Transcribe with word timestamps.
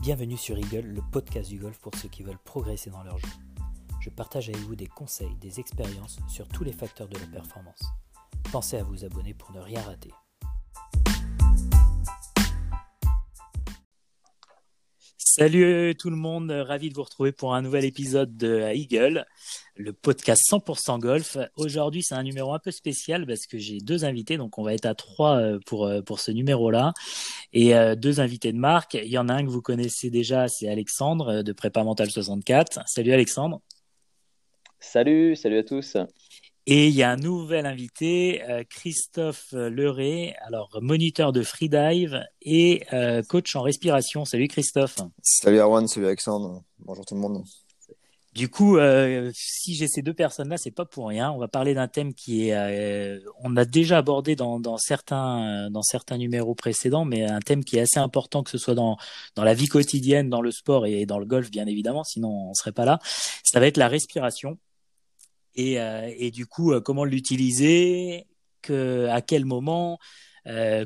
Bienvenue 0.00 0.38
sur 0.38 0.56
Eagle, 0.56 0.86
le 0.86 1.02
podcast 1.12 1.50
du 1.50 1.58
golf 1.58 1.78
pour 1.78 1.94
ceux 1.94 2.08
qui 2.08 2.22
veulent 2.22 2.38
progresser 2.42 2.88
dans 2.88 3.02
leur 3.02 3.18
jeu. 3.18 3.28
Je 4.00 4.08
partage 4.08 4.48
avec 4.48 4.62
vous 4.62 4.74
des 4.74 4.86
conseils, 4.86 5.36
des 5.42 5.60
expériences 5.60 6.18
sur 6.26 6.48
tous 6.48 6.64
les 6.64 6.72
facteurs 6.72 7.06
de 7.06 7.18
la 7.18 7.26
performance. 7.26 7.82
Pensez 8.50 8.78
à 8.78 8.82
vous 8.82 9.04
abonner 9.04 9.34
pour 9.34 9.52
ne 9.52 9.60
rien 9.60 9.82
rater. 9.82 10.10
Salut 15.18 15.94
tout 15.98 16.08
le 16.08 16.16
monde, 16.16 16.50
ravi 16.50 16.88
de 16.88 16.94
vous 16.94 17.02
retrouver 17.02 17.32
pour 17.32 17.54
un 17.54 17.60
nouvel 17.60 17.84
épisode 17.84 18.38
de 18.38 18.72
Eagle, 18.72 19.26
le 19.76 19.92
podcast 19.92 20.42
100% 20.50 20.98
golf. 20.98 21.38
Aujourd'hui, 21.56 22.02
c'est 22.02 22.14
un 22.14 22.22
numéro 22.22 22.52
un 22.52 22.58
peu 22.58 22.70
spécial 22.70 23.26
parce 23.26 23.46
que 23.46 23.58
j'ai 23.58 23.78
deux 23.78 24.04
invités, 24.04 24.36
donc 24.36 24.58
on 24.58 24.62
va 24.62 24.74
être 24.74 24.86
à 24.86 24.94
trois 24.94 25.36
euh, 25.36 25.58
pour, 25.66 25.86
euh, 25.86 26.02
pour 26.02 26.20
ce 26.20 26.30
numéro-là. 26.30 26.92
Et 27.52 27.74
euh, 27.74 27.94
deux 27.94 28.20
invités 28.20 28.52
de 28.52 28.58
marque. 28.58 28.94
Il 28.94 29.10
y 29.10 29.18
en 29.18 29.28
a 29.28 29.34
un 29.34 29.44
que 29.44 29.50
vous 29.50 29.62
connaissez 29.62 30.10
déjà, 30.10 30.48
c'est 30.48 30.68
Alexandre 30.68 31.42
de 31.42 31.52
Prépa 31.52 31.82
Mental 31.84 32.10
64. 32.10 32.80
Salut 32.86 33.12
Alexandre. 33.12 33.60
Salut, 34.78 35.36
salut 35.36 35.58
à 35.58 35.64
tous. 35.64 35.96
Et 36.66 36.88
il 36.88 36.94
y 36.94 37.02
a 37.02 37.10
un 37.10 37.16
nouvel 37.16 37.66
invité, 37.66 38.42
Christophe 38.68 39.52
Leray, 39.52 40.34
alors 40.42 40.78
moniteur 40.80 41.32
de 41.32 41.42
freedive 41.42 42.22
et 42.42 42.82
coach 43.28 43.56
en 43.56 43.62
respiration. 43.62 44.24
Salut 44.24 44.46
Christophe. 44.46 44.96
Salut 45.22 45.58
Arwan, 45.58 45.88
salut 45.88 46.06
Alexandre. 46.06 46.62
Bonjour 46.78 47.04
tout 47.04 47.14
le 47.14 47.20
monde. 47.20 47.44
Du 48.32 48.48
coup, 48.48 48.76
euh, 48.76 49.32
si 49.34 49.74
j'ai 49.74 49.88
ces 49.88 50.02
deux 50.02 50.14
personnes-là, 50.14 50.56
c'est 50.56 50.70
pas 50.70 50.84
pour 50.84 51.08
rien. 51.08 51.32
On 51.32 51.38
va 51.38 51.48
parler 51.48 51.74
d'un 51.74 51.88
thème 51.88 52.14
qui 52.14 52.48
est, 52.48 52.54
euh, 52.54 53.18
on 53.40 53.56
a 53.56 53.64
déjà 53.64 53.98
abordé 53.98 54.36
dans, 54.36 54.60
dans, 54.60 54.78
certains 54.78 55.68
dans 55.70 55.82
certains 55.82 56.16
numéros 56.16 56.54
précédents, 56.54 57.04
mais 57.04 57.24
un 57.24 57.40
thème 57.40 57.64
qui 57.64 57.76
est 57.76 57.80
assez 57.80 57.98
important 57.98 58.44
que 58.44 58.50
ce 58.50 58.58
soit 58.58 58.76
dans 58.76 58.96
dans 59.34 59.42
la 59.42 59.54
vie 59.54 59.66
quotidienne, 59.66 60.30
dans 60.30 60.42
le 60.42 60.52
sport 60.52 60.86
et 60.86 61.06
dans 61.06 61.18
le 61.18 61.26
golf, 61.26 61.50
bien 61.50 61.66
évidemment. 61.66 62.04
Sinon, 62.04 62.50
on 62.50 62.54
serait 62.54 62.72
pas 62.72 62.84
là. 62.84 63.00
Ça 63.42 63.58
va 63.58 63.66
être 63.66 63.76
la 63.76 63.88
respiration 63.88 64.58
et 65.56 65.80
euh, 65.80 66.08
et 66.16 66.30
du 66.30 66.46
coup, 66.46 66.72
comment 66.82 67.04
l'utiliser, 67.04 68.28
que 68.62 69.08
à 69.08 69.22
quel 69.22 69.44
moment. 69.44 69.98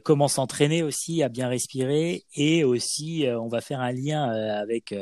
comment 0.05 0.29
s'entraîner 0.29 0.83
aussi 0.83 1.23
à 1.23 1.29
bien 1.29 1.49
respirer 1.49 2.25
et 2.35 2.65
aussi 2.65 3.27
on 3.29 3.49
va 3.49 3.61
faire 3.61 3.81
un 3.81 3.93
lien 3.93 4.25
avec 4.25 4.95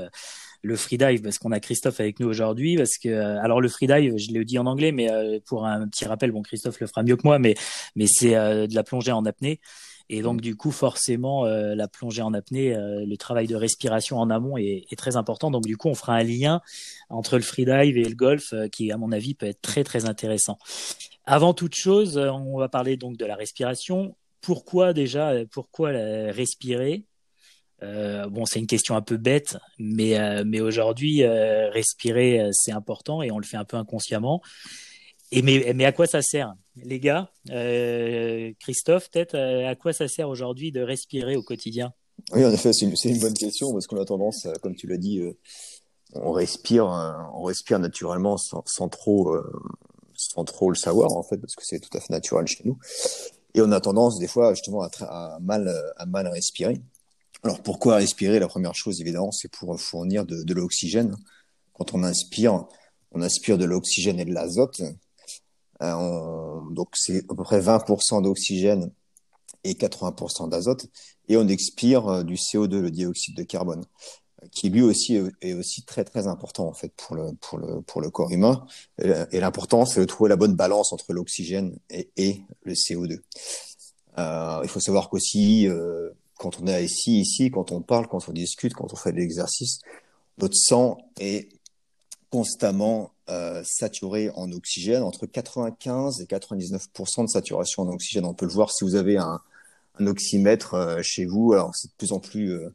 le 0.62 0.76
freedive 0.76 1.22
parce 1.22 1.38
qu'on 1.38 1.52
a 1.52 1.60
Christophe 1.60 2.00
avec 2.00 2.20
nous 2.20 2.28
aujourd'hui 2.28 2.76
parce 2.76 2.96
que 2.96 3.08
euh, 3.08 3.42
alors 3.42 3.60
le 3.60 3.68
freedive 3.68 4.16
je 4.16 4.30
l'ai 4.30 4.44
dit 4.44 4.58
en 4.58 4.66
anglais 4.66 4.92
mais 4.92 5.10
euh, 5.10 5.40
pour 5.44 5.66
un 5.66 5.88
petit 5.88 6.04
rappel 6.04 6.30
bon 6.30 6.42
Christophe 6.42 6.80
le 6.80 6.86
fera 6.86 7.02
mieux 7.02 7.16
que 7.16 7.22
moi 7.24 7.38
mais 7.38 7.54
mais 7.96 8.06
c'est 8.06 8.36
euh, 8.36 8.66
de 8.66 8.74
la 8.74 8.84
plongée 8.84 9.12
en 9.12 9.24
apnée. 9.26 9.60
Et 10.08 10.20
donc 10.20 10.40
du 10.40 10.56
coup 10.56 10.72
forcément 10.72 11.44
la 11.44 11.88
plongée 11.88 12.20
en 12.20 12.34
apnée 12.34 12.74
le 12.76 13.16
travail 13.16 13.46
de 13.46 13.56
respiration 13.56 14.18
en 14.18 14.28
amont 14.28 14.58
est, 14.58 14.84
est, 14.90 14.96
très 14.96 15.16
important. 15.16 15.50
Donc 15.50 15.64
du 15.64 15.78
coup 15.78 15.88
on 15.88 15.94
fera 15.94 16.16
un 16.16 16.22
lien 16.22 16.60
entre 17.08 17.36
le 17.36 17.42
freedive 17.42 17.96
et 17.96 18.04
le 18.04 18.14
golf 18.14 18.52
qui 18.72 18.92
à 18.92 18.98
mon 18.98 19.10
avis 19.10 19.32
peut 19.32 19.46
être 19.46 19.62
très 19.62 19.84
très 19.84 20.04
intéressant. 20.04 20.58
Avant 21.24 21.54
toute 21.54 21.76
chose 21.76 22.18
on 22.18 22.58
va 22.58 22.68
parler 22.68 22.98
donc 22.98 23.16
de 23.16 23.24
la 23.24 23.36
respiration. 23.36 24.14
Pourquoi 24.42 24.92
déjà 24.92 25.32
pourquoi 25.50 25.92
respirer? 25.92 27.06
Euh, 27.82 28.28
bon, 28.28 28.44
c'est 28.46 28.60
une 28.60 28.66
question 28.66 28.94
un 28.94 29.02
peu 29.02 29.16
bête, 29.16 29.56
mais, 29.78 30.18
euh, 30.18 30.64
aujourd'hui, 30.64 31.24
euh, 31.24 31.70
respirer, 31.70 32.48
c'est 32.52 32.72
important 32.72 33.22
et 33.22 33.30
on 33.30 33.38
le 33.38 33.44
fait 33.44 33.56
un 33.56 33.64
peu 33.64 33.76
inconsciemment. 33.76 34.40
Mais, 35.32 35.84
à 35.84 35.92
quoi 35.92 36.06
ça 36.06 36.20
sert, 36.20 36.54
les 36.76 37.00
gars? 37.00 37.30
Christophe, 38.60 39.10
peut-être, 39.10 39.36
à 39.36 39.74
quoi 39.74 39.92
ça 39.92 40.06
sert 40.06 40.28
aujourd'hui 40.28 40.72
de 40.72 40.82
respirer 40.82 41.36
au 41.36 41.42
quotidien? 41.42 41.92
Oui, 42.32 42.44
en 42.44 42.52
effet, 42.52 42.72
c'est 42.72 42.86
une, 42.86 43.18
bonne 43.18 43.34
question 43.34 43.72
parce 43.72 43.86
qu'on 43.86 44.00
a 44.00 44.04
tendance, 44.04 44.46
comme 44.62 44.76
tu 44.76 44.86
l'as 44.86 44.98
dit, 44.98 45.22
on 46.12 46.32
respire, 46.32 46.86
on 47.34 47.42
respire 47.44 47.78
naturellement 47.78 48.36
sans, 48.36 48.88
trop, 48.90 49.34
sans 50.14 50.44
trop 50.44 50.68
le 50.68 50.76
savoir 50.76 51.16
en 51.16 51.22
fait, 51.22 51.38
parce 51.38 51.54
que 51.54 51.64
c'est 51.64 51.80
tout 51.80 51.96
à 51.96 52.00
fait 52.00 52.12
naturel 52.12 52.46
chez 52.46 52.62
nous. 52.66 52.78
Et 53.54 53.62
on 53.62 53.72
a 53.72 53.80
tendance 53.80 54.18
des 54.18 54.28
fois 54.28 54.52
justement 54.52 54.82
à 54.82 55.38
mal, 55.40 55.74
à 55.96 56.04
mal 56.04 56.28
respirer. 56.28 56.78
Alors 57.42 57.62
pourquoi 57.62 57.96
respirer? 57.96 58.38
La 58.38 58.48
première 58.48 58.74
chose, 58.74 59.00
évidemment, 59.00 59.32
c'est 59.32 59.50
pour 59.50 59.80
fournir 59.80 60.24
de, 60.24 60.42
de 60.42 60.54
l'oxygène. 60.54 61.16
Quand 61.72 61.94
on 61.94 62.04
inspire, 62.04 62.66
on 63.10 63.22
inspire 63.22 63.58
de 63.58 63.64
l'oxygène 63.64 64.20
et 64.20 64.24
de 64.24 64.32
l'azote. 64.32 64.82
Euh, 65.82 66.60
donc 66.70 66.90
c'est 66.94 67.24
à 67.28 67.34
peu 67.34 67.42
près 67.42 67.60
20% 67.60 68.22
d'oxygène 68.22 68.92
et 69.64 69.74
80% 69.74 70.48
d'azote. 70.48 70.86
Et 71.28 71.36
on 71.36 71.48
expire 71.48 72.08
euh, 72.08 72.22
du 72.22 72.34
CO2, 72.34 72.80
le 72.80 72.90
dioxyde 72.90 73.36
de 73.36 73.42
carbone, 73.42 73.84
qui 74.50 74.70
lui 74.70 74.82
aussi 74.82 75.18
est 75.40 75.54
aussi 75.54 75.84
très 75.84 76.04
très 76.04 76.26
important 76.26 76.66
en 76.66 76.72
fait 76.72 76.92
pour 76.96 77.14
le 77.16 77.32
pour 77.40 77.58
le 77.58 77.80
pour 77.82 78.00
le 78.00 78.10
corps 78.10 78.30
humain. 78.30 78.64
Et 78.98 79.40
l'important 79.40 79.86
c'est 79.86 80.00
de 80.00 80.04
trouver 80.04 80.30
la 80.30 80.36
bonne 80.36 80.54
balance 80.56 80.92
entre 80.92 81.12
l'oxygène 81.12 81.78
et, 81.90 82.42
le 82.62 82.74
CO2. 82.74 83.20
Euh, 84.18 84.60
il 84.62 84.68
faut 84.68 84.80
savoir 84.80 85.08
qu'aussi 85.08 85.68
euh, 85.68 86.10
quand 86.42 86.60
on 86.60 86.66
est 86.66 86.84
ici, 86.84 87.20
ici, 87.20 87.52
quand 87.52 87.70
on 87.70 87.82
parle, 87.82 88.08
quand 88.08 88.28
on 88.28 88.32
discute, 88.32 88.74
quand 88.74 88.92
on 88.92 88.96
fait 88.96 89.12
de 89.12 89.18
l'exercice, 89.18 89.78
notre 90.38 90.56
sang 90.56 90.98
est 91.20 91.48
constamment 92.30 93.12
euh, 93.30 93.62
saturé 93.64 94.28
en 94.34 94.50
oxygène, 94.50 95.04
entre 95.04 95.26
95 95.26 96.20
et 96.20 96.24
99% 96.24 97.24
de 97.24 97.28
saturation 97.28 97.84
en 97.84 97.88
oxygène. 97.90 98.24
On 98.24 98.34
peut 98.34 98.46
le 98.46 98.52
voir 98.52 98.72
si 98.72 98.82
vous 98.82 98.96
avez 98.96 99.18
un, 99.18 99.40
un 100.00 100.06
oxymètre 100.08 100.74
euh, 100.74 101.02
chez 101.02 101.26
vous. 101.26 101.52
Alors 101.52 101.76
c'est 101.76 101.88
de 101.88 101.94
plus 101.96 102.10
en 102.12 102.18
plus 102.18 102.50
euh, 102.50 102.74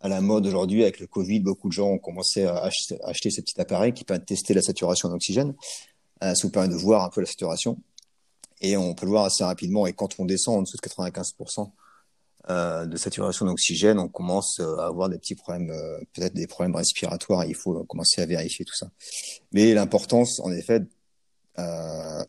à 0.00 0.08
la 0.08 0.22
mode 0.22 0.46
aujourd'hui 0.46 0.82
avec 0.82 0.98
le 0.98 1.06
Covid. 1.06 1.40
Beaucoup 1.40 1.68
de 1.68 1.74
gens 1.74 1.88
ont 1.88 1.98
commencé 1.98 2.44
à 2.44 2.62
acheter, 2.62 2.98
acheter 3.02 3.30
ces 3.30 3.44
appareils 3.58 3.92
qui 3.92 4.04
permettent 4.04 4.22
de 4.22 4.34
tester 4.34 4.54
la 4.54 4.62
saturation 4.62 5.10
en 5.10 5.12
oxygène. 5.12 5.54
ça 6.22 6.32
vous 6.42 6.50
permet 6.50 6.70
de 6.70 6.76
voir 6.76 7.04
un 7.04 7.10
peu 7.10 7.20
la 7.20 7.26
saturation. 7.26 7.76
Et 8.62 8.78
on 8.78 8.94
peut 8.94 9.04
le 9.04 9.10
voir 9.10 9.24
assez 9.24 9.44
rapidement. 9.44 9.86
Et 9.86 9.92
quand 9.92 10.18
on 10.18 10.24
descend 10.24 10.60
en 10.60 10.62
dessous 10.62 10.78
de 10.78 10.88
95%, 10.88 11.70
euh, 12.50 12.86
de 12.86 12.96
saturation 12.96 13.46
d'oxygène, 13.46 13.98
on 13.98 14.08
commence 14.08 14.58
euh, 14.58 14.76
à 14.78 14.86
avoir 14.86 15.08
des 15.08 15.18
petits 15.18 15.36
problèmes, 15.36 15.70
euh, 15.70 15.98
peut-être 16.12 16.34
des 16.34 16.46
problèmes 16.46 16.74
respiratoires. 16.74 17.44
Il 17.44 17.54
faut 17.54 17.84
commencer 17.84 18.20
à 18.20 18.26
vérifier 18.26 18.64
tout 18.64 18.74
ça. 18.74 18.90
Mais 19.52 19.74
l'importance, 19.74 20.40
en 20.40 20.50
effet, 20.50 20.80
euh, 21.58 22.22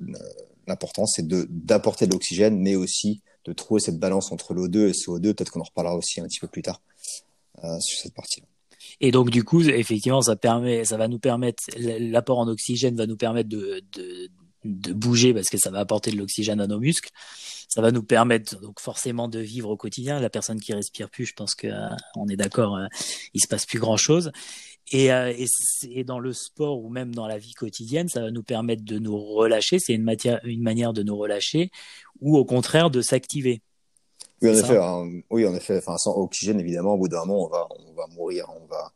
l'importance, 0.68 1.13
c'est 1.16 1.28
de 1.28 1.47
d'apporter 1.50 2.06
de 2.06 2.12
l'oxygène, 2.12 2.59
mais 2.59 2.75
aussi 2.75 3.22
de 3.46 3.53
trouver 3.53 3.81
cette 3.81 4.00
balance 4.00 4.31
entre 4.31 4.53
l'O2 4.53 4.78
et 4.78 4.88
le 4.88 4.91
CO2. 4.91 5.34
Peut-être 5.34 5.51
qu'on 5.51 5.62
en 5.62 5.63
reparlera 5.63 5.96
aussi 5.96 6.22
un 6.22 6.25
petit 6.25 6.40
peu 6.40 6.47
plus 6.47 6.62
tard 6.62 6.81
sur 7.80 8.00
cette 8.00 8.13
partie-là. 8.13 8.47
Et 9.00 9.12
donc 9.12 9.30
du 9.30 9.44
coup, 9.44 9.62
effectivement, 9.62 10.22
ça 10.22 10.35
permet, 10.35 10.85
ça 10.85 10.97
va 10.97 11.07
nous 11.07 11.19
permettre, 11.19 11.63
l'apport 11.78 12.40
en 12.40 12.47
oxygène 12.47 12.95
va 12.95 13.06
nous 13.06 13.16
permettre 13.16 13.47
de, 13.47 13.81
de, 13.94 14.30
de 14.66 14.94
bouger 14.94 15.34
parce 15.34 15.50
que 15.50 15.57
ça 15.57 15.72
va 15.72 15.80
apporter 15.80 16.12
de 16.12 16.18
l'oxygène 16.18 16.59
à 16.59 16.68
nos 16.68 16.80
muscles 16.80 17.09
ça 17.73 17.81
va 17.81 17.91
nous 17.91 18.03
permettre 18.03 18.61
donc 18.61 18.79
forcément 18.79 19.28
de 19.28 19.39
vivre 19.39 19.67
au 19.72 19.78
quotidien. 19.78 20.19
La 20.19 20.29
personne 20.29 20.59
qui 20.59 20.73
respire 20.73 21.09
plus, 21.09 21.25
je 21.25 21.34
pense 21.34 21.56
que 21.56 21.66
euh, 21.66 21.89
on 22.16 22.28
est 22.28 22.35
d'accord, 22.35 22.78
euh, 22.78 22.85
il 23.34 23.41
se 23.41 23.47
passe 23.47 23.66
plus 23.66 23.79
grand 23.79 23.97
chose. 23.97 24.31
Et, 24.91 25.11
euh, 25.11 25.34
et, 25.89 26.03
dans 26.03 26.19
le 26.19 26.33
sport 26.33 26.83
ou 26.83 26.89
même 26.89 27.16
dans 27.16 27.25
la 27.25 27.39
vie 27.39 27.53
quotidienne, 27.53 28.09
ça 28.09 28.22
va 28.22 28.29
nous 28.29 28.44
permettre 28.44 28.85
de 28.85 29.00
nous 29.00 29.17
relâcher. 29.17 29.79
C'est 29.79 29.94
une, 29.94 30.03
matière, 30.03 30.39
une 30.44 30.62
manière 30.62 30.94
de 30.94 31.01
nous 31.01 31.17
relâcher 31.17 31.72
ou 32.22 32.38
au 32.38 32.45
contraire 32.45 32.91
de 32.91 33.01
s'activer. 33.01 33.63
Oui, 34.44 34.51
en 34.51 34.53
effet. 34.53 34.78
Hein. 34.78 35.09
oui, 35.31 35.47
en 35.47 35.56
effet. 35.56 35.79
Enfin, 35.79 35.97
sans 35.97 36.16
oxygène, 36.16 36.59
évidemment, 36.59 36.94
au 36.94 37.00
bout 37.00 37.07
d'un 37.07 37.25
moment, 37.25 37.44
on 37.44 37.50
va, 37.50 37.67
on 37.88 37.94
va 37.94 38.06
mourir. 38.13 38.45
On 38.56 38.67
va, 38.67 38.94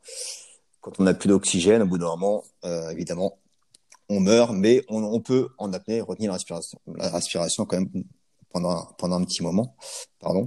quand 0.82 0.92
on 1.00 1.02
n'a 1.02 1.14
plus 1.14 1.28
d'oxygène, 1.28 1.82
au 1.82 1.86
bout 1.86 1.98
d'un 1.98 2.10
moment, 2.10 2.44
euh, 2.64 2.90
évidemment, 2.90 3.40
on 4.08 4.20
meurt, 4.20 4.52
mais 4.52 4.84
on, 4.88 5.02
on, 5.02 5.20
peut 5.20 5.48
en 5.58 5.72
apnée 5.72 6.00
retenir 6.00 6.30
la 6.30 6.34
respiration, 6.34 6.78
la 6.94 7.10
respiration 7.10 7.64
quand 7.64 7.80
même 7.80 8.04
pendant, 8.50 8.86
pendant 8.98 9.16
un 9.16 9.24
petit 9.24 9.42
moment, 9.42 9.76
pardon. 10.20 10.44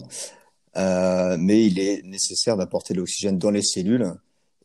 Euh, 0.77 1.37
mais 1.39 1.65
il 1.65 1.79
est 1.79 2.01
nécessaire 2.03 2.57
d'apporter 2.57 2.93
l'oxygène 2.93 3.37
dans 3.37 3.51
les 3.51 3.61
cellules 3.61 4.13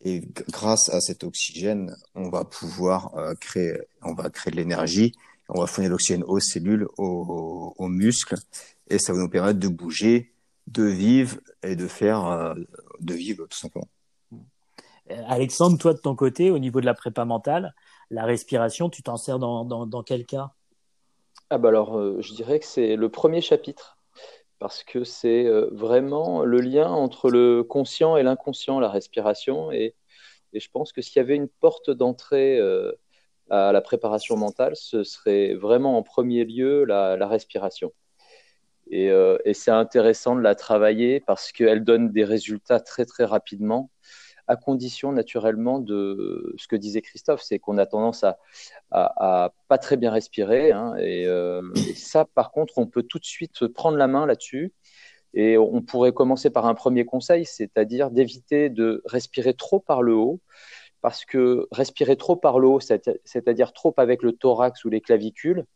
et 0.04 0.22
grâce 0.50 0.88
à 0.90 1.00
cet 1.00 1.24
oxygène, 1.24 1.96
on 2.14 2.28
va 2.28 2.44
pouvoir 2.44 3.14
euh, 3.16 3.34
créer, 3.34 3.76
on 4.02 4.14
va 4.14 4.30
créer 4.30 4.52
de 4.52 4.56
l'énergie, 4.56 5.12
on 5.48 5.60
va 5.60 5.66
fournir 5.66 5.90
l'oxygène 5.90 6.22
aux 6.24 6.38
cellules, 6.38 6.86
aux, 6.98 7.74
aux, 7.76 7.88
muscles, 7.88 8.36
et 8.88 8.98
ça 8.98 9.12
va 9.12 9.18
nous 9.18 9.28
permettre 9.28 9.58
de 9.58 9.68
bouger, 9.68 10.32
de 10.66 10.84
vivre 10.84 11.38
et 11.62 11.76
de 11.76 11.88
faire, 11.88 12.24
euh, 12.26 12.54
de 13.00 13.14
vivre 13.14 13.46
tout 13.46 13.58
simplement. 13.58 13.88
Euh, 15.10 15.22
Alexandre, 15.26 15.78
toi 15.78 15.94
de 15.94 15.98
ton 15.98 16.14
côté, 16.14 16.50
au 16.50 16.58
niveau 16.58 16.80
de 16.80 16.86
la 16.86 16.94
prépa 16.94 17.24
mentale, 17.24 17.74
la 18.10 18.24
respiration, 18.24 18.90
tu 18.90 19.02
t'en 19.02 19.16
sers 19.16 19.38
dans, 19.38 19.64
dans, 19.64 19.86
dans 19.86 20.02
quel 20.02 20.26
cas? 20.26 20.52
Ah 21.50 21.58
bah 21.58 21.68
alors, 21.68 21.98
euh, 21.98 22.20
je 22.20 22.34
dirais 22.34 22.58
que 22.58 22.66
c'est 22.66 22.96
le 22.96 23.08
premier 23.08 23.40
chapitre, 23.40 23.98
parce 24.58 24.82
que 24.84 25.04
c'est 25.04 25.46
euh, 25.46 25.68
vraiment 25.72 26.44
le 26.44 26.60
lien 26.60 26.88
entre 26.90 27.30
le 27.30 27.62
conscient 27.62 28.16
et 28.16 28.22
l'inconscient, 28.22 28.80
la 28.80 28.88
respiration. 28.90 29.70
Et, 29.72 29.94
je 30.54 30.68
pense 30.72 30.92
que 30.92 31.02
s'il 31.02 31.16
y 31.18 31.20
avait 31.20 31.36
une 31.36 31.48
porte 31.48 31.90
d'entrée 31.90 32.58
euh, 32.58 32.92
à 33.50 33.72
la 33.72 33.80
préparation 33.82 34.36
mentale, 34.36 34.74
ce 34.76 35.04
serait 35.04 35.54
vraiment 35.54 35.98
en 35.98 36.02
premier 36.02 36.44
lieu 36.44 36.84
la, 36.84 37.16
la 37.16 37.28
respiration. 37.28 37.92
Et, 38.90 39.08
et 39.44 39.54
c'est 39.54 39.72
intéressant 39.72 40.36
de 40.36 40.40
la 40.42 40.54
travailler 40.54 41.20
parce 41.20 41.52
qu'elle 41.52 41.84
donne 41.84 42.12
des 42.12 42.24
résultats 42.24 42.80
très 42.80 43.04
très 43.04 43.24
rapidement 43.24 43.90
à 44.48 44.56
condition 44.56 45.12
naturellement 45.12 45.78
de 45.78 46.54
ce 46.56 46.68
que 46.68 46.76
disait 46.76 47.02
Christophe, 47.02 47.42
c'est 47.42 47.58
qu'on 47.58 47.78
a 47.78 47.86
tendance 47.86 48.24
à, 48.90 49.52
pas 49.68 49.78
très 49.78 49.96
bien 49.96 50.10
respirer. 50.10 50.72
Hein, 50.72 50.94
et, 50.98 51.26
ça, 51.94 52.24
par 52.24 52.50
contre, 52.50 52.78
on 52.78 52.86
peut 52.86 53.02
tout 53.02 53.18
de 53.18 53.24
suite 53.24 53.66
prendre 53.68 53.96
la 53.96 54.06
main 54.06 54.26
là-dessus. 54.26 54.72
Et 55.34 55.58
on 55.58 55.82
pourrait 55.82 56.12
commencer 56.12 56.48
par 56.48 56.66
un 56.66 56.74
premier 56.74 57.04
conseil, 57.04 57.44
c'est-à-dire 57.44 58.10
d'éviter 58.10 58.70
de 58.70 59.02
respirer 59.04 59.52
trop 59.52 59.80
par 59.80 60.02
le 60.02 60.14
haut, 60.14 60.40
parce 61.02 61.26
que 61.26 61.68
respirer 61.72 62.16
trop 62.16 62.36
par 62.36 62.58
le 62.58 62.68
haut, 62.68 62.80
c'est-à-dire 62.80 63.72
trop 63.72 63.92
avec 63.98 64.22
le 64.22 64.32
thorax 64.32 64.84
ou 64.84 64.88
les 64.88 65.02
clavicules, 65.02 65.66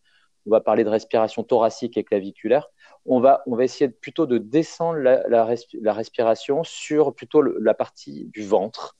on 0.46 0.50
va 0.50 0.60
parler 0.60 0.84
de 0.84 0.88
respiration 0.88 1.42
thoracique 1.42 1.96
et 1.96 2.04
claviculaire, 2.04 2.70
on 3.06 3.20
va, 3.20 3.42
on 3.46 3.56
va 3.56 3.64
essayer 3.64 3.88
plutôt 3.88 4.26
de 4.26 4.38
descendre 4.38 4.98
la, 4.98 5.26
la, 5.28 5.92
respiration 5.92 6.64
sur 6.64 7.14
plutôt 7.14 7.42
la 7.42 7.74
partie 7.74 8.26
du 8.26 8.42
ventre. 8.42 8.96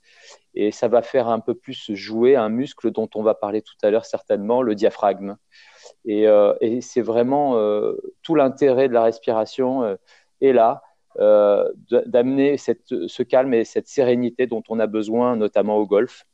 Et 0.55 0.73
ça 0.73 0.89
va 0.89 1.03
faire 1.03 1.29
un 1.29 1.41
peu 1.41 1.55
plus 1.55 1.95
jouer 1.95 2.37
un 2.37 2.49
muscle 2.49 2.91
dont 2.91 3.09
on 3.15 3.23
va 3.23 3.35
parler 3.35 3.63
tout 3.63 3.75
à 3.83 3.91
l'heure 3.91 4.07
certainement, 4.07 4.63
le 4.63 4.75
diaphragme. 4.75 5.37
Et, 6.05 6.27
euh, 6.27 6.55
et 6.61 6.81
c'est 6.81 7.03
vraiment 7.03 7.57
euh, 7.57 7.95
tout 8.23 8.35
l'intérêt 8.35 8.89
de 8.89 8.95
la 8.95 9.03
respiration 9.03 9.83
euh, 9.85 9.97
est 10.41 10.53
là, 10.53 10.83
d'amener 12.07 12.57
ce 12.57 13.23
calme 13.23 13.53
et 13.53 13.65
cette 13.65 13.89
sérénité 13.89 14.47
dont 14.47 14.63
on 14.69 14.79
a 14.79 14.87
besoin, 14.87 15.37
notamment 15.37 15.77
au 15.77 15.85
golf. 15.85 16.25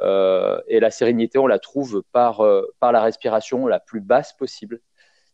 Euh, 0.00 0.60
et 0.68 0.80
la 0.80 0.90
sérénité, 0.90 1.38
on 1.38 1.46
la 1.46 1.58
trouve 1.58 2.02
par, 2.12 2.40
euh, 2.40 2.62
par 2.80 2.92
la 2.92 3.02
respiration 3.02 3.66
la 3.66 3.80
plus 3.80 4.00
basse 4.00 4.32
possible, 4.32 4.80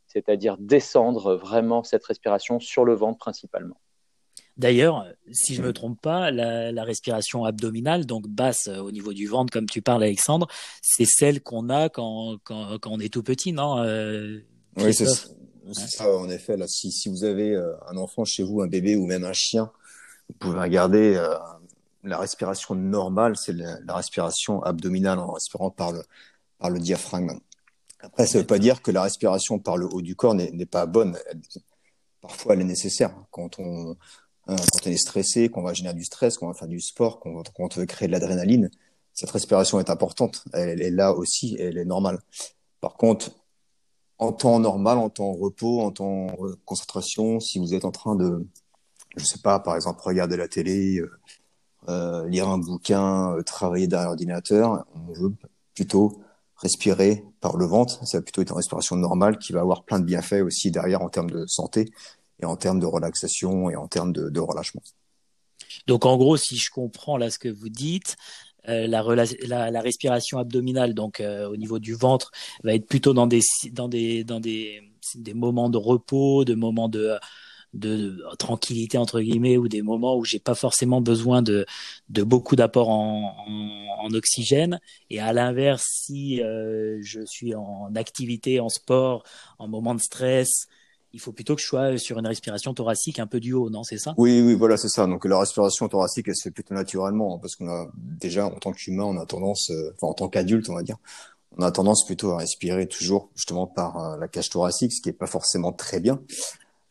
c'est-à-dire 0.06 0.56
descendre 0.58 1.34
vraiment 1.36 1.82
cette 1.82 2.04
respiration 2.04 2.60
sur 2.60 2.84
le 2.84 2.94
ventre 2.94 3.18
principalement. 3.18 3.80
D'ailleurs, 4.56 5.06
si 5.32 5.54
je 5.54 5.62
ne 5.62 5.68
me 5.68 5.72
trompe 5.72 6.00
pas, 6.02 6.30
la, 6.30 6.84
respiration 6.84 7.44
abdominale, 7.44 8.04
donc 8.04 8.28
basse 8.28 8.68
euh, 8.68 8.78
au 8.78 8.90
niveau 8.90 9.14
du 9.14 9.26
ventre, 9.26 9.50
comme 9.50 9.66
tu 9.66 9.80
parles, 9.80 10.02
Alexandre, 10.02 10.48
c'est 10.82 11.06
celle 11.06 11.42
qu'on 11.42 11.70
a 11.70 11.88
quand, 11.88 12.36
quand, 12.44 12.78
quand, 12.78 12.90
on 12.90 13.00
est 13.00 13.12
tout 13.12 13.22
petit, 13.22 13.52
non 13.52 13.82
Oui, 14.76 14.92
c'est 14.92 15.06
ça, 15.06 16.10
en 16.14 16.28
effet. 16.28 16.58
Là, 16.58 16.66
si, 16.68 16.90
si 16.90 17.08
vous 17.08 17.24
avez 17.24 17.56
un 17.56 17.96
enfant 17.96 18.24
chez 18.26 18.42
vous, 18.42 18.60
un 18.60 18.66
bébé 18.66 18.96
ou 18.96 19.06
même 19.06 19.24
un 19.24 19.32
chien, 19.32 19.70
vous 20.28 20.34
pouvez 20.34 20.60
regarder 20.60 21.18
la 22.02 22.18
respiration 22.18 22.74
normale, 22.74 23.36
c'est 23.36 23.52
la, 23.52 23.94
respiration 23.94 24.62
abdominale 24.62 25.18
en 25.18 25.32
respirant 25.32 25.70
par 25.70 25.92
le, 25.92 26.02
par 26.58 26.70
le 26.70 26.78
diaphragme. 26.78 27.38
Après, 28.00 28.26
ça 28.26 28.38
ne 28.38 28.42
veut 28.42 28.46
pas 28.46 28.58
dire 28.58 28.80
que 28.82 28.90
la 28.90 29.02
respiration 29.02 29.58
par 29.58 29.76
le 29.76 29.86
haut 29.86 30.00
du 30.00 30.16
corps 30.16 30.34
n'est 30.34 30.66
pas 30.66 30.86
bonne. 30.86 31.18
parfois, 32.20 32.54
elle 32.54 32.62
est 32.62 32.64
nécessaire. 32.64 33.14
Quand 33.30 33.58
on, 33.58 33.96
hein, 34.46 34.56
quand 34.56 34.86
on 34.86 34.90
est 34.90 34.96
stressé, 34.96 35.48
qu'on 35.50 35.62
va 35.62 35.74
générer 35.74 35.94
du 35.94 36.04
stress, 36.04 36.38
qu'on 36.38 36.48
va 36.48 36.54
faire 36.54 36.68
du 36.68 36.80
sport, 36.80 37.20
qu'on 37.20 37.42
on 37.58 37.68
veut 37.68 37.86
créer 37.86 38.08
de 38.08 38.12
l'adrénaline, 38.12 38.70
cette 39.12 39.30
respiration 39.30 39.80
est 39.80 39.90
importante. 39.90 40.44
Elle, 40.54 40.80
est 40.80 40.90
là 40.90 41.12
aussi, 41.12 41.56
elle 41.58 41.76
est 41.76 41.84
normale. 41.84 42.20
Par 42.80 42.94
contre, 42.94 43.32
en 44.18 44.32
temps 44.32 44.58
normal, 44.60 44.98
en 44.98 45.10
temps 45.10 45.32
repos, 45.32 45.80
en 45.82 45.90
temps 45.90 46.28
concentration, 46.64 47.40
si 47.40 47.58
vous 47.58 47.74
êtes 47.74 47.84
en 47.84 47.90
train 47.90 48.16
de, 48.16 48.46
je 49.16 49.24
sais 49.24 49.40
pas, 49.40 49.60
par 49.60 49.76
exemple, 49.76 50.00
regarder 50.02 50.36
la 50.36 50.48
télé, 50.48 50.98
euh, 50.98 51.10
euh, 51.88 52.28
lire 52.28 52.48
un 52.48 52.58
bouquin, 52.58 53.32
euh, 53.36 53.42
travailler 53.42 53.86
derrière 53.86 54.08
l'ordinateur. 54.08 54.84
On 54.94 55.12
veut 55.12 55.32
plutôt 55.74 56.20
respirer 56.56 57.24
par 57.40 57.56
le 57.56 57.64
ventre. 57.64 58.06
Ça 58.06 58.18
va 58.18 58.22
plutôt 58.22 58.42
être 58.42 58.50
une 58.50 58.56
respiration 58.56 58.96
normale 58.96 59.38
qui 59.38 59.52
va 59.52 59.60
avoir 59.60 59.84
plein 59.84 59.98
de 59.98 60.04
bienfaits 60.04 60.42
aussi 60.42 60.70
derrière 60.70 61.00
en 61.02 61.08
termes 61.08 61.30
de 61.30 61.46
santé 61.46 61.90
et 62.42 62.44
en 62.44 62.56
termes 62.56 62.80
de 62.80 62.86
relaxation 62.86 63.70
et 63.70 63.76
en 63.76 63.88
termes 63.88 64.12
de, 64.12 64.40
relâchement. 64.40 64.82
Donc 65.86 66.04
en 66.04 66.16
gros, 66.16 66.36
si 66.36 66.56
je 66.56 66.70
comprends 66.70 67.16
là 67.16 67.30
ce 67.30 67.38
que 67.38 67.48
vous 67.48 67.70
dites, 67.70 68.16
euh, 68.68 68.86
la, 68.86 69.80
respiration 69.80 70.38
abdominale, 70.38 70.92
donc 70.92 71.22
au 71.22 71.56
niveau 71.56 71.78
du 71.78 71.94
ventre, 71.94 72.30
va 72.62 72.74
être 72.74 72.86
plutôt 72.86 73.14
dans 73.14 73.26
des 73.26 73.42
moments 75.34 75.70
de 75.70 75.78
repos, 75.78 76.44
de 76.44 76.54
moments 76.54 76.90
de 76.90 77.18
de, 77.74 78.22
tranquillité 78.38 78.98
entre 78.98 79.20
guillemets 79.20 79.56
ou 79.56 79.68
des 79.68 79.82
moments 79.82 80.16
où 80.16 80.24
j'ai 80.24 80.38
pas 80.38 80.54
forcément 80.54 81.00
besoin 81.00 81.42
de, 81.42 81.66
de 82.08 82.22
beaucoup 82.22 82.56
d'apport 82.56 82.88
en, 82.88 83.34
en, 83.98 84.14
oxygène 84.14 84.80
et 85.10 85.20
à 85.20 85.32
l'inverse 85.32 85.84
si 85.86 86.42
euh, 86.42 86.98
je 87.02 87.20
suis 87.24 87.54
en 87.54 87.94
activité 87.94 88.60
en 88.60 88.68
sport 88.68 89.24
en 89.58 89.68
moment 89.68 89.94
de 89.94 90.00
stress 90.00 90.66
il 91.12 91.20
faut 91.20 91.32
plutôt 91.32 91.56
que 91.56 91.60
je 91.60 91.66
sois 91.66 91.98
sur 91.98 92.18
une 92.18 92.26
respiration 92.26 92.72
thoracique 92.74 93.18
un 93.18 93.26
peu 93.26 93.40
du 93.40 93.52
haut, 93.52 93.70
non 93.70 93.82
C'est 93.82 93.98
ça? 93.98 94.14
Oui, 94.16 94.40
oui, 94.40 94.54
voilà, 94.54 94.76
c'est 94.76 94.88
ça. 94.88 95.06
Donc 95.06 95.24
la 95.24 95.38
respiration 95.38 95.88
thoracique, 95.88 96.28
elle 96.28 96.36
se 96.36 96.44
fait 96.44 96.50
plutôt 96.50 96.74
naturellement, 96.74 97.34
hein, 97.34 97.38
parce 97.40 97.56
qu'on 97.56 97.68
a 97.68 97.90
déjà, 97.94 98.46
en 98.46 98.58
tant 98.58 98.72
qu'humain, 98.72 99.04
on 99.04 99.16
a 99.18 99.26
tendance, 99.26 99.70
euh, 99.70 99.92
enfin 99.96 100.08
en 100.08 100.14
tant 100.14 100.28
qu'adulte, 100.28 100.68
on 100.68 100.74
va 100.74 100.82
dire, 100.82 100.98
on 101.58 101.62
a 101.62 101.72
tendance 101.72 102.04
plutôt 102.06 102.32
à 102.32 102.38
respirer 102.38 102.86
toujours 102.86 103.30
justement 103.34 103.66
par 103.66 103.98
euh, 103.98 104.16
la 104.18 104.28
cage 104.28 104.50
thoracique, 104.50 104.92
ce 104.92 105.00
qui 105.00 105.08
est 105.08 105.14
pas 105.14 105.26
forcément 105.26 105.72
très 105.72 105.98
bien. 105.98 106.20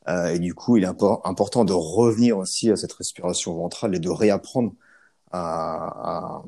Euh, 0.09 0.33
et 0.33 0.39
du 0.39 0.55
coup, 0.55 0.77
il 0.77 0.83
est 0.83 0.87
important 0.87 1.65
de 1.65 1.73
revenir 1.73 2.37
aussi 2.37 2.71
à 2.71 2.75
cette 2.75 2.93
respiration 2.93 3.53
ventrale 3.53 3.95
et 3.95 3.99
de 3.99 4.09
réapprendre 4.09 4.73
à, 5.31 6.41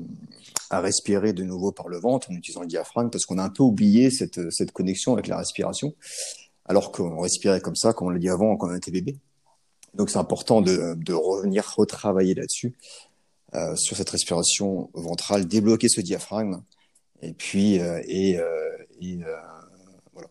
respirer 0.72 1.34
de 1.34 1.44
nouveau 1.44 1.72
par 1.72 1.88
le 1.88 2.00
ventre 2.00 2.31
en 2.31 2.34
utilisant 2.34 2.62
le 2.62 2.68
diaphragme 2.68 3.10
parce 3.12 3.25
qu'on 3.25 3.38
a 3.38 3.44
un 3.44 3.50
peu 3.50 3.62
oublié 3.62 4.10
cette, 4.10 4.72
connexion 4.72 5.13
avec 5.13 5.28
la 5.28 5.38
respiration 5.38 5.94
alors 6.66 6.92
qu'on 6.92 7.19
respirait 7.19 7.60
comme 7.60 7.75
ça, 7.75 7.94
comme 7.94 8.08
on 8.08 8.12
l'a 8.12 8.19
dit 8.19 8.30
avant, 8.30 8.56
quand 8.56 8.69
on 8.69 8.75
était 8.75 8.92
bébé. 8.92 9.18
Donc 9.94 10.10
c'est 10.10 10.18
important 10.18 10.62
de, 10.62 11.13
revenir 11.13 11.66
retravailler 11.75 12.34
là-dessus, 12.34 12.75
euh, 13.54 13.75
sur 13.75 13.98
cette 13.98 14.10
respiration 14.10 14.90
ventrale, 14.94 15.46
débloquer 15.46 15.90
ce 15.90 16.02
diaphragme 16.02 16.63
et 17.22 17.34
puis 17.34 17.80
euh, 17.80 18.02
et, 18.08 18.40
voilà. 20.13 20.30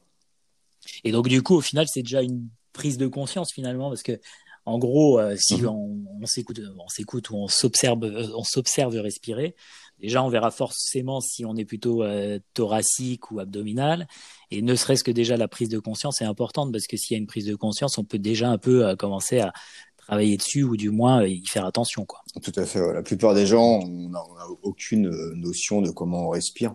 Et 1.04 1.12
donc 1.12 1.28
du 1.28 1.42
coup, 1.42 1.56
au 1.56 1.60
final, 1.60 1.86
c'est 1.86 2.02
déjà 2.02 2.22
une 2.22 2.48
prise 2.80 2.96
de 2.96 3.06
conscience 3.06 3.52
finalement 3.52 3.90
parce 3.90 4.02
que 4.02 4.18
en 4.64 4.78
gros 4.78 5.18
euh, 5.18 5.36
si 5.38 5.60
mhm. 5.60 5.68
on, 5.68 6.04
on 6.22 6.26
s'écoute 6.26 6.62
on 6.78 6.88
s'écoute 6.88 7.28
ou 7.28 7.36
on 7.36 7.46
s'observe 7.46 7.98
on 8.34 8.42
s'observe 8.42 8.96
respirer 8.96 9.54
déjà 9.98 10.22
on 10.22 10.30
verra 10.30 10.50
forcément 10.50 11.20
si 11.20 11.44
on 11.44 11.56
est 11.56 11.66
plutôt 11.66 12.02
euh, 12.02 12.38
thoracique 12.54 13.30
ou 13.30 13.38
abdominal 13.38 14.08
et 14.50 14.62
ne 14.62 14.74
serait-ce 14.74 15.04
que 15.04 15.10
déjà 15.10 15.36
la 15.36 15.46
prise 15.46 15.68
de 15.68 15.78
conscience 15.78 16.22
est 16.22 16.24
importante 16.24 16.72
parce 16.72 16.86
que 16.86 16.96
s'il 16.96 17.14
y 17.14 17.18
a 17.18 17.20
une 17.20 17.26
prise 17.26 17.44
de 17.44 17.54
conscience 17.54 17.98
on 17.98 18.04
peut 18.04 18.18
déjà 18.18 18.48
un 18.48 18.58
peu 18.58 18.86
euh, 18.86 18.96
commencer 18.96 19.40
à 19.40 19.52
travailler 19.98 20.38
dessus 20.38 20.62
ou 20.62 20.78
du 20.78 20.88
moins 20.88 21.26
y 21.26 21.46
faire 21.46 21.66
attention 21.66 22.06
quoi. 22.06 22.22
Tout 22.42 22.52
à 22.56 22.64
fait. 22.64 22.80
La 22.94 23.02
plupart 23.02 23.34
des 23.34 23.46
gens 23.46 23.80
on 23.80 24.08
n'a 24.08 24.22
aucune 24.62 25.10
notion 25.34 25.82
de 25.82 25.90
comment 25.90 26.28
on 26.28 26.30
respire 26.30 26.74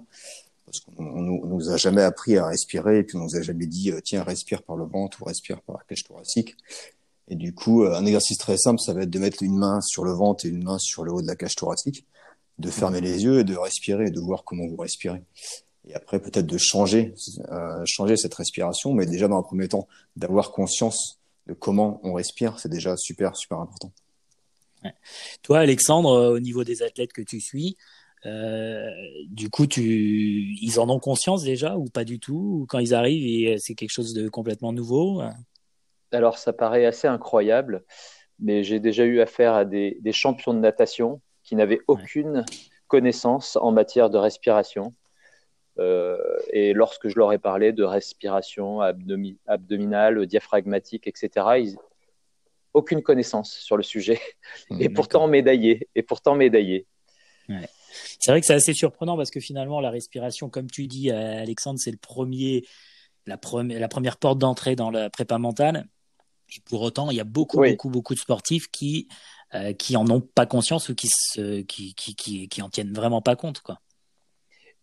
parce 0.65 0.79
qu'on 0.79 1.21
nous, 1.21 1.45
nous 1.45 1.69
a 1.69 1.77
jamais 1.77 2.01
appris 2.01 2.37
à 2.37 2.47
respirer 2.47 2.99
et 2.99 3.03
puis 3.03 3.17
on 3.17 3.21
nous 3.21 3.35
a 3.35 3.41
jamais 3.41 3.67
dit 3.67 3.91
euh, 3.91 4.01
tiens 4.03 4.23
respire 4.23 4.63
par 4.63 4.75
le 4.75 4.85
ventre 4.85 5.21
ou 5.21 5.25
respire 5.25 5.61
par 5.61 5.77
la 5.77 5.83
cage 5.83 6.03
thoracique. 6.03 6.55
Et 7.27 7.35
du 7.35 7.53
coup, 7.53 7.83
euh, 7.83 7.95
un 7.95 8.05
exercice 8.05 8.37
très 8.37 8.57
simple, 8.57 8.79
ça 8.79 8.93
va 8.93 9.03
être 9.03 9.09
de 9.09 9.19
mettre 9.19 9.43
une 9.43 9.57
main 9.57 9.81
sur 9.81 10.03
le 10.03 10.11
ventre 10.11 10.45
et 10.45 10.49
une 10.49 10.63
main 10.63 10.77
sur 10.79 11.03
le 11.03 11.11
haut 11.11 11.21
de 11.21 11.27
la 11.27 11.35
cage 11.35 11.55
thoracique, 11.55 12.05
de 12.59 12.69
fermer 12.69 13.01
les 13.01 13.23
yeux 13.23 13.39
et 13.39 13.43
de 13.43 13.55
respirer, 13.55 14.07
et 14.07 14.11
de 14.11 14.19
voir 14.19 14.43
comment 14.43 14.67
vous 14.67 14.77
respirez. 14.77 15.21
Et 15.87 15.93
après, 15.93 16.19
peut-être 16.19 16.47
de 16.47 16.57
changer, 16.57 17.13
euh, 17.51 17.83
changer 17.85 18.17
cette 18.17 18.33
respiration, 18.33 18.93
mais 18.93 19.05
déjà 19.05 19.27
dans 19.27 19.37
un 19.37 19.43
premier 19.43 19.67
temps, 19.67 19.87
d'avoir 20.15 20.51
conscience 20.51 21.19
de 21.47 21.53
comment 21.53 21.99
on 22.03 22.13
respire, 22.13 22.59
c'est 22.59 22.69
déjà 22.69 22.97
super, 22.97 23.35
super 23.35 23.59
important. 23.59 23.91
Ouais. 24.83 24.93
Toi, 25.43 25.59
Alexandre, 25.59 26.31
au 26.31 26.39
niveau 26.39 26.63
des 26.63 26.81
athlètes 26.81 27.13
que 27.13 27.21
tu 27.21 27.39
suis, 27.39 27.77
euh, 28.25 28.89
du 29.29 29.49
coup, 29.49 29.67
tu, 29.67 30.55
ils 30.61 30.79
en 30.79 30.89
ont 30.89 30.99
conscience 30.99 31.43
déjà 31.43 31.77
ou 31.77 31.85
pas 31.85 32.03
du 32.03 32.19
tout? 32.19 32.61
Ou 32.61 32.65
Quand 32.67 32.79
ils 32.79 32.93
arrivent, 32.93 33.49
et 33.49 33.57
c'est 33.57 33.75
quelque 33.75 33.91
chose 33.91 34.13
de 34.13 34.29
complètement 34.29 34.73
nouveau? 34.73 35.21
Alors, 36.11 36.37
ça 36.37 36.53
paraît 36.53 36.85
assez 36.85 37.07
incroyable, 37.07 37.83
mais 38.39 38.63
j'ai 38.63 38.79
déjà 38.79 39.05
eu 39.05 39.21
affaire 39.21 39.53
à 39.53 39.65
des, 39.65 39.97
des 40.01 40.11
champions 40.11 40.53
de 40.53 40.59
natation 40.59 41.21
qui 41.43 41.55
n'avaient 41.55 41.81
aucune 41.87 42.37
ouais. 42.37 42.45
connaissance 42.87 43.57
en 43.57 43.71
matière 43.71 44.09
de 44.09 44.17
respiration. 44.17 44.93
Euh, 45.77 46.17
et 46.51 46.73
lorsque 46.73 47.09
je 47.09 47.17
leur 47.17 47.33
ai 47.33 47.37
parlé 47.37 47.73
de 47.73 47.83
respiration 47.83 48.79
abdomi 48.79 49.37
abdominale, 49.45 50.25
diaphragmatique, 50.25 51.05
etc., 51.07 51.29
ils 51.59 51.75
aucune 52.73 53.01
connaissance 53.01 53.53
sur 53.53 53.77
le 53.77 53.83
sujet, 53.83 54.19
et 54.79 54.89
pourtant 54.89 55.27
médaillé, 55.27 55.87
et 55.95 56.03
pourtant 56.03 56.35
médaillé. 56.35 56.85
Ouais. 57.47 57.69
C'est 58.19 58.31
vrai 58.31 58.41
que 58.41 58.47
c'est 58.47 58.53
assez 58.53 58.73
surprenant 58.73 59.17
parce 59.17 59.31
que 59.31 59.39
finalement, 59.39 59.79
la 59.79 59.89
respiration, 59.89 60.49
comme 60.49 60.69
tu 60.69 60.87
dis, 60.87 61.11
euh, 61.11 61.41
Alexandre, 61.41 61.79
c'est 61.79 61.91
le 61.91 61.97
premier, 61.97 62.65
la, 63.25 63.37
première, 63.37 63.79
la 63.79 63.87
première 63.87 64.17
porte 64.17 64.39
d'entrée 64.39 64.75
dans 64.75 64.91
la 64.91 65.09
prépa 65.09 65.37
mentale. 65.37 65.87
Et 66.55 66.61
pour 66.65 66.81
autant, 66.81 67.09
il 67.09 67.17
y 67.17 67.19
a 67.19 67.25
beaucoup, 67.25 67.59
oui. 67.59 67.71
beaucoup, 67.71 67.89
beaucoup 67.89 68.13
de 68.13 68.19
sportifs 68.19 68.67
qui, 68.69 69.07
euh, 69.53 69.73
qui 69.73 69.97
en 69.97 70.09
ont 70.09 70.21
pas 70.21 70.45
conscience 70.45 70.89
ou 70.89 70.95
qui, 70.95 71.07
se, 71.07 71.61
qui, 71.61 71.95
qui, 71.95 72.15
qui, 72.15 72.47
qui 72.47 72.61
en 72.61 72.69
tiennent 72.69 72.93
vraiment 72.93 73.21
pas 73.21 73.35
compte, 73.35 73.61
quoi. 73.61 73.79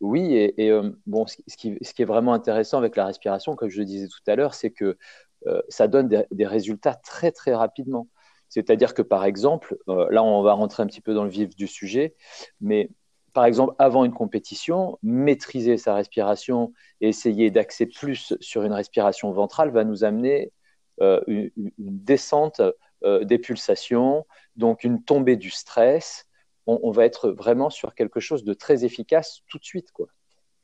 Oui, 0.00 0.35
et, 0.35 0.64
et 0.64 0.71
euh, 0.71 0.90
bon, 1.07 1.26
ce 1.26 1.57
qui, 1.57 1.78
ce 1.81 1.95
qui 1.95 2.02
est 2.02 2.07
vraiment 2.07 2.33
intéressant 2.33 2.78
avec 2.78 2.97
la 2.97 3.07
respiration, 3.07 3.54
comme 3.54 3.69
je 3.69 3.78
le 3.78 3.85
disais 3.85 4.09
tout 4.09 4.31
à 4.31 4.35
l'heure, 4.35 4.54
c'est 4.54 4.71
que 4.71 4.99
euh, 5.47 5.62
ça 5.69 5.87
donne 5.87 6.09
des, 6.09 6.25
des, 6.33 6.47
résultats 6.47 6.95
très, 6.95 7.31
très 7.31 7.54
rapidement. 7.54 8.09
C'est-à-dire 8.49 8.95
que 8.95 9.02
par 9.02 9.25
exemple, 9.25 9.78
là 9.87 10.23
on 10.23 10.42
va 10.42 10.52
rentrer 10.52 10.83
un 10.83 10.87
petit 10.87 11.00
peu 11.00 11.14
dans 11.14 11.25
le 11.25 11.31
vif 11.31 11.57
du 11.57 11.66
sujet, 11.66 12.14
mais 12.61 12.90
par 13.33 13.47
exemple, 13.47 13.75
avant 13.79 14.05
une 14.05 14.12
compétition, 14.12 14.99
maîtriser 15.03 15.79
sa 15.79 15.95
respiration 15.95 16.73
et 17.01 17.09
essayer 17.09 17.51
d'axer 17.51 17.87
plus 17.87 18.35
sur 18.41 18.62
une 18.62 18.73
respiration 18.73 19.33
ventrale 19.33 19.71
va 19.71 19.85
nous 19.85 20.05
amener 20.05 20.53
euh, 21.01 21.21
une, 21.27 21.51
descente 21.79 22.61
euh, 23.05 23.25
des 23.25 23.39
pulsations, 23.39 24.27
donc 24.57 24.85
une 24.85 25.03
tombée 25.03 25.37
du 25.37 25.51
stress. 25.51 26.27
On, 26.67 26.93
va 26.93 27.05
être 27.05 27.31
vraiment 27.31 27.71
sur 27.71 27.95
quelque 27.97 28.21
chose 28.21 28.45
de 28.45 28.55
très 28.55 28.85
efficace 28.85 29.41
tout 29.49 29.59
de 29.59 29.65
suite. 29.65 29.91
Quoi. 29.91 30.07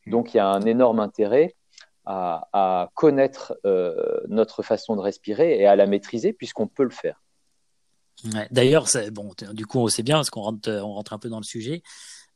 Mmh. 0.07 0.11
Donc 0.11 0.33
il 0.33 0.37
y 0.37 0.41
a 0.41 0.47
un 0.47 0.61
énorme 0.61 1.01
intérêt 1.01 1.57
à, 2.05 2.91
connaître 2.95 3.59
euh, 3.67 4.21
notre 4.29 4.63
façon 4.63 4.97
de 4.97 5.01
respirer 5.01 5.59
et 5.59 5.67
à 5.67 5.77
la 5.77 5.87
maîtriser 5.87 6.33
puisqu'on 6.33 6.67
peut 6.67 6.85
le 6.85 6.91
faire. 6.91 7.23
D'ailleurs, 8.51 8.89
bon, 9.13 9.33
du 9.53 9.67
coup, 9.67 9.79
on 9.79 9.89
sait 9.89 10.03
bien 10.03 10.17
parce 10.17 10.31
qu'on 10.31 10.41
rentre, 10.41 10.71
on 10.71 10.95
rentre 10.95 11.13
un 11.13 11.19
peu 11.19 11.29
dans 11.29 11.39
le 11.39 11.45
sujet. 11.45 11.83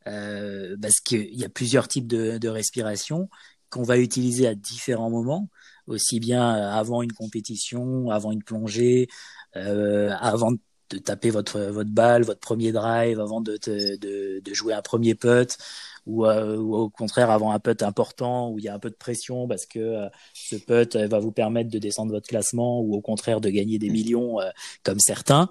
Euh, 0.09 0.77
parce 0.81 1.01
qu'il 1.01 1.35
y 1.35 1.45
a 1.45 1.49
plusieurs 1.49 1.89
types 1.89 2.07
de, 2.07 2.39
de 2.39 2.49
respiration 2.49 3.29
qu'on 3.71 3.83
va 3.83 3.99
utiliser 3.99 4.47
à 4.47 4.55
différents 4.55 5.11
moments, 5.11 5.49
aussi 5.87 6.21
bien 6.21 6.43
avant 6.53 7.03
une 7.03 7.13
compétition, 7.13 8.11
avant 8.11 8.33
une 8.33 8.43
plongée, 8.43 9.09
euh, 9.57 10.11
avant 10.21 10.53
de 10.53 10.59
taper 10.99 11.31
votre 11.31 11.61
votre 11.61 11.91
balle, 11.91 12.23
votre 12.25 12.41
premier 12.41 12.73
drive, 12.73 13.21
avant 13.21 13.41
de, 13.41 13.59
de, 13.67 14.41
de 14.41 14.55
jouer 14.55 14.75
un 14.75 14.83
premier 14.83 15.15
putt, 15.15 15.57
ou, 16.07 16.27
euh, 16.27 16.57
ou, 16.57 16.75
au 16.75 16.91
contraire 16.91 17.31
avant 17.31 17.53
un 17.53 17.59
putt 17.59 17.83
important 17.83 18.51
où 18.51 18.59
il 18.59 18.65
y 18.65 18.69
a 18.69 18.75
un 18.75 18.79
peu 18.79 18.91
de 18.91 18.97
pression 18.97 19.47
parce 19.47 19.67
que 19.67 19.79
euh, 19.79 20.09
ce 20.35 20.57
putt 20.57 20.97
va 20.97 21.19
vous 21.19 21.33
permettre 21.33 21.71
de 21.71 21.79
descendre 21.79 22.13
votre 22.13 22.29
classement 22.29 22.81
ou 22.81 22.95
au 22.95 23.01
contraire 23.01 23.41
de 23.41 23.51
gagner 23.51 23.79
des 23.79 23.91
millions 23.91 24.41
euh, 24.41 24.51
comme 24.83 24.99
certains. 24.99 25.49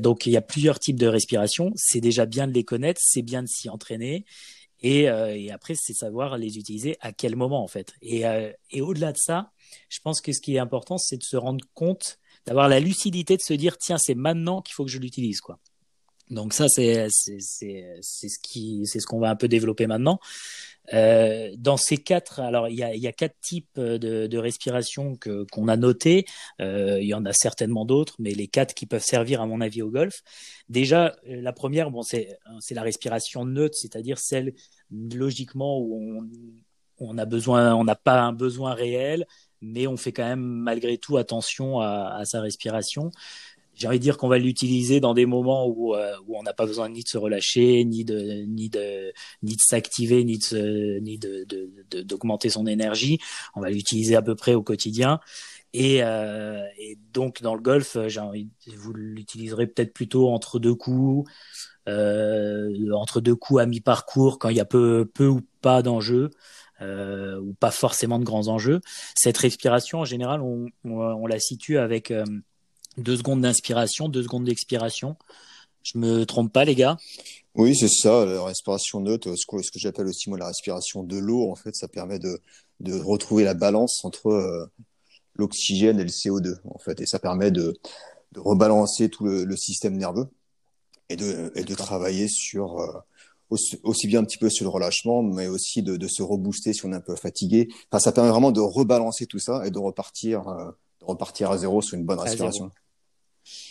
donc 0.00 0.26
il 0.26 0.32
y 0.32 0.36
a 0.36 0.42
plusieurs 0.42 0.78
types 0.78 0.98
de 0.98 1.06
respiration. 1.06 1.72
C'est 1.76 2.00
déjà 2.00 2.26
bien 2.26 2.46
de 2.46 2.52
les 2.52 2.64
connaître, 2.64 3.00
c'est 3.02 3.22
bien 3.22 3.42
de 3.42 3.48
s'y 3.48 3.68
entraîner. 3.68 4.24
Et, 4.84 5.02
et 5.04 5.52
après, 5.52 5.74
c'est 5.76 5.92
savoir 5.92 6.36
les 6.38 6.58
utiliser 6.58 6.96
à 7.00 7.12
quel 7.12 7.36
moment 7.36 7.62
en 7.62 7.68
fait. 7.68 7.94
Et, 8.02 8.24
et 8.70 8.80
au-delà 8.80 9.12
de 9.12 9.18
ça, 9.18 9.52
je 9.88 10.00
pense 10.00 10.20
que 10.20 10.32
ce 10.32 10.40
qui 10.40 10.56
est 10.56 10.58
important, 10.58 10.98
c'est 10.98 11.16
de 11.16 11.22
se 11.22 11.36
rendre 11.36 11.64
compte, 11.74 12.18
d'avoir 12.46 12.68
la 12.68 12.80
lucidité 12.80 13.36
de 13.36 13.42
se 13.42 13.54
dire 13.54 13.76
tiens, 13.78 13.98
c'est 13.98 14.14
maintenant 14.14 14.62
qu'il 14.62 14.74
faut 14.74 14.84
que 14.84 14.90
je 14.90 14.98
l'utilise 14.98 15.40
quoi. 15.40 15.58
Donc 16.30 16.54
ça, 16.54 16.66
c'est 16.68 17.08
c'est 17.10 17.38
c'est 18.00 18.28
ce 18.28 18.38
qui 18.42 18.82
c'est 18.86 19.00
ce 19.00 19.06
qu'on 19.06 19.18
va 19.20 19.28
un 19.28 19.36
peu 19.36 19.48
développer 19.48 19.86
maintenant. 19.86 20.18
Euh, 20.94 21.52
dans 21.56 21.76
ces 21.76 21.96
quatre, 21.98 22.40
alors 22.40 22.68
il 22.68 22.74
y 22.74 22.82
a, 22.82 22.94
il 22.94 23.00
y 23.00 23.06
a 23.06 23.12
quatre 23.12 23.36
types 23.40 23.78
de, 23.78 24.26
de 24.26 24.38
respiration 24.38 25.14
que 25.16 25.44
qu'on 25.52 25.68
a 25.68 25.76
notés. 25.76 26.24
Euh, 26.60 26.98
il 27.00 27.06
y 27.06 27.14
en 27.14 27.24
a 27.26 27.32
certainement 27.32 27.84
d'autres, 27.84 28.16
mais 28.18 28.32
les 28.32 28.48
quatre 28.48 28.74
qui 28.74 28.86
peuvent 28.86 29.04
servir 29.04 29.42
à 29.42 29.46
mon 29.46 29.60
avis 29.60 29.82
au 29.82 29.90
golf. 29.90 30.22
Déjà, 30.68 31.14
la 31.26 31.52
première, 31.52 31.90
bon, 31.90 32.02
c'est 32.02 32.38
c'est 32.60 32.74
la 32.74 32.82
respiration 32.82 33.44
neutre, 33.44 33.76
c'est-à-dire 33.76 34.18
celle 34.18 34.54
logiquement 34.90 35.78
où 35.78 36.18
on 36.18 36.28
on 36.98 37.18
a 37.18 37.24
besoin, 37.24 37.74
on 37.74 37.84
n'a 37.84 37.96
pas 37.96 38.20
un 38.20 38.32
besoin 38.32 38.74
réel, 38.74 39.26
mais 39.62 39.86
on 39.86 39.96
fait 39.96 40.12
quand 40.12 40.24
même 40.24 40.42
malgré 40.42 40.98
tout 40.98 41.16
attention 41.16 41.80
à, 41.80 42.22
sa 42.24 42.40
respiration 42.40 43.10
j'ai 43.74 43.88
envie 43.88 43.98
de 43.98 44.02
dire 44.02 44.18
qu'on 44.18 44.28
va 44.28 44.38
l'utiliser 44.38 45.00
dans 45.00 45.14
des 45.14 45.26
moments 45.26 45.66
où, 45.66 45.94
euh, 45.94 46.12
où 46.26 46.38
on 46.38 46.42
n'a 46.42 46.52
pas 46.52 46.66
besoin 46.66 46.88
ni 46.88 47.02
de 47.02 47.08
se 47.08 47.18
relâcher, 47.18 47.84
ni 47.84 48.04
de 48.04 48.44
ni 48.46 48.68
de 48.68 49.12
ni 49.42 49.56
de 49.56 49.60
s'activer, 49.60 50.24
ni 50.24 50.38
de 50.38 50.98
ni 51.00 51.18
de 51.18 51.46
d'augmenter 52.02 52.50
son 52.50 52.66
énergie. 52.66 53.18
On 53.54 53.60
va 53.60 53.70
l'utiliser 53.70 54.14
à 54.14 54.22
peu 54.22 54.34
près 54.34 54.54
au 54.54 54.62
quotidien. 54.62 55.20
Et, 55.74 56.02
euh, 56.02 56.62
donc 57.14 57.40
dans 57.42 57.54
le 57.54 57.62
golf, 57.62 57.96
vous 57.96 58.92
l'utiliserez 58.92 59.66
peut-être 59.66 59.94
plutôt 59.94 60.28
entre 60.28 60.58
deux 60.58 60.74
coups, 60.74 61.30
euh, 61.88 62.92
entre 62.92 63.20
deux 63.20 63.34
coups 63.34 63.60
à 63.62 63.66
mi-parcours 63.66 64.38
quand 64.38 64.50
il 64.50 64.56
y 64.56 64.60
a 64.60 64.66
peu 64.66 65.10
peu 65.14 65.28
ou 65.28 65.40
pas 65.62 65.82
d'enjeux. 65.82 66.30
Euh, 66.82 67.38
ou 67.38 67.54
pas 67.54 67.70
forcément 67.70 68.18
de 68.18 68.24
grands 68.24 68.48
enjeux. 68.48 68.80
Cette 69.14 69.38
respiration, 69.38 70.00
en 70.00 70.04
général, 70.04 70.40
on, 70.40 70.66
on, 70.84 71.26
la 71.26 71.38
situe 71.38 71.78
avec 71.78 72.10
euh, 72.10 72.24
deux 72.96 73.16
secondes 73.16 73.42
d'inspiration, 73.42 74.08
deux 74.08 74.22
secondes 74.22 74.44
d'expiration. 74.44 75.16
Je 75.82 75.98
me 75.98 76.24
trompe 76.24 76.52
pas, 76.52 76.64
les 76.64 76.74
gars? 76.74 76.96
Oui, 77.54 77.76
c'est 77.76 77.88
ça, 77.88 78.24
la 78.24 78.42
respiration 78.44 79.00
neutre, 79.00 79.34
ce 79.36 79.46
que, 79.46 79.56
que 79.56 79.78
j'appelle 79.78 80.06
aussi 80.06 80.28
moi 80.28 80.38
la 80.38 80.46
respiration 80.46 81.02
de 81.04 81.18
l'eau, 81.18 81.50
en 81.50 81.54
fait, 81.54 81.74
ça 81.76 81.86
permet 81.88 82.18
de, 82.18 82.40
de 82.80 82.94
retrouver 82.94 83.44
la 83.44 83.54
balance 83.54 84.04
entre 84.04 84.28
euh, 84.28 84.66
l'oxygène 85.34 86.00
et 86.00 86.04
le 86.04 86.10
CO2, 86.10 86.56
en 86.64 86.78
fait, 86.78 87.00
et 87.00 87.06
ça 87.06 87.18
permet 87.18 87.50
de, 87.50 87.74
de 88.32 88.40
rebalancer 88.40 89.08
tout 89.08 89.24
le, 89.24 89.44
le, 89.44 89.56
système 89.56 89.96
nerveux 89.96 90.28
et 91.08 91.16
de, 91.16 91.52
et 91.54 91.64
de 91.64 91.74
travailler 91.74 92.28
sur 92.28 92.80
euh, 92.80 92.98
aussi, 93.52 93.78
aussi, 93.82 94.06
bien 94.06 94.20
un 94.20 94.24
petit 94.24 94.38
peu 94.38 94.48
sur 94.48 94.64
le 94.64 94.70
relâchement, 94.70 95.22
mais 95.22 95.46
aussi 95.46 95.82
de, 95.82 95.96
de, 95.96 96.08
se 96.08 96.22
rebooster 96.22 96.72
si 96.72 96.84
on 96.86 96.92
est 96.92 96.96
un 96.96 97.00
peu 97.00 97.16
fatigué. 97.16 97.68
Enfin, 97.90 97.98
ça 97.98 98.10
permet 98.10 98.30
vraiment 98.30 98.50
de 98.50 98.60
rebalancer 98.60 99.26
tout 99.26 99.38
ça 99.38 99.66
et 99.66 99.70
de 99.70 99.78
repartir, 99.78 100.48
euh, 100.48 100.70
de 101.00 101.04
repartir 101.04 101.50
à 101.50 101.58
zéro 101.58 101.82
sur 101.82 101.98
une 101.98 102.04
bonne 102.04 102.18
respiration. 102.18 102.70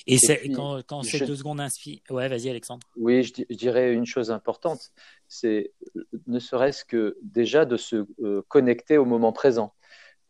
Et, 0.06 0.18
quand, 0.54 0.82
quand 0.86 1.02
c'est 1.02 1.26
deux 1.26 1.36
secondes 1.36 1.62
inspire. 1.62 2.00
Ouais, 2.10 2.28
vas-y, 2.28 2.50
Alexandre. 2.50 2.86
Oui, 2.96 3.24
je, 3.24 3.56
dirais 3.56 3.94
une 3.94 4.06
chose 4.06 4.30
importante 4.30 4.92
c'est 5.28 5.72
ne 6.28 6.40
serait-ce 6.40 6.84
que 6.84 7.18
déjà 7.22 7.64
de 7.66 7.78
se 7.78 8.06
euh, 8.22 8.44
connecter 8.50 8.98
au 8.98 9.06
moment 9.06 9.32
présent. 9.32 9.74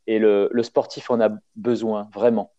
Et 0.08 0.20
le, 0.20 0.50
le, 0.52 0.64
sportif 0.64 1.10
en 1.10 1.20
a 1.20 1.30
besoin, 1.56 2.10
vraiment. 2.14 2.54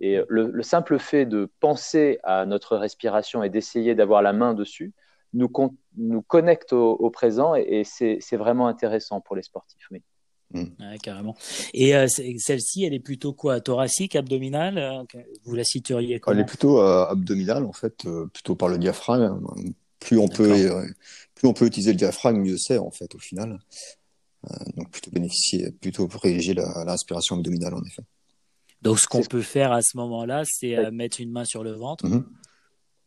Et 0.00 0.18
le, 0.28 0.50
le, 0.50 0.62
simple 0.62 0.98
fait 0.98 1.26
de 1.26 1.50
penser 1.60 2.18
à 2.24 2.44
notre 2.44 2.76
respiration 2.76 3.42
et 3.42 3.48
d'essayer 3.48 3.94
d'avoir 3.94 4.20
la 4.20 4.32
main 4.32 4.52
dessus 4.52 4.92
nous, 5.36 5.48
nous 5.96 6.22
connecte 6.22 6.72
au, 6.72 6.92
au 6.92 7.10
présent 7.10 7.54
et, 7.54 7.80
et 7.80 7.84
c'est 7.84 8.36
vraiment 8.36 8.68
intéressant 8.68 9.20
pour 9.20 9.36
les 9.36 9.42
sportifs. 9.42 9.86
Oui. 9.90 10.02
Mm. 10.52 10.64
Ouais, 10.80 10.98
carrément. 11.02 11.36
Et 11.74 11.96
euh, 11.96 12.06
celle-ci, 12.08 12.84
elle 12.84 12.94
est 12.94 13.00
plutôt 13.00 13.32
quoi 13.32 13.60
Thoracique, 13.60 14.16
abdominale 14.16 14.78
euh, 14.78 15.20
Vous 15.44 15.54
la 15.54 15.64
situeriez 15.64 16.20
comment 16.20 16.36
Elle 16.36 16.42
est 16.42 16.46
plutôt 16.46 16.80
euh, 16.80 17.06
abdominale, 17.06 17.64
en 17.64 17.72
fait, 17.72 18.06
plutôt 18.32 18.54
par 18.54 18.68
le 18.68 18.78
diaphragme. 18.78 19.40
Plus 19.98 20.18
on, 20.18 20.28
peut, 20.28 20.70
plus 21.34 21.48
on 21.48 21.52
peut 21.52 21.66
utiliser 21.66 21.92
le 21.92 21.96
diaphragme, 21.96 22.40
mieux 22.40 22.58
c'est, 22.58 22.78
en 22.78 22.90
fait, 22.90 23.14
au 23.14 23.18
final. 23.18 23.58
donc, 24.76 24.90
plutôt 24.90 25.10
bénéficier, 25.10 25.72
plutôt 25.72 26.06
privilégier 26.06 26.54
l'inspiration 26.54 27.36
abdominale, 27.36 27.74
en 27.74 27.82
effet. 27.82 28.02
Donc, 28.82 29.00
ce 29.00 29.08
qu'on 29.08 29.22
peut 29.22 29.42
faire 29.42 29.72
à 29.72 29.80
ce 29.82 29.96
moment-là, 29.96 30.42
c'est 30.44 30.90
mettre 30.92 31.20
une 31.20 31.32
main 31.32 31.44
sur 31.44 31.64
le 31.64 31.72
ventre. 31.72 32.06
Mm-hmm 32.06 32.24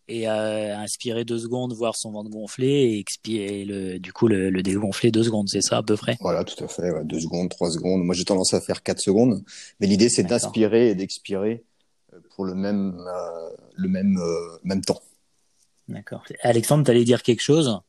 et 0.09 0.27
euh, 0.27 0.75
inspirer 0.75 1.23
deux 1.23 1.39
secondes, 1.39 1.71
voir 1.73 1.95
son 1.95 2.11
ventre 2.11 2.29
gonfler 2.29 2.67
et 2.67 2.99
expirer 2.99 3.63
le, 3.63 3.99
du 3.99 4.11
coup 4.11 4.27
le, 4.27 4.49
le 4.49 4.61
dégonfler 4.61 5.11
deux 5.11 5.23
secondes, 5.23 5.47
c'est 5.47 5.61
ça 5.61 5.77
à 5.77 5.83
peu 5.83 5.95
près? 5.95 6.17
Voilà, 6.19 6.43
tout 6.43 6.61
à 6.63 6.67
fait, 6.67 6.91
ouais, 6.91 7.05
deux 7.05 7.21
secondes, 7.21 7.49
trois 7.49 7.71
secondes. 7.71 8.03
Moi 8.03 8.15
j'ai 8.15 8.25
tendance 8.25 8.53
à 8.53 8.59
faire 8.59 8.83
quatre 8.83 8.99
secondes, 8.99 9.43
mais 9.79 9.87
l'idée 9.87 10.09
c'est 10.09 10.23
d'inspirer 10.23 10.89
et 10.89 10.95
d'expirer 10.95 11.63
euh, 12.13 12.19
pour 12.35 12.43
le 12.43 12.55
même 12.55 12.99
euh, 12.99 13.49
le 13.75 13.87
même 13.87 14.17
euh, 14.17 14.57
même 14.63 14.81
temps. 14.81 15.01
D'accord. 15.87 16.23
Alexandre, 16.43 16.83
tu 16.83 16.91
allais 16.91 17.05
dire 17.05 17.23
quelque 17.23 17.41
chose? 17.41 17.79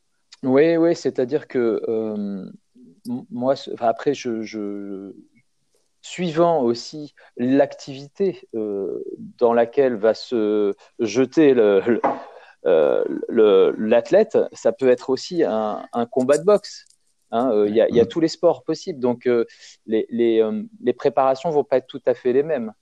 Oui, 0.43 0.77
oui, 0.77 0.97
c'est-à-dire 0.97 1.47
que 1.47 1.83
euh, 1.87 2.51
moi, 3.31 3.55
après, 3.79 4.15
je, 4.15 4.41
je, 4.41 5.13
suivant 6.03 6.63
aussi 6.63 7.15
l'activité 7.37 8.49
euh, 8.55 9.03
dans 9.39 9.53
laquelle 9.53 9.97
va 9.97 10.15
se 10.15 10.75
jeter 10.99 11.55
euh, 11.57 11.99
l'athlète, 13.79 14.35
le, 14.35 14.49
ça 14.53 14.73
peut 14.73 14.89
être 14.89 15.11
aussi 15.11 15.43
un, 15.45 15.87
un 15.93 16.07
combat 16.07 16.39
de 16.39 16.45
boxe. 16.45 16.87
Hein, 17.33 17.51
euh, 17.53 17.69
il 17.69 17.75
y, 17.75 17.81
a, 17.81 17.89
y, 17.89 18.01
a, 18.01 18.07
tous 18.07 18.21
les 18.21 18.29
sports 18.29 18.65
possibles, 18.65 18.99
donc 18.99 19.27
euh, 19.27 19.45
les, 19.87 20.07
les, 20.11 20.43
euh, 20.43 20.63
les, 20.83 20.93
préparations 20.93 21.51
vont 21.51 21.63
pas 21.63 21.77
être 21.77 21.87
tout 21.87 22.03
à 22.07 22.15
fait 22.15 22.33
les 22.33 22.43
mêmes. 22.43 22.73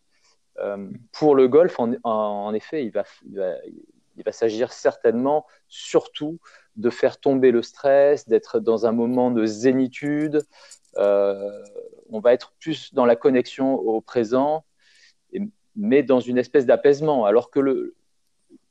pour 1.13 1.35
le 1.35 1.49
golf, 1.49 1.79
en, 1.79 1.93
en, 2.03 2.55
effet, 2.55 2.85
il 2.85 2.91
va, 2.91 3.05
il 3.27 3.37
va, 3.37 3.55
il 4.17 4.25
va 4.25 4.33
s'agir 4.33 4.73
certainement 4.73 5.47
surtout 5.69 6.39
de 6.77 6.91
faire 6.91 7.21
tomber 7.21 7.51
le 7.51 7.63
stress, 7.63 8.27
d'être 8.27 8.59
dans 8.59 8.87
un 8.87 8.93
moment 8.93 9.31
de 9.31 9.45
zénitude, 9.45 10.41
on 12.11 12.21
va 12.21 12.33
être 12.33 12.53
plus 12.59 12.93
dans 12.95 13.05
la 13.05 13.17
connexion 13.17 13.75
au 13.75 14.01
présent, 14.01 14.65
mais 15.77 16.03
dans 16.03 16.21
une 16.21 16.39
espèce 16.39 16.67
d'apaisement, 16.67 17.25
alors 17.25 17.51
que 17.51 17.95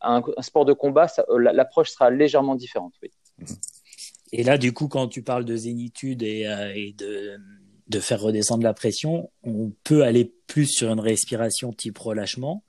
un, 0.02 0.22
sport 0.42 0.66
de 0.66 0.74
combat, 0.74 1.08
l'approche 1.38 1.90
sera 1.90 2.10
légèrement 2.10 2.56
différente. 2.56 2.94
Oui. 3.02 3.12
Et 4.32 4.44
là, 4.44 4.58
du 4.58 4.74
coup, 4.74 4.88
quand 4.88 5.08
tu 5.08 5.24
parles 5.24 5.46
de 5.46 5.56
zénitude 5.56 6.22
et, 6.22 6.48
euh, 6.48 7.38
de, 7.88 8.00
faire 8.00 8.22
redescendre 8.22 8.64
la 8.64 8.74
pression, 8.74 9.32
on 9.44 9.72
peut 9.84 10.04
aller 10.04 10.34
plus 10.48 10.68
sur 10.68 10.92
une 10.92 11.00
respiration 11.00 11.72
type 11.72 11.98
relâchement 11.98 12.64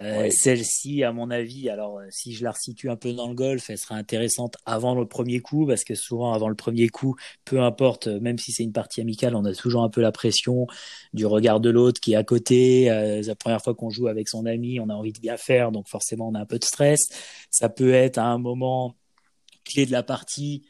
Euh, 0.00 0.30
celle-ci, 0.30 1.04
à 1.04 1.12
mon 1.12 1.30
avis, 1.30 1.68
alors 1.68 1.98
euh, 1.98 2.06
si 2.10 2.32
je 2.32 2.42
la 2.44 2.52
resitue 2.52 2.88
un 2.88 2.96
peu 2.96 3.12
dans 3.12 3.28
le 3.28 3.34
golf, 3.34 3.68
elle 3.68 3.76
sera 3.76 3.94
intéressante 3.94 4.56
avant 4.64 4.94
le 4.94 5.06
premier 5.06 5.40
coup, 5.40 5.66
parce 5.66 5.84
que 5.84 5.94
souvent 5.94 6.32
avant 6.32 6.48
le 6.48 6.54
premier 6.54 6.88
coup, 6.88 7.14
peu 7.44 7.60
importe, 7.60 8.06
euh, 8.06 8.18
même 8.18 8.38
si 8.38 8.52
c'est 8.52 8.62
une 8.62 8.72
partie 8.72 9.02
amicale, 9.02 9.36
on 9.36 9.44
a 9.44 9.54
toujours 9.54 9.82
un 9.82 9.90
peu 9.90 10.00
la 10.00 10.10
pression 10.10 10.66
du 11.12 11.26
regard 11.26 11.60
de 11.60 11.68
l'autre 11.68 12.00
qui 12.00 12.14
est 12.14 12.16
à 12.16 12.24
côté. 12.24 12.86
la 12.86 13.34
première 13.34 13.62
fois 13.62 13.74
qu'on 13.74 13.90
joue 13.90 14.08
avec 14.08 14.28
son 14.28 14.46
ami, 14.46 14.80
on 14.80 14.88
a 14.88 14.94
envie 14.94 15.12
de 15.12 15.20
bien 15.20 15.36
faire, 15.36 15.72
donc 15.72 15.88
forcément 15.88 16.28
on 16.28 16.34
a 16.34 16.40
un 16.40 16.46
peu 16.46 16.58
de 16.58 16.64
stress. 16.64 17.00
Ça 17.50 17.68
peut 17.68 17.92
être 17.92 18.18
à 18.18 18.24
un 18.24 18.38
moment 18.38 18.96
clé 19.64 19.86
de 19.86 19.92
la 19.92 20.02
partie 20.02 20.64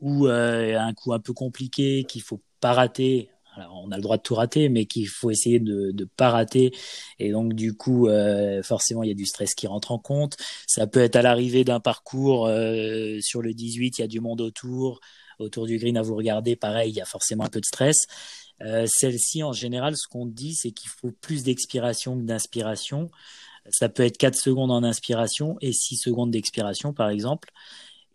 ou 0.00 0.26
un 0.26 0.94
coup 0.94 1.12
un 1.12 1.20
peu 1.20 1.32
compliqué 1.32 2.04
qu'il 2.04 2.22
faut 2.22 2.40
pas 2.60 2.72
rater 2.72 3.30
on 3.72 3.90
a 3.90 3.96
le 3.96 4.02
droit 4.02 4.16
de 4.16 4.22
tout 4.22 4.34
rater, 4.34 4.68
mais 4.68 4.86
qu'il 4.86 5.08
faut 5.08 5.30
essayer 5.30 5.60
de 5.60 5.92
ne 5.92 6.04
pas 6.04 6.30
rater. 6.30 6.72
Et 7.18 7.30
donc, 7.30 7.54
du 7.54 7.74
coup, 7.74 8.08
euh, 8.08 8.62
forcément, 8.62 9.02
il 9.02 9.08
y 9.08 9.12
a 9.12 9.14
du 9.14 9.26
stress 9.26 9.54
qui 9.54 9.66
rentre 9.66 9.92
en 9.92 9.98
compte. 9.98 10.36
Ça 10.66 10.86
peut 10.86 11.00
être 11.00 11.16
à 11.16 11.22
l'arrivée 11.22 11.64
d'un 11.64 11.80
parcours 11.80 12.46
euh, 12.46 13.18
sur 13.20 13.42
le 13.42 13.54
18, 13.54 13.98
il 13.98 14.00
y 14.00 14.04
a 14.04 14.08
du 14.08 14.20
monde 14.20 14.40
autour. 14.40 15.00
Autour 15.38 15.66
du 15.66 15.78
green 15.78 15.96
à 15.96 16.02
vous 16.02 16.16
regarder, 16.16 16.56
pareil, 16.56 16.90
il 16.90 16.96
y 16.96 17.00
a 17.00 17.04
forcément 17.04 17.44
un 17.44 17.48
peu 17.48 17.60
de 17.60 17.64
stress. 17.64 18.06
Euh, 18.62 18.86
celle-ci, 18.88 19.42
en 19.44 19.52
général, 19.52 19.96
ce 19.96 20.08
qu'on 20.08 20.26
dit, 20.26 20.54
c'est 20.54 20.72
qu'il 20.72 20.90
faut 20.90 21.12
plus 21.12 21.44
d'expiration 21.44 22.16
que 22.16 22.22
d'inspiration. 22.22 23.10
Ça 23.70 23.88
peut 23.88 24.02
être 24.02 24.18
4 24.18 24.34
secondes 24.34 24.70
en 24.70 24.82
inspiration 24.82 25.56
et 25.60 25.72
6 25.72 25.96
secondes 25.96 26.30
d'expiration, 26.30 26.92
par 26.92 27.10
exemple. 27.10 27.50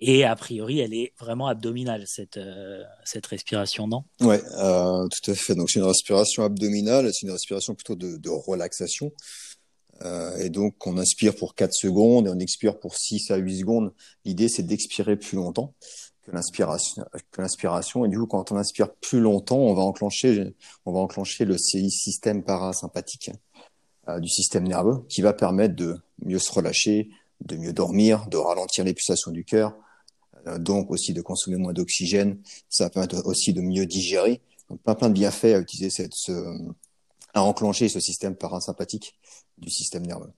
Et 0.05 0.25
a 0.25 0.35
priori, 0.35 0.79
elle 0.79 0.93
est 0.93 1.13
vraiment 1.17 1.47
abdominale, 1.47 2.03
cette, 2.07 2.35
euh, 2.35 2.83
cette 3.05 3.25
respiration, 3.25 3.87
non? 3.87 4.03
Ouais, 4.19 4.41
euh, 4.57 5.07
tout 5.07 5.31
à 5.31 5.33
fait. 5.33 5.55
Donc, 5.55 5.69
c'est 5.69 5.79
une 5.79 5.85
respiration 5.85 6.43
abdominale, 6.43 7.09
c'est 7.13 7.25
une 7.25 7.31
respiration 7.31 7.73
plutôt 7.73 7.95
de, 7.95 8.29
relaxation. 8.29 9.13
Euh, 10.03 10.35
et 10.39 10.49
donc, 10.49 10.85
on 10.85 10.97
inspire 10.97 11.33
pour 11.33 11.55
4 11.55 11.71
secondes 11.73 12.27
et 12.27 12.29
on 12.29 12.39
expire 12.39 12.79
pour 12.79 12.97
6 12.97 13.31
à 13.31 13.37
8 13.37 13.59
secondes. 13.59 13.93
L'idée, 14.25 14.49
c'est 14.49 14.63
d'expirer 14.63 15.15
plus 15.15 15.37
longtemps 15.37 15.73
que 16.23 16.31
l'inspiration. 16.31 18.03
Et 18.03 18.09
du 18.09 18.19
coup, 18.19 18.27
quand 18.27 18.51
on 18.51 18.57
inspire 18.57 18.93
plus 18.95 19.21
longtemps, 19.21 19.59
on 19.59 19.73
va 19.73 19.83
enclencher, 19.83 20.53
on 20.85 20.91
va 20.91 20.99
enclencher 20.99 21.45
le 21.45 21.57
système 21.57 22.43
parasympathique 22.43 23.31
du 24.19 24.27
système 24.27 24.67
nerveux 24.67 25.05
qui 25.07 25.21
va 25.21 25.31
permettre 25.31 25.77
de 25.77 25.97
mieux 26.25 26.39
se 26.39 26.51
relâcher, 26.51 27.09
de 27.39 27.55
mieux 27.55 27.71
dormir, 27.71 28.27
de 28.27 28.35
ralentir 28.35 28.83
les 28.83 28.93
pulsations 28.93 29.31
du 29.31 29.45
cœur, 29.45 29.73
donc 30.59 30.91
aussi 30.91 31.13
de 31.13 31.21
consommer 31.21 31.57
moins 31.57 31.73
d'oxygène. 31.73 32.39
Ça 32.69 32.89
permet 32.89 33.13
aussi 33.25 33.53
de 33.53 33.61
mieux 33.61 33.85
digérer. 33.85 34.41
Donc, 34.69 34.81
plein, 34.81 34.95
plein 34.95 35.09
de 35.09 35.13
bienfaits 35.13 35.45
à 35.45 35.59
utiliser 35.59 35.89
cette, 35.89 36.13
ce, 36.13 36.31
à 37.33 37.43
enclencher 37.43 37.89
ce 37.89 37.99
système 37.99 38.35
parasympathique 38.35 39.17
du 39.57 39.69
système 39.69 40.05
nerveux. 40.05 40.31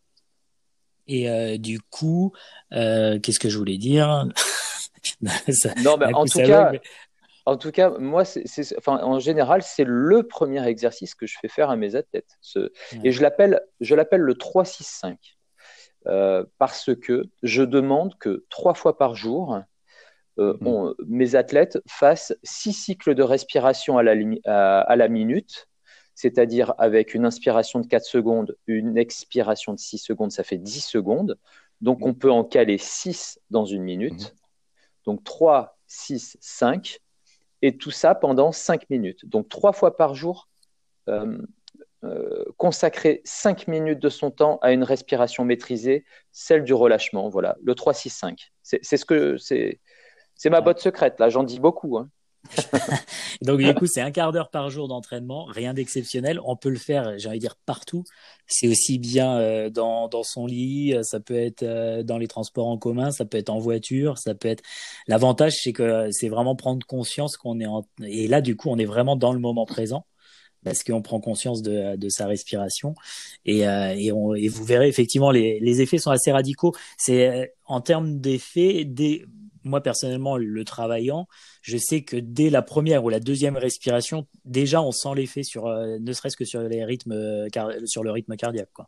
Et 1.08 1.30
euh, 1.30 1.58
du 1.58 1.80
coup, 1.80 2.34
euh, 2.74 3.20
qu'est-ce 3.20 3.40
que 3.40 3.50
je 3.50 3.58
voulais 3.58 3.78
dire? 3.78 4.28
Non, 5.84 5.98
mais 5.98 6.12
en 6.16 6.26
tout 6.26 6.40
cas, 6.40 6.72
en 7.46 7.58
tout 7.58 7.72
cas, 7.72 7.92
moi, 8.00 8.26
c'est, 8.26 8.78
enfin, 8.78 9.00
en 9.04 9.20
général, 9.20 9.62
c'est 9.62 9.84
le 9.84 10.24
premier 10.24 10.66
exercice 10.68 11.14
que 11.14 11.28
je 11.28 11.38
fais 11.40 11.48
faire 11.48 11.70
à 11.70 11.76
mes 11.76 11.96
athlètes. 11.96 12.40
Ce, 12.42 12.72
Et 13.04 13.12
je 13.12 13.22
l'appelle, 13.22 13.62
je 13.82 13.94
l'appelle 13.94 14.22
le 14.22 14.34
3-6-5. 14.34 15.16
Euh, 16.08 16.44
parce 16.58 16.92
que 16.96 17.26
je 17.44 17.62
demande 17.62 18.18
que 18.20 18.46
trois 18.50 18.74
fois 18.74 18.98
par 18.98 19.16
jour, 19.16 19.60
euh, 20.38 20.58
mm. 20.60 20.94
mes 21.08 21.36
athlètes 21.36 21.80
fassent 21.88 22.36
six 22.44 22.74
cycles 22.74 23.16
de 23.16 23.24
respiration 23.24 23.98
à 23.98 24.04
la, 24.04 24.14
à, 24.46 24.96
la 24.96 25.08
minute, 25.08 25.68
c'est-à-dire 26.14 26.74
avec 26.78 27.14
une 27.14 27.26
inspiration 27.26 27.80
de 27.80 27.88
4 27.88 28.06
secondes, 28.06 28.58
une 28.68 28.98
expiration 28.98 29.74
de 29.74 29.80
6 29.80 29.98
secondes, 29.98 30.32
ça 30.32 30.44
fait 30.44 30.58
10 30.58 30.82
secondes. 30.82 31.38
Donc 31.82 32.02
mm. 32.02 32.04
on 32.04 32.14
peut 32.14 32.32
en 32.32 32.44
caler 32.44 32.78
6 32.78 33.40
dans 33.50 33.66
une 33.66 33.84
minute. 33.84 34.34
Mm. 34.34 34.38
Donc 35.06 35.24
3, 35.24 35.78
6, 35.88 36.38
5. 36.40 37.00
Et 37.62 37.78
tout 37.78 37.92
ça 37.92 38.16
pendant 38.16 38.52
5 38.52 38.90
minutes. 38.90 39.26
Donc 39.26 39.50
trois 39.50 39.74
fois 39.74 39.96
par 39.98 40.14
jour, 40.14 40.50
euh, 41.10 41.38
euh, 42.04 42.44
consacrer 42.58 43.22
5 43.24 43.68
minutes 43.68 44.00
de 44.00 44.10
son 44.10 44.30
temps 44.30 44.60
à 44.62 44.72
une 44.72 44.84
respiration 44.84 45.46
maîtrisée, 45.46 46.06
celle 46.32 46.64
du 46.64 46.74
relâchement. 46.74 47.30
Voilà, 47.30 47.58
le 47.64 47.74
3-6-5. 47.74 48.52
C'est 48.62 48.84
ce 48.84 49.06
que 49.06 49.38
c'est 49.38 49.80
c'est 50.36 50.50
ma 50.50 50.62
botte 50.62 50.80
secrète, 50.80 51.20
là, 51.20 51.30
j'en 51.30 51.44
dis 51.44 51.60
beaucoup. 51.60 51.98
Hein. 51.98 52.10
Donc 53.42 53.60
du 53.60 53.74
coup, 53.74 53.88
c'est 53.88 54.02
un 54.02 54.12
quart 54.12 54.32
d'heure 54.32 54.50
par 54.50 54.70
jour 54.70 54.88
d'entraînement, 54.88 55.46
rien 55.46 55.74
d'exceptionnel. 55.74 56.40
On 56.44 56.56
peut 56.56 56.70
le 56.70 56.78
faire, 56.78 57.18
j'ai 57.18 57.28
envie 57.28 57.38
de 57.38 57.42
dire, 57.42 57.56
partout. 57.66 58.04
C'est 58.48 58.68
aussi 58.68 59.00
bien 59.00 59.38
euh, 59.38 59.70
dans, 59.70 60.08
dans 60.08 60.24
son 60.24 60.46
lit, 60.46 60.94
euh, 60.94 61.04
ça 61.04 61.20
peut 61.20 61.36
être 61.36 61.64
euh, 61.64 62.04
dans 62.04 62.18
les 62.18 62.28
transports 62.28 62.68
en 62.68 62.78
commun, 62.78 63.12
ça 63.12 63.26
peut 63.26 63.38
être 63.38 63.50
en 63.50 63.60
voiture, 63.60 64.18
ça 64.18 64.36
peut 64.36 64.48
être. 64.48 64.64
L'avantage, 65.08 65.54
c'est 65.64 65.74
que 65.74 66.10
c'est 66.12 66.30
vraiment 66.30 66.56
prendre 66.56 66.86
conscience 66.86 67.38
qu'on 67.38 67.60
est 67.60 67.66
en... 67.66 67.86
et 68.04 68.28
là, 68.28 68.42
du 68.42 68.56
coup, 68.56 68.70
on 68.70 68.78
est 68.78 68.86
vraiment 68.86 69.16
dans 69.16 69.34
le 69.34 69.40
moment 69.40 69.66
présent 69.66 70.06
parce 70.64 70.84
qu'on 70.84 71.04
prend 71.04 71.20
conscience 71.20 71.62
de, 71.62 71.96
de, 71.96 72.10
sa 72.10 72.26
respiration 72.26 72.96
et, 73.46 73.60
et, 73.60 74.12
on, 74.12 74.34
et, 74.34 74.48
vous 74.48 74.64
verrez 74.64 74.88
effectivement 74.88 75.30
les, 75.30 75.60
les 75.60 75.82
effets 75.82 76.00
sont 76.00 76.10
assez 76.10 76.32
radicaux. 76.32 76.74
C'est 76.98 77.54
en 77.68 77.82
termes 77.82 78.20
d'effets, 78.20 78.84
des 78.84 79.28
moi 79.66 79.82
personnellement, 79.82 80.38
le 80.38 80.64
travaillant, 80.64 81.28
je 81.62 81.78
sais 81.78 82.04
que 82.04 82.16
dès 82.16 82.50
la 82.50 82.62
première 82.62 83.04
ou 83.04 83.10
la 83.10 83.20
deuxième 83.20 83.58
respiration, 83.58 84.28
déjà 84.46 84.82
on 84.82 84.92
sent 84.92 85.16
l'effet 85.16 85.44
sur, 85.44 85.66
euh, 85.66 85.98
ne 86.00 86.14
serait-ce 86.14 86.38
que 86.38 86.46
sur 86.46 86.62
les 86.62 86.86
rythmes, 86.86 87.12
euh, 87.12 87.50
sur 87.86 88.04
le 88.04 88.12
rythme 88.12 88.36
cardiaque, 88.36 88.70
quoi. 88.74 88.88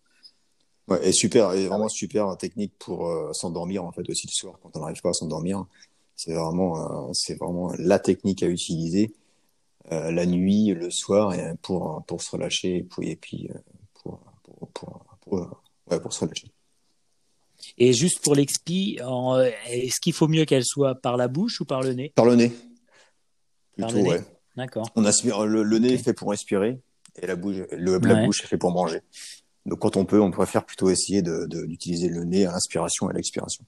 Ouais, 0.88 1.06
et 1.06 1.12
super, 1.12 1.52
et 1.52 1.68
vraiment 1.68 1.90
super 1.90 2.38
technique 2.38 2.74
pour 2.80 3.08
euh, 3.08 3.34
s'endormir 3.34 3.84
en 3.84 3.92
fait 3.92 4.10
aussi 4.10 4.28
le 4.28 4.32
soir 4.32 4.58
quand 4.64 4.78
on 4.78 4.80
n'arrive 4.80 5.02
pas 5.02 5.10
à 5.10 5.14
s'endormir. 5.14 5.66
C'est 6.16 6.34
vraiment, 6.34 7.14
c'est 7.14 7.36
vraiment 7.36 7.74
la 7.78 8.00
technique 8.00 8.42
à 8.42 8.48
utiliser 8.48 9.14
la 9.92 10.26
nuit, 10.26 10.74
le 10.74 10.90
soir, 10.90 11.34
et 11.34 11.54
pour 11.62 12.04
pour 12.08 12.24
se 12.24 12.32
relâcher 12.32 12.78
et 12.78 12.84
puis, 12.84 13.12
et 13.12 13.16
puis 13.16 13.50
pour, 13.94 14.20
pour, 14.44 14.68
pour, 14.70 15.06
pour, 15.22 15.62
ouais, 15.92 16.00
pour 16.00 16.12
se 16.12 16.22
relâcher. 16.22 16.48
Et 17.78 17.94
juste 17.94 18.24
pour 18.24 18.36
l'expi, 18.36 19.00
est-ce 19.68 20.00
qu'il 20.00 20.14
faut 20.14 20.28
mieux 20.28 20.46
qu'elle 20.46 20.66
soit 20.66 20.96
par 20.96 21.18
la 21.18 21.28
bouche 21.28 21.62
ou 21.62 21.66
par 21.66 21.82
le 21.82 21.94
nez? 21.94 22.12
Par 22.16 22.26
le 22.26 22.36
nez. 22.36 22.52
Plutôt, 23.74 23.98
ouais. 23.98 24.24
D'accord. 24.56 24.90
On 24.96 25.06
aspire, 25.06 25.46
le, 25.46 25.80
nez 25.80 25.94
est 25.94 25.98
fait 25.98 26.14
pour 26.14 26.32
respirer 26.32 26.80
et 27.22 27.28
la 27.28 27.36
bouche, 27.36 27.58
le, 27.72 28.00
la 28.00 28.26
bouche 28.26 28.44
est 28.44 28.48
fait 28.48 28.58
pour 28.58 28.72
manger. 28.72 29.02
Donc 29.68 29.80
quand 29.80 29.98
on 29.98 30.06
peut, 30.06 30.20
on 30.20 30.32
préfère 30.32 30.66
plutôt 30.66 30.90
essayer 30.90 31.22
d'utiliser 31.22 32.10
de, 32.10 32.16
le 32.16 32.24
nez 32.24 32.46
à 32.46 32.52
l'inspiration 32.52 33.10
et 33.10 33.14
à 33.14 33.18
l'expiration. 33.18 33.64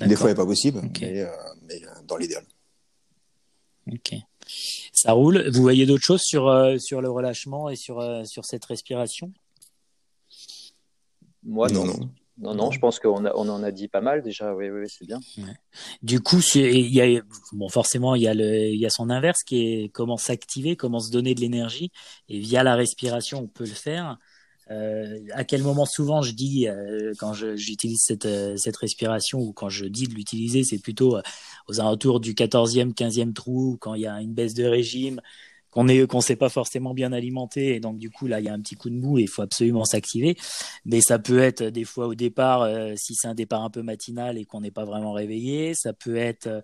des 0.00 0.16
fois, 0.16 0.28
n'est 0.28 0.34
pas 0.34 0.46
possible, 0.46 0.80
mais, 1.00 1.20
euh, 1.20 1.30
mais 1.62 1.84
euh, 1.84 1.88
dans 2.06 2.16
l'idéal. 2.16 2.44
Ok. 3.92 4.14
Ça 4.92 5.12
roule. 5.12 5.50
Vous 5.50 5.60
voyez 5.60 5.86
d'autres 5.86 6.04
choses 6.04 6.22
sur, 6.22 6.48
euh, 6.48 6.78
sur 6.78 7.00
le 7.02 7.10
relâchement 7.10 7.68
et 7.68 7.76
sur, 7.76 8.02
sur 8.26 8.44
cette 8.44 8.64
respiration? 8.64 9.32
Moi, 11.42 11.68
non. 11.68 11.84
non. 11.84 11.98
Non, 11.98 12.10
non, 12.38 12.70
je 12.70 12.78
pense 12.78 12.98
qu'on 12.98 13.24
on 13.24 13.48
en 13.48 13.62
a 13.62 13.70
dit 13.70 13.88
pas 13.88 14.00
mal 14.00 14.22
déjà. 14.22 14.54
Oui, 14.54 14.68
oui, 14.68 14.86
c'est 14.88 15.06
bien. 15.06 15.20
Du 16.02 16.20
coup, 16.20 16.40
il 16.54 16.92
y 16.92 17.00
a, 17.00 17.22
bon, 17.52 17.68
forcément, 17.68 18.14
il 18.14 18.22
y 18.22 18.28
a 18.28 18.34
il 18.34 18.78
y 18.78 18.86
a 18.86 18.90
son 18.90 19.08
inverse 19.08 19.42
qui 19.42 19.66
est 19.66 19.88
comment 19.88 20.16
s'activer, 20.16 20.76
comment 20.76 21.00
se 21.00 21.10
donner 21.10 21.34
de 21.34 21.40
l'énergie. 21.40 21.90
Et 22.28 22.38
via 22.38 22.62
la 22.62 22.74
respiration, 22.74 23.40
on 23.40 23.46
peut 23.46 23.64
le 23.64 23.70
faire. 23.70 24.18
Euh, 24.70 25.20
à 25.32 25.44
quel 25.44 25.62
moment 25.62 25.86
souvent 25.86 26.22
je 26.22 26.32
dis 26.32 26.66
euh, 26.66 27.12
quand 27.20 27.32
j'utilise 27.32 28.02
cette, 28.04 28.26
euh, 28.26 28.56
cette 28.56 28.76
respiration 28.76 29.38
ou 29.38 29.52
quand 29.52 29.68
je 29.68 29.86
dis 29.86 30.08
de 30.08 30.14
l'utiliser, 30.14 30.64
c'est 30.64 30.78
plutôt 30.80 31.18
aux 31.68 31.80
alentours 31.80 32.18
du 32.18 32.34
14e, 32.34 32.92
15e 32.92 33.32
trou, 33.32 33.78
quand 33.80 33.94
il 33.94 34.02
y 34.02 34.06
a 34.06 34.20
une 34.20 34.34
baisse 34.34 34.54
de 34.54 34.64
régime, 34.64 35.20
qu'on 35.76 35.88
est 35.88 36.06
qu'on 36.06 36.22
s'est 36.22 36.36
pas 36.36 36.48
forcément 36.48 36.94
bien 36.94 37.12
alimenté 37.12 37.74
et 37.74 37.80
donc 37.80 37.98
du 37.98 38.08
coup 38.08 38.26
là 38.26 38.40
il 38.40 38.46
y 38.46 38.48
a 38.48 38.54
un 38.54 38.60
petit 38.60 38.76
coup 38.76 38.88
de 38.88 38.94
mou 38.94 39.18
et 39.18 39.22
il 39.22 39.28
faut 39.28 39.42
absolument 39.42 39.84
s'activer 39.84 40.34
mais 40.86 41.02
ça 41.02 41.18
peut 41.18 41.38
être 41.38 41.62
des 41.64 41.84
fois 41.84 42.06
au 42.06 42.14
départ 42.14 42.62
euh, 42.62 42.94
si 42.96 43.14
c'est 43.14 43.28
un 43.28 43.34
départ 43.34 43.62
un 43.62 43.68
peu 43.68 43.82
matinal 43.82 44.38
et 44.38 44.46
qu'on 44.46 44.62
n'est 44.62 44.70
pas 44.70 44.86
vraiment 44.86 45.12
réveillé 45.12 45.74
ça 45.74 45.92
peut 45.92 46.16
être 46.16 46.46
euh, 46.46 46.62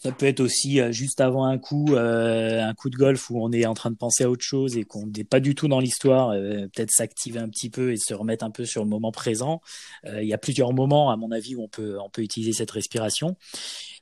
ça 0.00 0.12
peut 0.12 0.26
être 0.26 0.40
aussi 0.40 0.80
euh, 0.80 0.92
juste 0.92 1.20
avant 1.20 1.44
un 1.44 1.58
coup, 1.58 1.96
un 1.96 2.72
coup 2.74 2.88
de 2.88 2.96
golf 2.96 3.30
où 3.30 3.42
on 3.42 3.50
est 3.50 3.66
en 3.66 3.74
train 3.74 3.90
de 3.90 3.96
penser 3.96 4.22
à 4.22 4.30
autre 4.30 4.44
chose 4.44 4.76
et 4.76 4.84
qu'on 4.84 5.06
n'est 5.06 5.24
pas 5.24 5.40
du 5.40 5.56
tout 5.56 5.66
dans 5.66 5.80
l'histoire. 5.80 6.30
Peut-être 6.30 6.92
s'activer 6.92 7.40
un 7.40 7.48
petit 7.48 7.68
peu 7.68 7.90
et 7.90 7.96
se 7.96 8.14
remettre 8.14 8.44
un 8.44 8.52
peu 8.52 8.64
sur 8.64 8.84
le 8.84 8.88
moment 8.88 9.10
présent. 9.10 9.60
il 10.04 10.22
y 10.22 10.32
a 10.32 10.38
plusieurs 10.38 10.72
moments, 10.72 11.10
à 11.10 11.16
mon 11.16 11.32
avis, 11.32 11.56
où 11.56 11.64
on 11.64 11.68
peut 11.68 11.98
on 11.98 12.10
peut 12.10 12.22
utiliser 12.22 12.52
cette 12.52 12.70
respiration. 12.70 13.34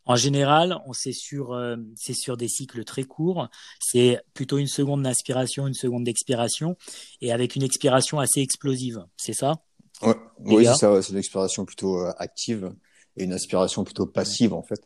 En 0.07 0.15
général, 0.15 0.79
on 0.87 0.93
c'est 0.93 1.13
sur 1.13 1.53
euh, 1.53 1.77
c'est 1.97 2.15
sur 2.15 2.37
des 2.37 2.49
cycles 2.49 2.85
très 2.85 3.03
courts. 3.03 3.49
C'est 3.81 4.21
plutôt 4.35 4.59
une 4.59 4.69
seconde 4.69 5.03
d'inspiration, 5.03 5.67
une 5.67 5.75
seconde 5.75 6.05
d'expiration, 6.05 6.77
et 7.21 7.33
avec 7.33 7.57
une 7.57 7.65
expiration 7.65 8.21
assez 8.21 8.41
explosive. 8.41 9.05
C'est 9.17 9.33
ça? 9.33 9.57
Ouais. 10.03 10.15
Oui, 10.41 10.65
c'est 10.65 10.75
ça. 10.75 11.03
C'est 11.03 11.13
une 11.13 11.19
expiration 11.19 11.65
plutôt 11.65 11.99
euh, 11.99 12.13
active 12.19 12.73
et 13.17 13.25
une 13.25 13.33
inspiration 13.33 13.83
plutôt 13.83 14.07
passive 14.07 14.55
en 14.55 14.63
fait. 14.63 14.81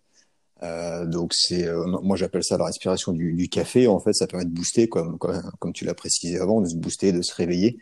Euh, 0.62 1.06
donc 1.06 1.32
c'est 1.34 1.66
euh, 1.66 1.86
moi 2.02 2.16
j'appelle 2.16 2.44
ça 2.44 2.58
la 2.58 2.66
respiration 2.66 3.12
du, 3.12 3.34
du, 3.34 3.48
café. 3.48 3.88
En 3.88 4.00
fait, 4.00 4.14
ça 4.14 4.26
permet 4.26 4.46
de 4.46 4.50
booster, 4.50 4.88
comme 4.88 5.18
comme, 5.18 5.42
comme 5.58 5.72
tu 5.72 5.84
l'as 5.84 5.94
précisé 5.94 6.38
avant, 6.38 6.62
de 6.62 6.68
se 6.68 6.76
booster, 6.76 7.12
de 7.12 7.22
se 7.22 7.34
réveiller. 7.34 7.78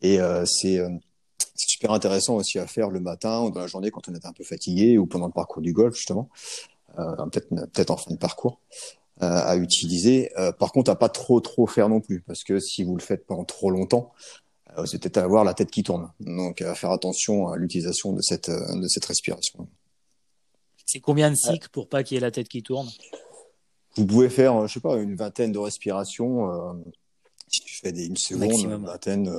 Et 0.00 0.18
c'est 0.44 0.80
c'est 1.58 1.68
super 1.68 1.90
intéressant 1.90 2.36
aussi 2.36 2.58
à 2.58 2.66
faire 2.66 2.88
le 2.88 3.00
matin 3.00 3.42
ou 3.42 3.50
dans 3.50 3.60
la 3.60 3.66
journée 3.66 3.90
quand 3.90 4.08
on 4.08 4.14
est 4.14 4.24
un 4.24 4.32
peu 4.32 4.44
fatigué 4.44 4.96
ou 4.96 5.06
pendant 5.06 5.26
le 5.26 5.32
parcours 5.32 5.60
du 5.60 5.72
golf 5.72 5.96
justement, 5.96 6.30
euh, 6.98 7.16
peut-être 7.26 7.48
peut-être 7.48 7.90
en 7.90 7.96
fin 7.96 8.12
de 8.12 8.16
parcours 8.16 8.60
euh, 9.22 9.26
à 9.26 9.56
utiliser. 9.56 10.30
Euh, 10.38 10.52
par 10.52 10.70
contre, 10.70 10.90
à 10.92 10.96
pas 10.96 11.08
trop 11.08 11.40
trop 11.40 11.66
faire 11.66 11.88
non 11.88 12.00
plus 12.00 12.20
parce 12.20 12.44
que 12.44 12.60
si 12.60 12.84
vous 12.84 12.94
le 12.94 13.02
faites 13.02 13.26
pendant 13.26 13.44
trop 13.44 13.70
longtemps, 13.70 14.12
c'est 14.84 15.02
peut-être 15.02 15.16
avoir 15.16 15.42
la 15.42 15.54
tête 15.54 15.72
qui 15.72 15.82
tourne. 15.82 16.12
Donc, 16.20 16.62
à 16.62 16.76
faire 16.76 16.92
attention 16.92 17.48
à 17.48 17.56
l'utilisation 17.56 18.12
de 18.12 18.22
cette 18.22 18.48
de 18.48 18.86
cette 18.86 19.04
respiration. 19.06 19.66
C'est 20.86 21.00
combien 21.00 21.30
de 21.30 21.36
cycles 21.36 21.68
pour 21.70 21.88
pas 21.88 22.04
qu'il 22.04 22.14
y 22.14 22.18
ait 22.18 22.20
la 22.20 22.30
tête 22.30 22.48
qui 22.48 22.62
tourne? 22.62 22.88
Vous 23.96 24.06
pouvez 24.06 24.28
faire, 24.28 24.68
je 24.68 24.74
sais 24.74 24.80
pas, 24.80 24.96
une 24.98 25.16
vingtaine 25.16 25.50
de 25.50 25.58
respirations. 25.58 26.78
Euh, 27.48 27.50
si 27.50 27.60
tu 27.62 27.74
fais 27.74 27.92
des 27.92 28.06
une 28.06 28.16
seconde, 28.16 28.52
une 28.52 28.84
vingtaine, 28.84 29.30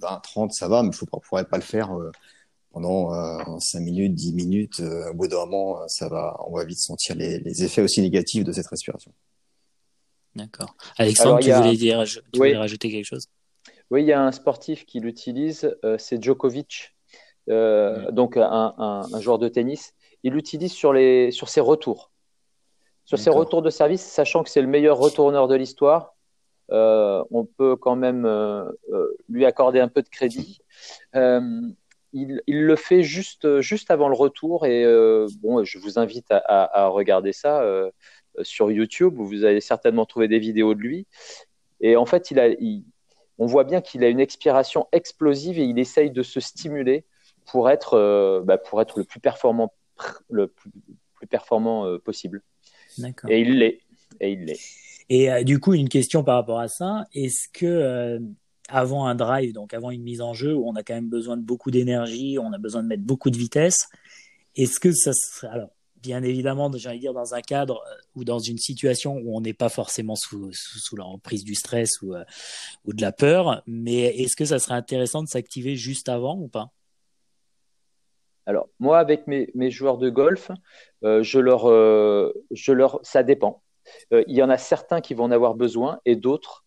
20, 0.00 0.20
30, 0.22 0.52
ça 0.52 0.68
va, 0.68 0.82
mais 0.82 0.90
il 0.90 1.04
ne 1.04 1.20
pourrait 1.20 1.44
pas 1.44 1.56
le 1.56 1.62
faire 1.62 1.96
euh, 1.96 2.10
pendant 2.72 3.14
euh, 3.14 3.58
5 3.58 3.80
minutes, 3.80 4.14
10 4.14 4.34
minutes. 4.34 4.80
Euh, 4.80 5.10
au 5.10 5.14
bout 5.14 5.28
d'un 5.28 5.46
moment, 5.46 5.86
ça 5.88 6.08
va, 6.08 6.36
on 6.46 6.56
va 6.56 6.64
vite 6.64 6.78
sentir 6.78 7.14
les, 7.16 7.38
les, 7.38 7.64
effets 7.64 7.82
aussi 7.82 8.00
négatifs 8.00 8.44
de 8.44 8.52
cette 8.52 8.66
respiration. 8.66 9.12
D'accord. 10.34 10.74
Alexandre, 10.96 11.40
tu, 11.40 11.52
voulais, 11.52 11.76
dire, 11.76 12.04
tu 12.04 12.18
oui. 12.34 12.38
voulais 12.38 12.56
rajouter 12.56 12.90
quelque 12.90 13.04
chose? 13.04 13.28
Oui, 13.90 14.02
il 14.02 14.06
y 14.06 14.12
a 14.12 14.22
un 14.22 14.32
sportif 14.32 14.86
qui 14.86 15.00
l'utilise, 15.00 15.76
euh, 15.84 15.98
c'est 15.98 16.22
Djokovic, 16.22 16.94
euh, 17.50 18.06
oui. 18.06 18.14
donc 18.14 18.38
un, 18.38 18.74
un, 18.78 19.02
un, 19.12 19.20
joueur 19.20 19.38
de 19.38 19.48
tennis. 19.48 19.92
Il 20.22 20.32
l'utilise 20.32 20.72
sur, 20.72 20.94
les, 20.94 21.30
sur 21.30 21.50
ses 21.50 21.60
retours. 21.60 22.10
Sur 23.04 23.18
ses 23.18 23.30
retours 23.30 23.60
de 23.60 23.68
service, 23.68 24.00
sachant 24.00 24.44
que 24.44 24.48
c'est 24.48 24.62
le 24.62 24.68
meilleur 24.68 24.96
retourneur 24.96 25.48
de 25.48 25.56
l'histoire, 25.56 26.14
euh, 26.14 26.21
on 26.68 27.44
peut 27.44 27.76
quand 27.76 27.96
même 27.96 28.24
euh, 28.24 28.64
euh, 28.92 29.16
lui 29.28 29.44
accorder 29.44 29.80
un 29.80 29.88
peu 29.88 30.02
de 30.02 30.08
crédit. 30.08 30.60
Euh, 31.14 31.60
il, 32.12 32.42
il, 32.46 32.64
le 32.64 32.76
fait 32.76 33.02
juste, 33.02 33.60
juste 33.60 33.90
avant 33.90 34.08
le 34.08 34.14
retour 34.14 34.66
et 34.66 34.84
euh, 34.84 35.26
bon, 35.42 35.64
je 35.64 35.78
vous 35.78 35.98
invite 35.98 36.30
à, 36.30 36.36
à, 36.36 36.84
à 36.84 36.86
regarder 36.88 37.32
ça 37.32 37.64
sur 38.42 38.70
YouTube 38.70 39.18
où 39.18 39.26
vous 39.26 39.44
allez 39.44 39.60
certainement 39.60 40.06
trouver 40.06 40.28
des 40.28 40.38
vidéos 40.38 40.74
de 40.74 40.80
lui. 40.80 41.06
Et 41.80 41.96
en 41.96 42.06
fait, 42.06 42.30
il 42.30 42.38
a, 42.38 42.48
il, 42.48 42.84
on 43.38 43.46
voit 43.46 43.64
bien 43.64 43.80
qu'il 43.80 44.04
a 44.04 44.08
une 44.08 44.20
expiration 44.20 44.88
explosive 44.92 45.58
et 45.58 45.64
il 45.64 45.78
essaye 45.78 46.10
de 46.10 46.22
se 46.22 46.38
stimuler 46.38 47.04
pour 47.46 47.70
être, 47.70 48.42
bah, 48.44 48.58
pour 48.58 48.80
être 48.80 48.98
le 48.98 49.04
plus 49.04 49.20
performant, 49.20 49.72
le 50.30 50.48
plus, 50.48 50.70
plus 51.14 51.26
performant 51.26 51.98
possible. 51.98 52.42
Et 53.28 53.40
il 53.40 53.58
l'est. 53.58 53.80
Et 54.20 54.32
il 54.32 54.44
l'est. 54.44 54.60
Et 55.14 55.30
euh, 55.30 55.42
du 55.42 55.60
coup, 55.60 55.74
une 55.74 55.90
question 55.90 56.24
par 56.24 56.36
rapport 56.36 56.58
à 56.58 56.68
ça, 56.68 57.04
est-ce 57.12 57.46
que 57.52 57.66
euh, 57.66 58.18
avant 58.70 59.04
un 59.04 59.14
drive, 59.14 59.52
donc 59.52 59.74
avant 59.74 59.90
une 59.90 60.02
mise 60.02 60.22
en 60.22 60.32
jeu 60.32 60.54
où 60.54 60.66
on 60.66 60.74
a 60.74 60.82
quand 60.82 60.94
même 60.94 61.10
besoin 61.10 61.36
de 61.36 61.42
beaucoup 61.42 61.70
d'énergie, 61.70 62.38
on 62.40 62.50
a 62.54 62.56
besoin 62.56 62.82
de 62.82 62.88
mettre 62.88 63.02
beaucoup 63.02 63.28
de 63.28 63.36
vitesse, 63.36 63.90
est-ce 64.56 64.80
que 64.80 64.90
ça 64.90 65.12
serait 65.12 65.52
alors 65.52 65.68
bien 66.00 66.22
évidemment, 66.22 66.72
j'allais 66.74 66.98
dire 66.98 67.12
dans 67.12 67.34
un 67.34 67.42
cadre 67.42 67.82
euh, 67.86 68.00
ou 68.14 68.24
dans 68.24 68.38
une 68.38 68.56
situation 68.56 69.18
où 69.18 69.36
on 69.36 69.42
n'est 69.42 69.52
pas 69.52 69.68
forcément 69.68 70.16
sous, 70.16 70.50
sous, 70.54 70.78
sous 70.78 70.96
du 71.44 71.54
stress 71.56 72.00
ou, 72.00 72.14
de 72.86 73.02
la 73.02 73.12
peur, 73.12 73.62
mais 73.66 74.04
est-ce 74.18 74.34
que 74.34 74.46
ça 74.46 74.58
serait 74.58 74.76
intéressant 74.76 75.22
de 75.22 75.28
s'activer 75.28 75.76
juste 75.76 76.08
avant 76.08 76.38
ou 76.38 76.48
pas? 76.48 76.70
Alors, 78.46 78.70
moi, 78.80 78.98
avec 78.98 79.26
mes, 79.26 79.70
joueurs 79.70 79.98
de 79.98 80.08
golf, 80.08 80.50
je 81.02 81.38
leur, 81.38 81.66
je 82.50 82.72
leur, 82.72 82.98
ça 83.02 83.22
dépend. 83.22 83.62
Euh, 84.12 84.24
il 84.26 84.36
y 84.36 84.42
en 84.42 84.50
a 84.50 84.58
certains 84.58 85.00
qui 85.00 85.14
vont 85.14 85.24
en 85.24 85.30
avoir 85.30 85.54
besoin 85.54 86.00
et 86.04 86.16
d'autres 86.16 86.64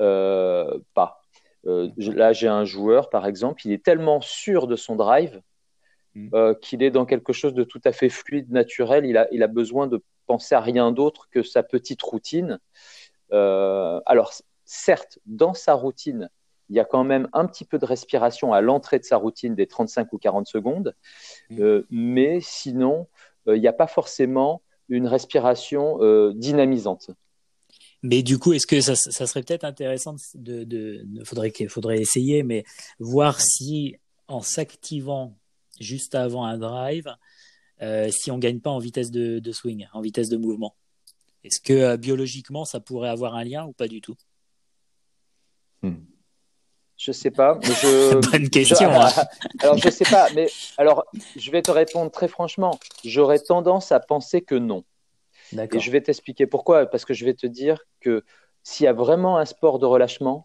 euh, 0.00 0.78
pas. 0.94 1.22
Euh, 1.66 1.90
là, 1.98 2.32
j'ai 2.32 2.48
un 2.48 2.64
joueur, 2.64 3.10
par 3.10 3.26
exemple, 3.26 3.62
il 3.66 3.72
est 3.72 3.84
tellement 3.84 4.20
sûr 4.20 4.66
de 4.66 4.76
son 4.76 4.94
drive 4.94 5.40
mmh. 6.14 6.54
qu'il 6.62 6.82
est 6.82 6.90
dans 6.90 7.06
quelque 7.06 7.32
chose 7.32 7.54
de 7.54 7.64
tout 7.64 7.80
à 7.84 7.92
fait 7.92 8.08
fluide, 8.08 8.50
naturel. 8.50 9.04
Il 9.04 9.16
a, 9.16 9.26
il 9.32 9.42
a 9.42 9.48
besoin 9.48 9.86
de 9.86 10.02
penser 10.26 10.54
à 10.54 10.60
rien 10.60 10.92
d'autre 10.92 11.28
que 11.30 11.42
sa 11.42 11.62
petite 11.62 12.02
routine. 12.02 12.60
alors, 13.30 14.32
certes, 14.64 15.18
dans 15.26 15.54
sa 15.54 15.74
routine, 15.74 16.28
il 16.68 16.76
y 16.76 16.80
a 16.80 16.84
quand 16.84 17.04
même 17.04 17.28
un 17.32 17.46
petit 17.46 17.64
peu 17.64 17.78
de 17.78 17.84
respiration 17.84 18.52
à 18.52 18.60
l'entrée 18.60 18.98
de 18.98 19.04
sa 19.04 19.16
routine 19.16 19.54
des 19.54 19.66
35 19.66 20.12
ou 20.12 20.18
40 20.18 20.46
secondes, 20.46 20.94
euh, 21.52 21.86
mais 21.90 22.40
sinon, 22.40 23.06
il 23.46 23.60
n'y 23.60 23.68
a 23.68 23.72
pas 23.72 23.86
forcément 23.86 24.62
une 24.88 25.06
respiration 25.06 26.02
euh, 26.02 26.32
dynamisante. 26.34 27.10
Mais 28.02 28.22
du 28.22 28.38
coup, 28.38 28.52
est-ce 28.52 28.66
que 28.66 28.80
ça, 28.80 28.94
ça 28.94 29.26
serait 29.26 29.42
peut-être 29.42 29.64
intéressant 29.64 30.16
de, 30.34 30.64
de, 30.64 31.02
de 31.04 31.24
faudrait 31.24 31.50
qu'il 31.50 31.68
faudrait 31.68 31.98
essayer, 31.98 32.42
mais 32.42 32.64
voir 33.00 33.40
si 33.40 33.96
en 34.28 34.42
s'activant 34.42 35.36
juste 35.80 36.14
avant 36.14 36.44
un 36.44 36.58
drive, 36.58 37.14
euh, 37.82 38.10
si 38.10 38.30
on 38.30 38.38
gagne 38.38 38.60
pas 38.60 38.70
en 38.70 38.78
vitesse 38.78 39.10
de, 39.10 39.38
de 39.38 39.52
swing, 39.52 39.86
en 39.92 40.00
vitesse 40.00 40.28
de 40.28 40.36
mouvement. 40.36 40.74
Est-ce 41.44 41.60
que 41.60 41.72
euh, 41.72 41.96
biologiquement 41.96 42.64
ça 42.64 42.80
pourrait 42.80 43.08
avoir 43.08 43.34
un 43.34 43.44
lien 43.44 43.66
ou 43.66 43.72
pas 43.72 43.88
du 43.88 44.00
tout? 44.00 44.16
Hmm. 45.82 45.96
Je 47.06 47.12
sais 47.12 47.30
pas. 47.30 47.56
Mais 47.62 47.68
je, 47.68 48.30
Bonne 48.32 48.50
question. 48.50 48.90
Je, 48.90 48.96
alors, 48.96 49.24
alors, 49.60 49.78
je 49.78 49.90
sais 49.90 50.04
pas, 50.04 50.26
mais 50.34 50.48
alors, 50.76 51.04
je 51.36 51.52
vais 51.52 51.62
te 51.62 51.70
répondre 51.70 52.10
très 52.10 52.26
franchement. 52.26 52.80
J'aurais 53.04 53.38
tendance 53.38 53.92
à 53.92 54.00
penser 54.00 54.42
que 54.42 54.56
non. 54.56 54.82
Et 55.52 55.78
je 55.78 55.90
vais 55.92 56.00
t'expliquer 56.00 56.48
pourquoi. 56.48 56.86
Parce 56.86 57.04
que 57.04 57.14
je 57.14 57.24
vais 57.24 57.34
te 57.34 57.46
dire 57.46 57.78
que 58.00 58.24
s'il 58.64 58.84
y 58.84 58.88
a 58.88 58.92
vraiment 58.92 59.38
un 59.38 59.44
sport 59.44 59.78
de 59.78 59.86
relâchement, 59.86 60.42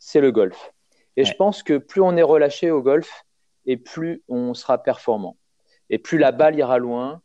c'est 0.00 0.20
le 0.20 0.32
golf. 0.32 0.72
Et 1.16 1.20
ouais. 1.20 1.26
je 1.26 1.34
pense 1.34 1.62
que 1.62 1.78
plus 1.78 2.00
on 2.00 2.16
est 2.16 2.22
relâché 2.22 2.72
au 2.72 2.82
golf, 2.82 3.24
et 3.64 3.76
plus 3.76 4.24
on 4.26 4.54
sera 4.54 4.82
performant. 4.82 5.36
Et 5.90 5.98
plus 5.98 6.18
la 6.18 6.32
balle 6.32 6.58
ira 6.58 6.78
loin, 6.78 7.22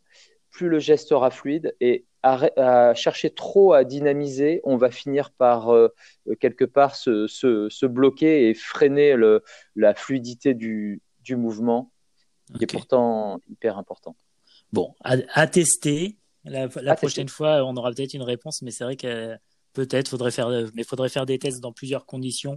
plus 0.52 0.68
le 0.68 0.78
geste 0.78 1.08
sera 1.08 1.32
fluide. 1.32 1.74
Et 1.80 2.04
à, 2.24 2.40
à, 2.56 2.94
chercher 2.94 3.28
trop 3.30 3.74
à 3.74 3.84
dynamiser, 3.84 4.62
on 4.64 4.78
va 4.78 4.90
finir 4.90 5.30
par 5.30 5.74
euh, 5.74 5.88
quelque 6.40 6.64
part 6.64 6.96
se, 6.96 7.26
se, 7.26 7.68
se, 7.68 7.84
bloquer 7.84 8.48
et 8.48 8.54
freiner 8.54 9.14
le, 9.14 9.44
la 9.76 9.94
fluidité 9.94 10.54
du, 10.54 11.02
du 11.22 11.36
mouvement, 11.36 11.92
qui 12.56 12.64
est 12.64 12.72
pourtant 12.72 13.40
hyper 13.50 13.76
important. 13.76 14.16
Bon, 14.72 14.94
à, 15.04 15.16
à 15.34 15.46
tester. 15.46 16.16
La, 16.44 16.66
la 16.82 16.92
à 16.92 16.96
prochaine 16.96 17.26
tester. 17.26 17.36
fois, 17.36 17.64
on 17.64 17.76
aura 17.76 17.90
peut-être 17.92 18.14
une 18.14 18.22
réponse, 18.22 18.62
mais 18.62 18.70
c'est 18.70 18.84
vrai 18.84 18.96
que 18.96 19.36
peut-être 19.74 20.08
faudrait 20.08 20.30
faire, 20.30 20.48
mais 20.74 20.82
faudrait 20.82 21.10
faire 21.10 21.26
des 21.26 21.38
tests 21.38 21.60
dans 21.60 21.72
plusieurs 21.72 22.06
conditions 22.06 22.56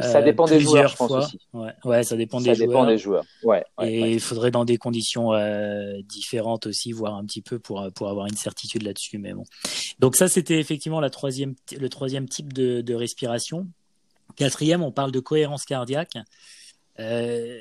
ça 0.00 0.18
euh, 0.18 0.22
dépend 0.22 0.46
des 0.46 0.60
joueurs, 0.60 0.88
je 0.88 0.96
pense 0.96 1.08
fois. 1.08 1.18
aussi. 1.18 1.38
Ouais, 1.52 1.72
ouais, 1.84 2.02
ça 2.02 2.16
dépend 2.16 2.38
ça 2.38 2.52
des 2.52 2.58
dépend 2.58 2.72
joueurs. 2.72 2.86
des 2.86 2.98
joueurs. 2.98 3.24
Ouais, 3.42 3.64
ouais 3.78 3.92
et 3.92 4.12
il 4.12 4.20
faudrait 4.20 4.50
dans 4.50 4.64
des 4.64 4.78
conditions 4.78 5.32
euh, 5.34 6.00
différentes 6.04 6.66
aussi, 6.66 6.92
voir 6.92 7.14
un 7.14 7.24
petit 7.24 7.42
peu 7.42 7.58
pour 7.58 7.86
pour 7.94 8.08
avoir 8.08 8.26
une 8.26 8.36
certitude 8.36 8.82
là-dessus. 8.82 9.18
Mais 9.18 9.32
bon. 9.32 9.44
Donc 9.98 10.16
ça, 10.16 10.28
c'était 10.28 10.58
effectivement 10.58 11.00
la 11.00 11.10
troisième, 11.10 11.54
le 11.78 11.88
troisième 11.88 12.28
type 12.28 12.52
de, 12.52 12.80
de 12.80 12.94
respiration. 12.94 13.66
Quatrième, 14.36 14.82
on 14.82 14.92
parle 14.92 15.12
de 15.12 15.20
cohérence 15.20 15.64
cardiaque. 15.64 16.16
Euh, 16.98 17.58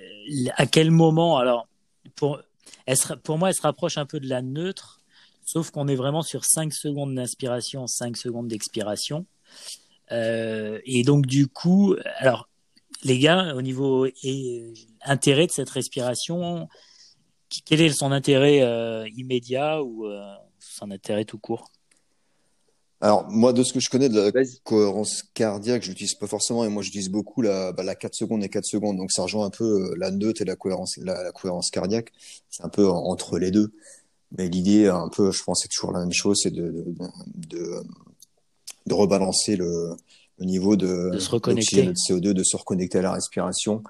à 0.55 0.65
quel 0.65 0.91
moment 0.91 1.37
Alors, 1.37 1.67
pour, 2.15 2.41
elle 2.85 2.97
se, 2.97 3.13
pour 3.13 3.37
moi, 3.37 3.49
elle 3.49 3.55
se 3.55 3.61
rapproche 3.61 3.97
un 3.97 4.05
peu 4.05 4.19
de 4.19 4.27
la 4.27 4.41
neutre, 4.41 5.01
sauf 5.45 5.71
qu'on 5.71 5.87
est 5.87 5.95
vraiment 5.95 6.21
sur 6.21 6.45
5 6.45 6.73
secondes 6.73 7.15
d'inspiration, 7.15 7.87
5 7.87 8.17
secondes 8.17 8.47
d'expiration. 8.47 9.25
Euh, 10.11 10.79
et 10.85 11.03
donc 11.03 11.25
du 11.25 11.47
coup, 11.47 11.95
alors 12.17 12.49
les 13.03 13.19
gars, 13.19 13.55
au 13.55 13.61
niveau 13.61 14.05
et, 14.05 14.13
euh, 14.61 14.73
intérêt 15.05 15.47
de 15.47 15.51
cette 15.51 15.69
respiration, 15.69 16.67
quel 17.65 17.81
est 17.81 17.89
son 17.89 18.11
intérêt 18.11 18.61
euh, 18.61 19.07
immédiat 19.15 19.81
ou 19.81 20.05
euh, 20.05 20.21
son 20.59 20.91
intérêt 20.91 21.25
tout 21.25 21.39
court? 21.39 21.71
Alors 23.03 23.27
moi, 23.29 23.51
de 23.51 23.63
ce 23.63 23.73
que 23.73 23.79
je 23.79 23.89
connais 23.89 24.09
de 24.09 24.19
la 24.19 24.31
cohérence 24.63 25.23
cardiaque, 25.33 25.81
je 25.81 25.89
l'utilise 25.89 26.13
pas 26.13 26.27
forcément 26.27 26.63
et 26.63 26.69
moi 26.69 26.83
j'utilise 26.83 27.09
beaucoup 27.09 27.41
la, 27.41 27.71
bah, 27.71 27.81
la 27.81 27.95
4 27.95 28.13
secondes 28.13 28.43
et 28.43 28.49
4 28.49 28.63
secondes. 28.63 28.97
Donc 28.97 29.11
ça 29.11 29.23
rejoint 29.23 29.47
un 29.47 29.49
peu 29.49 29.95
la 29.97 30.11
neutre 30.11 30.43
et 30.43 30.45
la 30.45 30.55
cohérence, 30.55 30.97
la, 30.97 31.23
la 31.23 31.31
cohérence 31.31 31.71
cardiaque. 31.71 32.11
C'est 32.51 32.63
un 32.63 32.69
peu 32.69 32.87
entre 32.87 33.39
les 33.39 33.49
deux. 33.49 33.73
Mais 34.37 34.47
l'idée, 34.47 34.87
un 34.87 35.09
peu, 35.09 35.31
je 35.31 35.43
pense, 35.43 35.61
c'est 35.61 35.67
toujours 35.67 35.91
la 35.91 35.99
même 35.99 36.13
chose, 36.13 36.39
c'est 36.41 36.51
de, 36.51 36.71
de, 36.71 36.93
de, 37.35 37.83
de 38.85 38.93
rebalancer 38.93 39.55
le, 39.55 39.95
le 40.39 40.45
niveau 40.45 40.75
de, 40.75 41.11
de, 41.11 41.19
se 41.19 41.29
reconnecter. 41.29 41.83
de 41.83 41.93
CO2, 41.93 42.33
de 42.33 42.43
se 42.43 42.57
reconnecter 42.57 42.99
à 42.99 43.01
la 43.01 43.13
respiration 43.13 43.83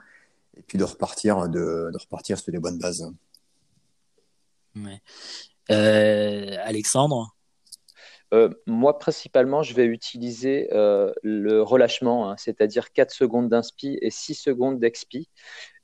et 0.57 0.61
puis 0.61 0.77
de 0.77 0.83
repartir, 0.83 1.47
de, 1.47 1.89
de 1.91 1.97
repartir 1.97 2.37
sur 2.37 2.51
les 2.51 2.59
bonnes 2.59 2.77
bases. 2.77 3.11
Ouais. 4.75 5.01
Euh, 5.69 6.57
Alexandre? 6.63 7.35
Euh, 8.33 8.49
moi, 8.65 8.97
principalement, 8.97 9.61
je 9.61 9.73
vais 9.73 9.85
utiliser 9.85 10.69
euh, 10.71 11.11
le 11.21 11.61
relâchement, 11.61 12.29
hein, 12.29 12.35
c'est-à-dire 12.37 12.93
4 12.93 13.11
secondes 13.11 13.49
d'inspi 13.49 13.97
et 14.01 14.09
6 14.09 14.35
secondes 14.35 14.79
d'expi, 14.79 15.29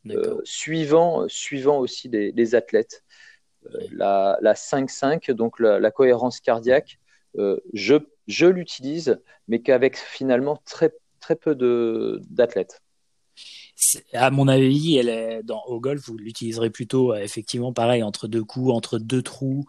euh, 0.10 0.40
suivant, 0.46 1.28
suivant 1.28 1.80
aussi 1.80 2.08
les, 2.08 2.32
les 2.32 2.56
athlètes. 2.56 3.04
Euh, 3.66 3.78
ouais. 3.78 3.88
La, 3.92 4.38
la 4.42 4.54
5-5, 4.54 5.32
donc 5.32 5.60
la, 5.60 5.80
la, 5.80 5.92
cohérence 5.92 6.40
cardiaque, 6.40 7.00
euh, 7.38 7.60
je, 7.74 7.96
je 8.28 8.46
l'utilise, 8.46 9.20
mais 9.48 9.62
qu'avec 9.62 9.98
finalement 9.98 10.62
très, 10.66 10.94
très 11.20 11.36
peu 11.36 11.56
d'athlètes. 12.30 12.82
À 14.14 14.32
mon 14.32 14.48
avis, 14.48 14.98
elle 14.98 15.10
est 15.10 15.44
dans 15.44 15.64
au 15.66 15.80
golf, 15.80 16.02
vous 16.08 16.18
l'utiliserez 16.18 16.72
plutôt 16.72 17.14
euh, 17.14 17.18
effectivement 17.18 17.74
pareil 17.74 18.02
entre 18.02 18.28
deux 18.28 18.44
coups, 18.44 18.74
entre 18.74 18.98
deux 18.98 19.22
trous, 19.22 19.66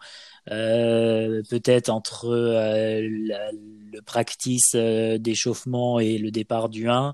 euh, 0.49 1.43
peut-être 1.49 1.89
entre 1.89 2.25
euh, 2.27 3.01
le 3.01 4.01
practice 4.01 4.71
euh, 4.73 5.19
d'échauffement 5.19 5.99
et 5.99 6.17
le 6.17 6.31
départ 6.31 6.69
du 6.69 6.89
1. 6.89 7.13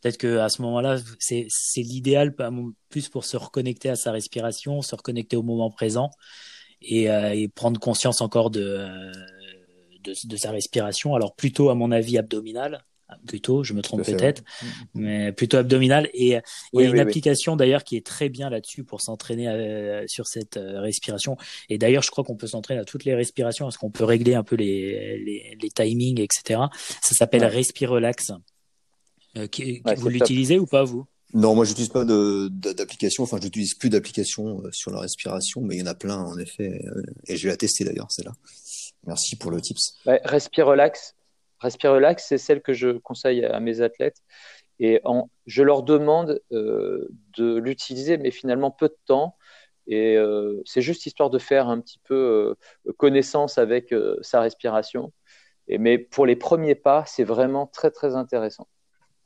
Peut-être 0.00 0.18
que 0.18 0.38
à 0.38 0.48
ce 0.48 0.62
moment-là, 0.62 0.98
c'est 1.18 1.46
c'est 1.48 1.82
l'idéal 1.82 2.34
plus 2.90 3.08
pour 3.08 3.24
se 3.24 3.36
reconnecter 3.36 3.88
à 3.88 3.96
sa 3.96 4.12
respiration, 4.12 4.82
se 4.82 4.94
reconnecter 4.94 5.36
au 5.36 5.42
moment 5.42 5.70
présent 5.70 6.10
et, 6.82 7.10
euh, 7.10 7.34
et 7.34 7.48
prendre 7.48 7.80
conscience 7.80 8.20
encore 8.20 8.50
de, 8.50 8.86
de, 10.06 10.14
de 10.24 10.36
sa 10.36 10.50
respiration. 10.50 11.14
Alors 11.14 11.34
plutôt 11.34 11.70
à 11.70 11.74
mon 11.74 11.92
avis 11.92 12.18
abdominale 12.18 12.84
plutôt, 13.26 13.62
je 13.62 13.72
me 13.72 13.82
trompe 13.82 14.04
peut-être, 14.04 14.42
mm, 14.42 14.66
mm. 14.66 14.70
mais 14.94 15.32
plutôt 15.32 15.58
abdominal. 15.58 16.08
Et 16.12 16.38
il 16.72 16.80
y 16.80 16.84
a 16.84 16.88
une 16.88 16.98
application 16.98 17.56
d'ailleurs 17.56 17.84
qui 17.84 17.96
est 17.96 18.04
très 18.04 18.28
bien 18.28 18.50
là-dessus 18.50 18.84
pour 18.84 19.00
s'entraîner 19.00 19.48
euh, 19.48 20.04
sur 20.06 20.26
cette 20.26 20.56
euh, 20.56 20.80
respiration. 20.80 21.36
Et 21.68 21.78
d'ailleurs, 21.78 22.02
je 22.02 22.10
crois 22.10 22.24
qu'on 22.24 22.36
peut 22.36 22.46
s'entraîner 22.46 22.80
à 22.80 22.84
toutes 22.84 23.04
les 23.04 23.14
respirations 23.14 23.66
parce 23.66 23.76
qu'on 23.76 23.90
peut 23.90 24.04
régler 24.04 24.34
un 24.34 24.42
peu 24.42 24.56
les, 24.56 25.18
les, 25.18 25.58
les 25.60 25.70
timings, 25.70 26.20
etc. 26.20 26.60
Ça 27.02 27.14
s'appelle 27.14 27.42
ouais. 27.42 27.48
Respirelax. 27.48 28.32
Euh, 29.36 29.46
qui, 29.46 29.82
vous 29.96 30.08
l'utilisez 30.08 30.58
ou 30.58 30.66
pas, 30.66 30.84
vous? 30.84 31.06
Non, 31.34 31.54
moi 31.54 31.64
j'utilise 31.64 31.90
pas 31.90 32.04
d'application, 32.04 33.24
enfin 33.24 33.38
j'utilise 33.42 33.74
plus 33.74 33.90
d'application 33.90 34.62
sur 34.70 34.92
la 34.92 35.00
respiration, 35.00 35.60
mais 35.60 35.74
il 35.74 35.80
y 35.80 35.82
en 35.82 35.86
a 35.86 35.94
plein 35.94 36.18
en 36.18 36.38
effet, 36.38 36.80
et 37.26 37.36
je 37.36 37.42
vais 37.42 37.50
la 37.50 37.56
tester 37.56 37.84
d'ailleurs, 37.84 38.10
celle-là. 38.10 38.32
Merci 39.06 39.36
pour 39.36 39.50
le 39.50 39.60
tips. 39.60 39.98
Ouais, 40.06 40.20
Respirelax, 40.24 41.16
Respire 41.60 41.92
Relax, 41.92 42.26
c'est 42.28 42.38
celle 42.38 42.60
que 42.60 42.72
je 42.72 42.90
conseille 42.98 43.44
à 43.44 43.60
mes 43.60 43.80
athlètes. 43.80 44.22
Et 44.78 45.00
en, 45.04 45.30
je 45.46 45.62
leur 45.62 45.82
demande 45.82 46.42
euh, 46.52 47.08
de 47.36 47.56
l'utiliser, 47.56 48.18
mais 48.18 48.30
finalement 48.30 48.70
peu 48.70 48.88
de 48.88 48.96
temps. 49.06 49.36
Et 49.86 50.16
euh, 50.16 50.60
c'est 50.66 50.82
juste 50.82 51.06
histoire 51.06 51.30
de 51.30 51.38
faire 51.38 51.68
un 51.68 51.80
petit 51.80 52.00
peu 52.04 52.56
euh, 52.86 52.92
connaissance 52.98 53.56
avec 53.56 53.92
euh, 53.92 54.16
sa 54.20 54.40
respiration. 54.40 55.12
Et, 55.68 55.78
mais 55.78 55.98
pour 55.98 56.26
les 56.26 56.36
premiers 56.36 56.74
pas, 56.74 57.04
c'est 57.06 57.24
vraiment 57.24 57.66
très 57.66 57.90
très 57.90 58.16
intéressant. 58.16 58.68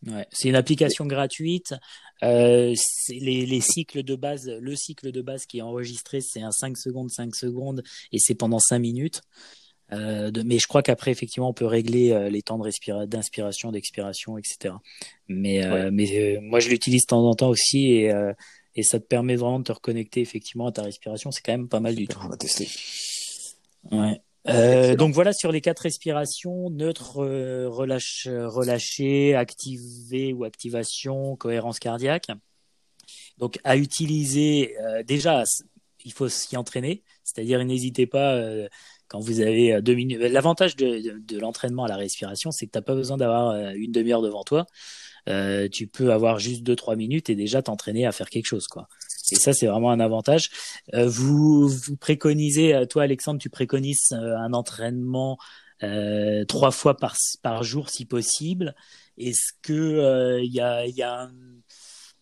Ouais, 0.06 0.26
c'est 0.30 0.48
une 0.48 0.56
application 0.56 1.06
gratuite. 1.06 1.74
Euh, 2.22 2.74
les, 3.08 3.44
les, 3.44 3.60
cycles 3.60 4.02
de 4.02 4.14
base, 4.14 4.48
le 4.48 4.76
cycle 4.76 5.10
de 5.12 5.20
base 5.20 5.46
qui 5.46 5.58
est 5.58 5.62
enregistré, 5.62 6.20
c'est 6.20 6.42
un 6.42 6.52
5 6.52 6.78
secondes, 6.78 7.10
5 7.10 7.34
secondes, 7.34 7.82
et 8.12 8.18
c'est 8.18 8.34
pendant 8.34 8.58
5 8.58 8.78
minutes. 8.78 9.20
Euh, 9.92 10.30
de, 10.30 10.42
mais 10.42 10.58
je 10.58 10.66
crois 10.66 10.82
qu'après, 10.82 11.10
effectivement, 11.10 11.48
on 11.48 11.54
peut 11.54 11.66
régler 11.66 12.12
euh, 12.12 12.28
les 12.28 12.42
temps 12.42 12.58
d'inspiration, 12.58 13.72
d'expiration, 13.72 14.38
etc. 14.38 14.74
Mais, 15.28 15.64
euh, 15.64 15.84
ouais. 15.84 15.90
mais 15.90 16.36
euh, 16.36 16.40
moi, 16.40 16.60
je 16.60 16.68
l'utilise 16.68 17.02
de 17.02 17.06
temps 17.06 17.28
en 17.28 17.34
temps 17.34 17.48
aussi 17.48 17.92
et, 17.92 18.12
euh, 18.12 18.32
et 18.76 18.82
ça 18.82 19.00
te 19.00 19.04
permet 19.04 19.36
vraiment 19.36 19.58
de 19.58 19.64
te 19.64 19.72
reconnecter 19.72 20.20
effectivement 20.20 20.68
à 20.68 20.72
ta 20.72 20.82
respiration. 20.82 21.30
C'est 21.32 21.42
quand 21.42 21.52
même 21.52 21.68
pas 21.68 21.80
mal 21.80 21.94
du 21.94 22.06
tout. 22.06 22.18
On 22.24 22.28
va 22.28 22.36
tester. 22.36 22.68
Ouais. 23.90 24.20
Euh, 24.48 24.96
donc 24.96 25.12
voilà 25.12 25.34
sur 25.34 25.52
les 25.52 25.60
quatre 25.60 25.80
respirations 25.80 26.70
neutre, 26.70 27.18
relâche, 27.66 28.26
relâché, 28.26 29.34
activé 29.34 30.32
ou 30.32 30.44
activation, 30.44 31.36
cohérence 31.36 31.78
cardiaque. 31.78 32.28
Donc 33.36 33.58
à 33.64 33.76
utiliser 33.76 34.74
déjà, 35.04 35.44
il 36.04 36.12
faut 36.12 36.28
s'y 36.30 36.56
entraîner, 36.56 37.02
c'est-à-dire 37.22 37.62
n'hésitez 37.64 38.06
pas 38.06 38.40
quand 39.10 39.18
vous 39.18 39.40
avez 39.40 39.74
euh, 39.74 39.80
deux 39.82 39.94
minutes. 39.94 40.20
L'avantage 40.20 40.76
de, 40.76 41.38
l'entraînement 41.38 41.84
à 41.84 41.88
la 41.88 41.96
respiration, 41.96 42.50
c'est 42.50 42.66
que 42.66 42.72
tu 42.72 42.78
n'as 42.78 42.82
pas 42.82 42.94
besoin 42.94 43.16
d'avoir 43.18 43.50
euh, 43.50 43.72
une 43.74 43.92
demi-heure 43.92 44.22
devant 44.22 44.44
toi. 44.44 44.66
Euh, 45.28 45.68
tu 45.68 45.86
peux 45.86 46.12
avoir 46.12 46.38
juste 46.38 46.62
deux 46.62 46.76
trois 46.76 46.96
minutes 46.96 47.28
et 47.28 47.34
déjà 47.34 47.60
t'entraîner 47.60 48.06
à 48.06 48.12
faire 48.12 48.30
quelque 48.30 48.46
chose, 48.46 48.66
quoi. 48.68 48.88
Et 49.32 49.36
ça, 49.36 49.52
c'est 49.52 49.66
vraiment 49.66 49.90
un 49.90 50.00
avantage. 50.00 50.50
Euh, 50.94 51.06
vous, 51.08 51.70
préconisez, 52.00 52.74
euh, 52.74 52.86
toi 52.86 53.02
Alexandre, 53.02 53.40
tu 53.40 53.50
préconises 53.50 54.12
un 54.12 54.52
entraînement 54.52 55.38
euh, 55.82 56.44
trois 56.46 56.70
fois 56.70 56.96
par, 56.96 57.16
par 57.42 57.62
jour 57.62 57.90
si 57.90 58.06
possible. 58.06 58.74
Est-ce 59.18 59.52
que 59.62 60.40
il 60.42 60.52
y 60.52 60.60
a, 60.60 60.86
y 60.86 61.02
a 61.02 61.22
un 61.22 61.32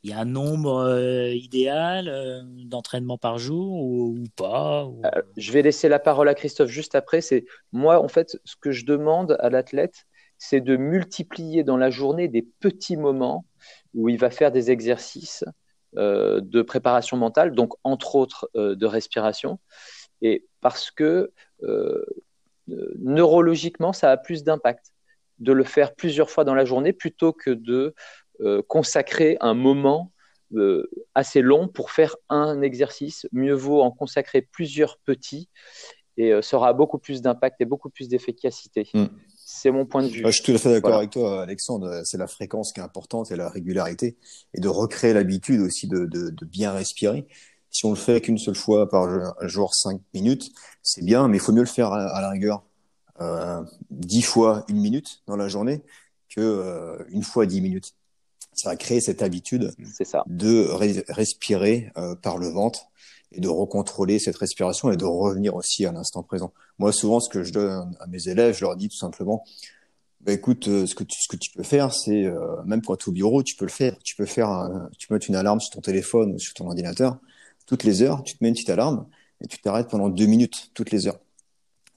il 0.02 0.10
y 0.10 0.12
a 0.12 0.20
un 0.20 0.24
nombre 0.24 0.76
euh, 0.84 1.30
idéal 1.30 2.08
euh, 2.08 2.42
d'entraînement 2.44 3.18
par 3.18 3.38
jour 3.38 3.72
ou, 3.82 4.24
pas. 4.36 4.84
Euh, 5.04 5.22
Je 5.36 5.52
vais 5.52 5.62
laisser 5.62 5.88
la 5.88 5.98
parole 5.98 6.28
à 6.28 6.34
Christophe 6.34 6.70
juste 6.70 6.94
après. 6.94 7.20
C'est 7.20 7.44
moi, 7.72 8.00
en 8.02 8.08
fait, 8.08 8.38
ce 8.44 8.54
que 8.56 8.70
je 8.70 8.84
demande 8.84 9.36
à 9.40 9.50
l'athlète, 9.50 10.06
c'est 10.38 10.60
de 10.60 10.76
multiplier 10.76 11.64
dans 11.64 11.76
la 11.76 11.90
journée 11.90 12.28
des 12.28 12.42
petits 12.42 12.96
moments 12.96 13.44
où 13.94 14.08
il 14.08 14.18
va 14.18 14.30
faire 14.30 14.52
des 14.52 14.70
exercices 14.70 15.44
euh, 15.96 16.40
de 16.42 16.62
préparation 16.62 17.16
mentale, 17.16 17.52
donc 17.52 17.72
entre 17.82 18.14
autres 18.14 18.48
de 18.54 18.86
respiration, 18.86 19.58
et 20.22 20.46
parce 20.60 20.90
que 20.90 21.32
neurologiquement, 22.68 23.92
ça 23.92 24.12
a 24.12 24.16
plus 24.16 24.44
d'impact 24.44 24.92
de 25.38 25.52
le 25.52 25.64
faire 25.64 25.94
plusieurs 25.94 26.30
fois 26.30 26.44
dans 26.44 26.54
la 26.54 26.64
journée 26.64 26.92
plutôt 26.92 27.32
que 27.32 27.50
de 27.50 27.94
consacrer 28.68 29.36
un 29.40 29.54
moment 29.54 30.12
euh, 30.54 30.88
assez 31.14 31.42
long 31.42 31.68
pour 31.68 31.90
faire 31.90 32.16
un 32.30 32.62
exercice. 32.62 33.26
Mieux 33.32 33.52
vaut 33.52 33.82
en 33.82 33.90
consacrer 33.90 34.40
plusieurs 34.40 34.96
petits 34.96 35.50
et 36.16 36.32
euh, 36.32 36.40
ça 36.40 36.56
aura 36.56 36.72
beaucoup 36.72 36.98
plus 36.98 37.20
d'impact 37.20 37.60
et 37.60 37.66
beaucoup 37.66 37.90
plus 37.90 38.08
d'efficacité. 38.08 38.88
Mm. 38.94 39.04
C'est 39.36 39.70
mon 39.70 39.84
point 39.84 40.02
de 40.02 40.08
vue. 40.08 40.22
je 40.24 40.30
suis 40.30 40.42
tout 40.42 40.52
à 40.52 40.58
fait 40.58 40.70
d'accord 40.70 40.90
voilà. 40.90 40.98
avec 40.98 41.10
toi, 41.10 41.42
Alexandre. 41.42 42.00
C'est 42.04 42.16
la 42.16 42.26
fréquence 42.26 42.72
qui 42.72 42.80
est 42.80 42.82
importante 42.82 43.30
et 43.30 43.36
la 43.36 43.50
régularité 43.50 44.16
et 44.54 44.60
de 44.60 44.68
recréer 44.68 45.12
l'habitude 45.12 45.60
aussi 45.60 45.86
de, 45.86 46.06
de, 46.06 46.30
de, 46.30 46.44
bien 46.46 46.72
respirer. 46.72 47.26
Si 47.70 47.84
on 47.84 47.90
le 47.90 47.96
fait 47.96 48.22
qu'une 48.22 48.38
seule 48.38 48.56
fois 48.56 48.88
par 48.88 49.06
jour, 49.46 49.74
cinq 49.74 50.00
minutes, 50.14 50.50
c'est 50.82 51.04
bien, 51.04 51.28
mais 51.28 51.36
il 51.36 51.40
faut 51.40 51.52
mieux 51.52 51.60
le 51.60 51.66
faire 51.66 51.92
à, 51.92 52.06
à 52.08 52.22
la 52.22 52.30
rigueur 52.30 52.64
euh, 53.20 53.62
dix 53.90 54.22
fois 54.22 54.64
une 54.68 54.80
minute 54.80 55.22
dans 55.26 55.36
la 55.36 55.48
journée 55.48 55.82
que 56.34 56.40
euh, 56.40 57.04
une 57.10 57.22
fois 57.22 57.44
dix 57.44 57.60
minutes 57.60 57.94
ça 58.58 58.70
a 58.70 58.76
créé 58.76 59.00
cette 59.00 59.22
habitude 59.22 59.72
ça. 60.04 60.24
de 60.26 60.68
respirer 61.08 61.92
euh, 61.96 62.16
par 62.16 62.38
le 62.38 62.48
ventre 62.48 62.86
et 63.30 63.40
de 63.40 63.48
recontrôler 63.48 64.18
cette 64.18 64.36
respiration 64.36 64.90
et 64.90 64.96
de 64.96 65.04
revenir 65.04 65.54
aussi 65.54 65.86
à 65.86 65.92
l'instant 65.92 66.22
présent. 66.22 66.52
Moi, 66.78 66.92
souvent, 66.92 67.20
ce 67.20 67.28
que 67.28 67.44
je 67.44 67.52
donne 67.52 67.96
à 68.00 68.06
mes 68.06 68.28
élèves, 68.28 68.56
je 68.56 68.64
leur 68.64 68.74
dis 68.76 68.88
tout 68.88 68.96
simplement, 68.96 69.44
bah, 70.22 70.32
écoute, 70.32 70.66
euh, 70.66 70.86
ce 70.86 70.94
que 70.96 71.04
tu, 71.04 71.20
ce 71.20 71.28
que 71.28 71.36
tu 71.36 71.50
peux 71.50 71.62
faire, 71.62 71.92
c'est 71.94 72.24
euh, 72.24 72.62
même 72.64 72.82
quand 72.82 72.96
tu 72.96 73.04
es 73.04 73.08
au 73.10 73.12
bureau, 73.12 73.42
tu 73.44 73.54
peux 73.54 73.64
le 73.64 73.70
faire. 73.70 73.96
Tu 74.02 74.16
peux 74.16 74.26
faire, 74.26 74.48
un, 74.48 74.90
tu 74.98 75.06
peux 75.06 75.14
mettre 75.14 75.28
une 75.28 75.36
alarme 75.36 75.60
sur 75.60 75.70
ton 75.70 75.80
téléphone 75.80 76.34
ou 76.34 76.38
sur 76.38 76.54
ton 76.54 76.66
ordinateur. 76.66 77.18
Toutes 77.66 77.84
les 77.84 78.02
heures, 78.02 78.24
tu 78.24 78.36
te 78.36 78.42
mets 78.42 78.48
une 78.48 78.54
petite 78.54 78.70
alarme 78.70 79.06
et 79.40 79.46
tu 79.46 79.58
t'arrêtes 79.58 79.88
pendant 79.88 80.08
deux 80.08 80.26
minutes 80.26 80.70
toutes 80.74 80.90
les 80.90 81.06
heures. 81.06 81.20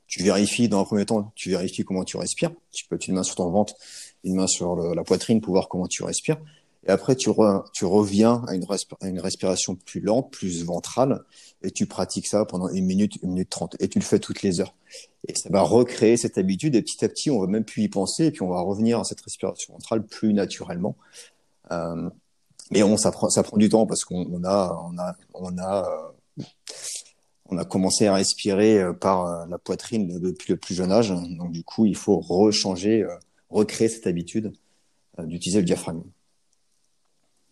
Tu 0.06 0.22
vérifies 0.22 0.68
dans 0.68 0.82
un 0.82 0.84
premier 0.84 1.06
temps, 1.06 1.32
tu 1.36 1.50
vérifies 1.50 1.86
comment 1.86 2.04
tu 2.04 2.18
respires. 2.18 2.52
Tu 2.72 2.86
peux 2.86 2.96
mettre 2.96 3.10
une 3.10 3.16
main 3.16 3.24
sur 3.24 3.36
ton 3.36 3.50
ventre 3.50 3.74
une 4.24 4.36
main 4.36 4.48
sur 4.48 4.76
la 4.76 5.04
poitrine 5.04 5.42
pour 5.42 5.54
voir 5.54 5.68
comment 5.70 5.88
tu 5.88 6.04
respires. 6.04 6.38
Et 6.88 6.90
après, 6.90 7.16
tu, 7.16 7.30
re, 7.30 7.64
tu 7.74 7.86
reviens 7.86 8.44
à 8.48 8.56
une, 8.56 8.66
respiration 9.20 9.76
plus 9.76 10.02
lente, 10.02 10.32
plus 10.32 10.64
ventrale, 10.64 11.22
et 11.62 11.70
tu 11.70 11.86
pratiques 11.86 12.26
ça 12.28 12.44
pendant 12.44 12.70
une 12.70 12.86
minute, 12.86 13.18
une 13.22 13.30
minute 13.30 13.50
trente, 13.50 13.76
et 13.80 13.88
tu 13.88 14.00
le 14.00 14.04
fais 14.04 14.18
toutes 14.18 14.42
les 14.42 14.62
heures. 14.62 14.74
Et 15.28 15.36
ça 15.36 15.50
va 15.50 15.62
recréer 15.62 16.18
cette 16.18 16.40
habitude, 16.40 16.76
et 16.76 16.82
petit 16.82 17.06
à 17.06 17.10
petit, 17.10 17.30
on 17.30 17.40
va 17.40 17.46
même 17.46 17.66
plus 17.66 17.84
y 17.84 17.88
penser, 17.88 18.26
et 18.26 18.32
puis 18.32 18.42
on 18.42 18.50
va 18.50 18.62
revenir 18.62 19.00
à 19.00 19.04
cette 19.04 19.22
respiration 19.22 19.74
ventrale 19.74 20.04
plus 20.04 20.34
naturellement. 20.34 20.96
Euh, 21.72 22.10
mais 22.72 22.82
on, 22.82 22.98
ça 22.98 23.12
prend, 23.12 23.30
ça 23.30 23.44
prend 23.44 23.58
du 23.58 23.70
temps 23.70 23.86
parce 23.86 24.04
qu'on 24.04 24.44
a, 24.44 24.84
on 24.92 24.98
a, 24.98 25.16
on 25.36 25.58
a, 25.60 25.88
euh, 25.88 26.44
on 27.52 27.58
a 27.58 27.66
commencé 27.66 28.08
à 28.08 28.16
respirer 28.16 28.80
euh, 28.80 28.94
par 28.94 29.26
euh, 29.26 29.46
la 29.48 29.58
poitrine 29.58 30.20
depuis 30.20 30.54
le 30.54 30.58
plus 30.58 30.74
jeune 30.74 30.92
âge. 30.92 31.10
Donc 31.10 31.52
du 31.52 31.64
coup, 31.64 31.86
il 31.86 31.96
faut 31.96 32.20
rechanger. 32.20 33.04
Euh, 33.04 33.16
recréer 33.52 33.90
cette 33.90 34.08
habitude 34.08 34.54
euh, 35.20 35.26
d'utiliser 35.26 35.60
le 35.60 35.66
diaphragme. 35.66 36.04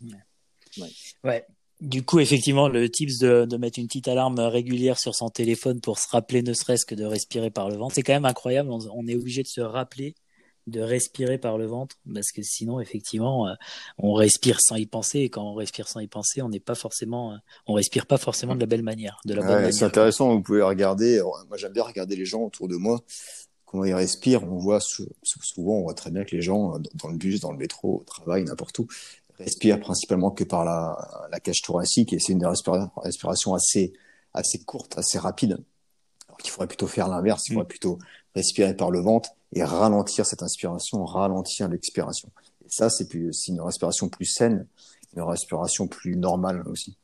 Ouais. 0.01 0.89
ouais. 1.23 1.45
Du 1.81 2.03
coup, 2.03 2.19
effectivement, 2.19 2.67
le 2.67 2.89
tips 2.89 3.19
de, 3.19 3.45
de, 3.45 3.57
mettre 3.57 3.79
une 3.79 3.87
petite 3.87 4.09
alarme 4.09 4.37
régulière 4.39 4.99
sur 4.99 5.15
son 5.15 5.29
téléphone 5.29 5.79
pour 5.79 5.97
se 5.97 6.09
rappeler 6.09 6.41
ne 6.41 6.53
serait-ce 6.53 6.85
que 6.85 6.95
de 6.95 7.05
respirer 7.05 7.51
par 7.51 7.69
le 7.69 7.77
ventre, 7.77 7.95
c'est 7.95 8.01
quand 8.01 8.13
même 8.13 8.25
incroyable. 8.25 8.69
On, 8.69 8.79
on, 8.93 9.07
est 9.07 9.15
obligé 9.15 9.43
de 9.43 9.47
se 9.47 9.61
rappeler 9.61 10.15
de 10.67 10.81
respirer 10.81 11.37
par 11.37 11.57
le 11.57 11.65
ventre 11.65 11.95
parce 12.13 12.31
que 12.31 12.43
sinon, 12.43 12.79
effectivement, 12.79 13.47
euh, 13.47 13.53
on 13.97 14.13
respire 14.13 14.61
sans 14.61 14.75
y 14.75 14.85
penser 14.85 15.19
et 15.19 15.29
quand 15.29 15.43
on 15.43 15.53
respire 15.53 15.87
sans 15.87 15.99
y 15.99 16.07
penser, 16.07 16.41
on 16.41 16.49
n'est 16.49 16.59
pas 16.59 16.75
forcément, 16.75 17.33
euh, 17.33 17.37
on 17.65 17.73
respire 17.73 18.05
pas 18.05 18.17
forcément 18.17 18.55
de 18.55 18.59
la 18.59 18.65
belle 18.65 18.83
manière, 18.83 19.19
de 19.25 19.33
la 19.33 19.41
bonne 19.41 19.49
ouais, 19.49 19.55
manière. 19.55 19.73
C'est 19.73 19.85
intéressant. 19.85 20.29
Vous 20.35 20.41
pouvez 20.41 20.61
regarder. 20.61 21.21
Moi, 21.47 21.57
j'aime 21.57 21.73
bien 21.73 21.83
regarder 21.83 22.15
les 22.15 22.25
gens 22.25 22.41
autour 22.41 22.67
de 22.67 22.75
moi 22.75 23.01
comment 23.69 23.85
ils 23.85 23.93
respirent. 23.93 24.43
On 24.43 24.57
voit 24.57 24.79
souvent, 24.81 25.73
on 25.73 25.83
voit 25.83 25.93
très 25.93 26.11
bien 26.11 26.23
que 26.23 26.35
les 26.35 26.41
gens 26.41 26.79
dans 26.95 27.09
le 27.09 27.17
bus, 27.17 27.39
dans 27.39 27.51
le 27.51 27.57
métro, 27.57 27.99
au 28.01 28.03
travail, 28.03 28.43
n'importe 28.43 28.79
où, 28.79 28.87
respirent 29.37 29.79
principalement 29.79 30.31
que 30.31 30.43
par 30.43 30.65
la, 30.65 31.27
la 31.31 31.39
cage 31.39 31.61
thoracique 31.61 32.11
et 32.13 32.19
c'est 32.19 32.33
une 32.33 32.45
respiration 32.45 33.53
assez 33.53 33.93
assez 34.33 34.59
courte, 34.59 34.97
assez 34.97 35.17
rapide. 35.17 35.57
Alors 36.27 36.37
qu'il 36.37 36.51
faudrait 36.51 36.67
plutôt 36.67 36.87
faire 36.87 37.07
l'inverse, 37.07 37.47
il 37.47 37.53
faudrait 37.53 37.65
mmh. 37.65 37.67
plutôt 37.67 37.99
respirer 38.35 38.75
par 38.75 38.91
le 38.91 38.99
ventre 38.99 39.31
et 39.53 39.63
ralentir 39.63 40.25
cette 40.25 40.43
inspiration, 40.43 41.03
ralentir 41.05 41.67
l'expiration. 41.67 42.29
Et 42.63 42.69
ça, 42.69 42.89
c'est 42.89 43.07
plus, 43.07 43.33
c'est 43.33 43.51
une 43.51 43.61
respiration 43.61 44.09
plus 44.09 44.25
saine 44.25 44.67
une 45.15 45.21
respiration 45.21 45.87
plus 45.87 46.15
normale 46.15 46.63
aussi. 46.67 46.97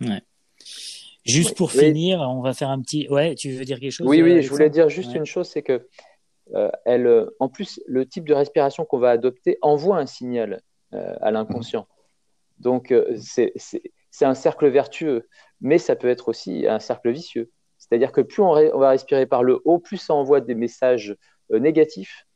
Ouais. 0.00 0.22
Juste 1.26 1.56
pour 1.56 1.72
finir, 1.72 2.20
on 2.20 2.40
va 2.40 2.54
faire 2.54 2.70
un 2.70 2.80
petit. 2.80 3.08
Ouais, 3.08 3.34
tu 3.34 3.50
veux 3.50 3.64
dire 3.64 3.80
quelque 3.80 3.92
chose 3.92 4.06
Oui, 4.06 4.22
oui, 4.22 4.42
je 4.42 4.50
voulais 4.50 4.70
dire 4.70 4.88
juste 4.88 5.14
une 5.14 5.26
chose, 5.26 5.48
c'est 5.48 5.62
que 5.62 5.86
euh, 6.54 6.70
elle, 6.84 7.06
euh, 7.06 7.36
en 7.40 7.48
plus, 7.48 7.80
le 7.86 8.06
type 8.06 8.26
de 8.28 8.34
respiration 8.34 8.84
qu'on 8.84 8.98
va 8.98 9.10
adopter 9.10 9.58
envoie 9.62 9.98
un 9.98 10.06
signal 10.06 10.62
euh, 10.94 11.14
à 11.20 11.30
l'inconscient. 11.30 11.88
Donc, 12.58 12.94
c'est 13.18 13.52
un 14.22 14.34
cercle 14.34 14.68
vertueux, 14.68 15.28
mais 15.60 15.78
ça 15.78 15.94
peut 15.94 16.08
être 16.08 16.28
aussi 16.28 16.66
un 16.66 16.78
cercle 16.78 17.10
vicieux. 17.10 17.50
C'est-à-dire 17.76 18.12
que 18.12 18.22
plus 18.22 18.42
on, 18.42 18.52
on, 18.52 18.78
va 18.78 18.90
respirer 18.90 19.26
par 19.26 19.42
le 19.42 19.60
haut, 19.64 19.78
plus 19.78 19.98
ça 19.98 20.14
envoie 20.14 20.40
des 20.40 20.54
messages 20.54 21.14
négatifs, 21.50 22.26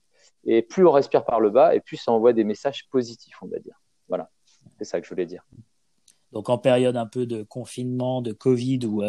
et 0.44 0.60
plus 0.60 0.86
on 0.86 0.90
respire 0.90 1.24
par 1.24 1.40
le 1.40 1.48
bas, 1.48 1.74
et 1.74 1.80
plus 1.80 1.96
ça 1.96 2.12
envoie 2.12 2.34
des 2.34 2.44
messages 2.44 2.86
positifs, 2.90 3.36
on 3.42 3.46
va 3.46 3.58
dire. 3.60 3.80
Voilà, 4.08 4.28
c'est 4.76 4.84
ça 4.84 5.00
que 5.00 5.06
je 5.06 5.10
voulais 5.10 5.24
dire. 5.24 5.42
Donc 6.32 6.48
en 6.48 6.58
période 6.58 6.96
un 6.96 7.06
peu 7.06 7.26
de 7.26 7.42
confinement, 7.42 8.22
de 8.22 8.32
Covid, 8.32 8.80
où, 8.86 9.02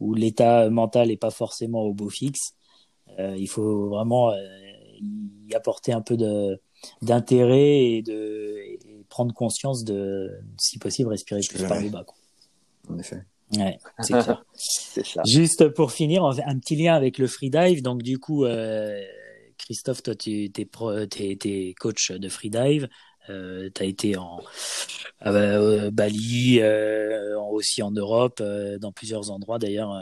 où 0.00 0.14
l'état 0.14 0.70
mental 0.70 1.08
n'est 1.08 1.16
pas 1.16 1.30
forcément 1.30 1.82
au 1.82 1.92
beau 1.92 2.08
fixe, 2.08 2.54
euh, 3.18 3.36
il 3.36 3.48
faut 3.48 3.88
vraiment 3.88 4.30
euh, 4.30 4.36
y 5.48 5.54
apporter 5.54 5.92
un 5.92 6.00
peu 6.00 6.16
de 6.16 6.60
d'intérêt 7.00 7.84
et 7.84 8.02
de 8.02 8.56
et 8.58 8.78
prendre 9.08 9.34
conscience 9.34 9.84
de, 9.84 10.30
si 10.58 10.78
possible, 10.78 11.10
respirer 11.10 11.40
plus 11.48 11.64
par 11.64 11.80
le 11.80 11.90
bas. 11.90 12.04
Quoi. 12.04 12.16
En 12.88 12.98
effet. 12.98 13.22
Ouais, 13.56 13.78
c'est 14.00 14.14
clair. 14.14 14.44
Juste 15.26 15.68
pour 15.68 15.92
finir, 15.92 16.24
un 16.24 16.58
petit 16.58 16.76
lien 16.76 16.94
avec 16.94 17.18
le 17.18 17.26
freedive. 17.26 17.82
Donc 17.82 18.02
du 18.02 18.18
coup, 18.18 18.44
euh, 18.44 18.98
Christophe, 19.58 20.02
toi, 20.02 20.14
tu 20.14 20.44
es, 20.44 20.52
es, 20.56 21.38
es, 21.44 21.74
coach 21.74 22.10
de 22.10 22.28
freedive. 22.28 22.88
Euh, 23.28 23.70
tu 23.74 23.82
as 23.82 23.86
été 23.86 24.16
en 24.16 24.40
euh, 25.26 25.90
Bali, 25.90 26.58
euh, 26.60 27.38
aussi 27.38 27.82
en 27.82 27.90
Europe, 27.90 28.40
euh, 28.40 28.78
dans 28.78 28.92
plusieurs 28.92 29.30
endroits 29.30 29.58
d'ailleurs 29.58 29.94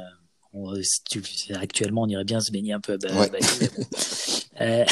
actuellement, 1.54 2.02
on 2.02 2.08
irait 2.08 2.24
bien 2.24 2.40
se 2.40 2.50
baigner 2.50 2.72
un 2.72 2.80
peu 2.80 2.98
euh, 4.60 4.84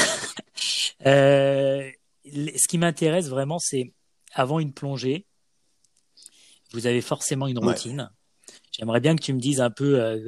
euh, 1.07 1.91
ce 2.25 2.69
qui 2.69 2.79
m'intéresse 2.79 3.29
vraiment, 3.29 3.59
c'est 3.59 3.93
avant 4.33 4.61
une 4.61 4.73
plongée, 4.73 5.27
vous 6.73 6.87
avez 6.87 7.01
forcément 7.01 7.47
une 7.47 7.59
routine. 7.59 8.11
J'aimerais 8.73 9.01
bien 9.01 9.17
que 9.17 9.23
tu 9.23 9.33
me 9.33 9.41
dises 9.41 9.61
un 9.61 9.71
peu 9.71 10.19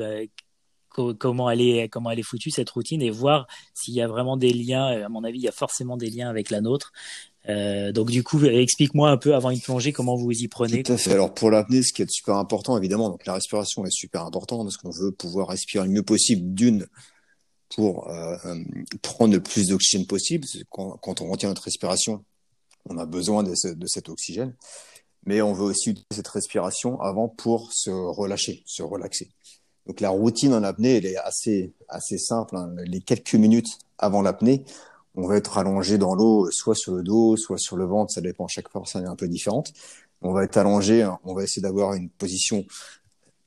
comment 1.19 1.51
elle 1.51 1.61
est 1.61 1.89
comment 1.89 2.11
elle 2.11 2.19
est 2.19 2.25
foutue 2.25 2.51
cette 2.51 2.71
routine 2.71 3.03
et 3.03 3.11
voir 3.11 3.47
s'il 3.75 3.95
y 3.95 4.01
a 4.01 4.09
vraiment 4.09 4.39
des 4.39 4.53
liens. 4.53 5.05
À 5.05 5.09
mon 5.11 5.23
avis, 5.23 5.39
il 5.39 5.45
y 5.45 5.49
a 5.49 5.53
forcément 5.53 5.99
des 5.99 6.11
liens 6.11 6.31
avec 6.31 6.49
la 6.51 6.63
nôtre. 6.63 6.93
Euh, 7.49 7.93
donc 7.93 8.11
du 8.11 8.23
coup, 8.23 8.45
explique-moi 8.45 9.11
un 9.11 9.17
peu 9.17 9.35
avant 9.35 9.51
une 9.51 9.61
plongée 9.61 9.93
comment 9.93 10.17
vous 10.17 10.31
y 10.31 10.49
prenez. 10.49 10.83
Tout 10.83 10.93
à 10.93 10.97
fait. 10.97 11.13
Alors 11.13 11.33
pour 11.33 11.51
l'apnée, 11.51 11.83
ce 11.83 11.93
qui 11.93 12.03
est 12.03 12.11
super 12.11 12.37
important, 12.37 12.77
évidemment, 12.77 13.09
donc 13.09 13.25
la 13.27 13.35
respiration 13.35 13.85
est 13.85 13.93
super 13.93 14.25
importante 14.25 14.65
parce 14.65 14.77
qu'on 14.77 14.91
veut 14.91 15.13
pouvoir 15.13 15.49
respirer 15.49 15.87
le 15.87 15.93
mieux 15.93 16.03
possible 16.03 16.55
d'une 16.55 16.87
pour 17.75 18.09
euh, 18.09 18.37
prendre 19.01 19.33
le 19.33 19.41
plus 19.41 19.69
d'oxygène 19.69 20.07
possible. 20.07 20.47
Quand, 20.71 20.97
quand, 20.99 21.21
on 21.21 21.31
retient 21.31 21.49
notre 21.49 21.63
respiration, 21.63 22.25
on 22.89 22.99
a 22.99 23.07
besoin 23.07 23.43
de, 23.43 23.55
ce, 23.55 23.69
de 23.69 23.87
cet 23.87 24.09
oxygène, 24.09 24.55
mais 25.25 25.41
on 25.41 25.53
veut 25.53 25.65
aussi 25.65 25.91
utiliser 25.91 26.07
cette 26.13 26.29
respiration 26.29 27.01
avant 27.01 27.29
pour 27.29 27.73
se 27.73 27.91
relâcher, 27.91 28.63
se 28.67 28.83
relaxer. 28.83 29.31
Donc 29.87 30.01
la 30.01 30.11
routine 30.11 30.53
en 30.53 30.63
apnée, 30.63 30.97
elle 30.97 31.07
est 31.07 31.17
assez 31.17 31.73
assez 31.89 32.19
simple. 32.19 32.57
Hein. 32.57 32.75
Les 32.85 33.01
quelques 33.01 33.35
minutes 33.35 33.79
avant 33.99 34.23
l'apnée, 34.23 34.65
on 35.15 35.27
va 35.27 35.37
être 35.37 35.59
allongé 35.59 35.99
dans 35.99 36.15
l'eau, 36.15 36.51
soit 36.51 36.75
sur 36.75 36.95
le 36.95 37.03
dos, 37.03 37.37
soit 37.37 37.59
sur 37.59 37.77
le 37.77 37.85
ventre, 37.85 38.13
ça 38.13 38.21
dépend, 38.21 38.47
chaque 38.49 38.71
personne 38.71 39.05
est 39.05 39.09
un 39.09 39.17
peu 39.17 39.29
différente. 39.29 39.73
On 40.23 40.33
va 40.33 40.45
être 40.45 40.57
allongé, 40.57 41.09
on 41.25 41.35
va 41.35 41.43
essayer 41.43 41.63
d'avoir 41.63 41.95
une 41.95 42.11
position 42.11 42.65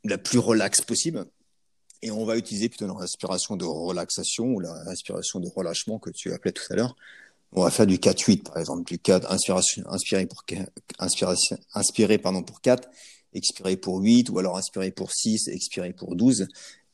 la 0.04 0.18
plus 0.18 0.40
relaxe 0.40 0.82
possible. 0.82 1.26
Et 2.02 2.12
on 2.12 2.26
va 2.26 2.38
utiliser 2.38 2.68
plutôt 2.68 2.88
la 2.88 2.94
respiration 2.94 3.56
de 3.56 3.64
relaxation 3.64 4.46
ou 4.46 4.60
la 4.60 4.74
respiration 4.84 5.40
de 5.40 5.48
relâchement 5.48 6.00
que 6.00 6.10
tu 6.10 6.34
appelais 6.34 6.52
tout 6.52 6.66
à 6.70 6.76
l'heure. 6.76 6.96
On 7.54 7.64
va 7.64 7.72
faire 7.72 7.88
du 7.88 7.98
4-8, 7.98 8.44
par 8.44 8.58
exemple, 8.58 8.84
du 8.84 9.00
4, 9.00 9.32
inspiration, 9.32 9.84
inspirer 9.88 10.26
pour, 10.26 10.44
inspiration, 11.00 11.58
inspirer, 11.74 12.18
pardon, 12.18 12.44
pour 12.44 12.60
4, 12.60 12.90
expirer 13.34 13.78
pour 13.78 14.00
8, 14.00 14.30
ou 14.32 14.40
alors 14.40 14.58
inspirer 14.58 14.92
pour 14.92 15.14
6, 15.14 15.48
expirer 15.48 15.94
pour 15.94 16.16
12. 16.16 16.48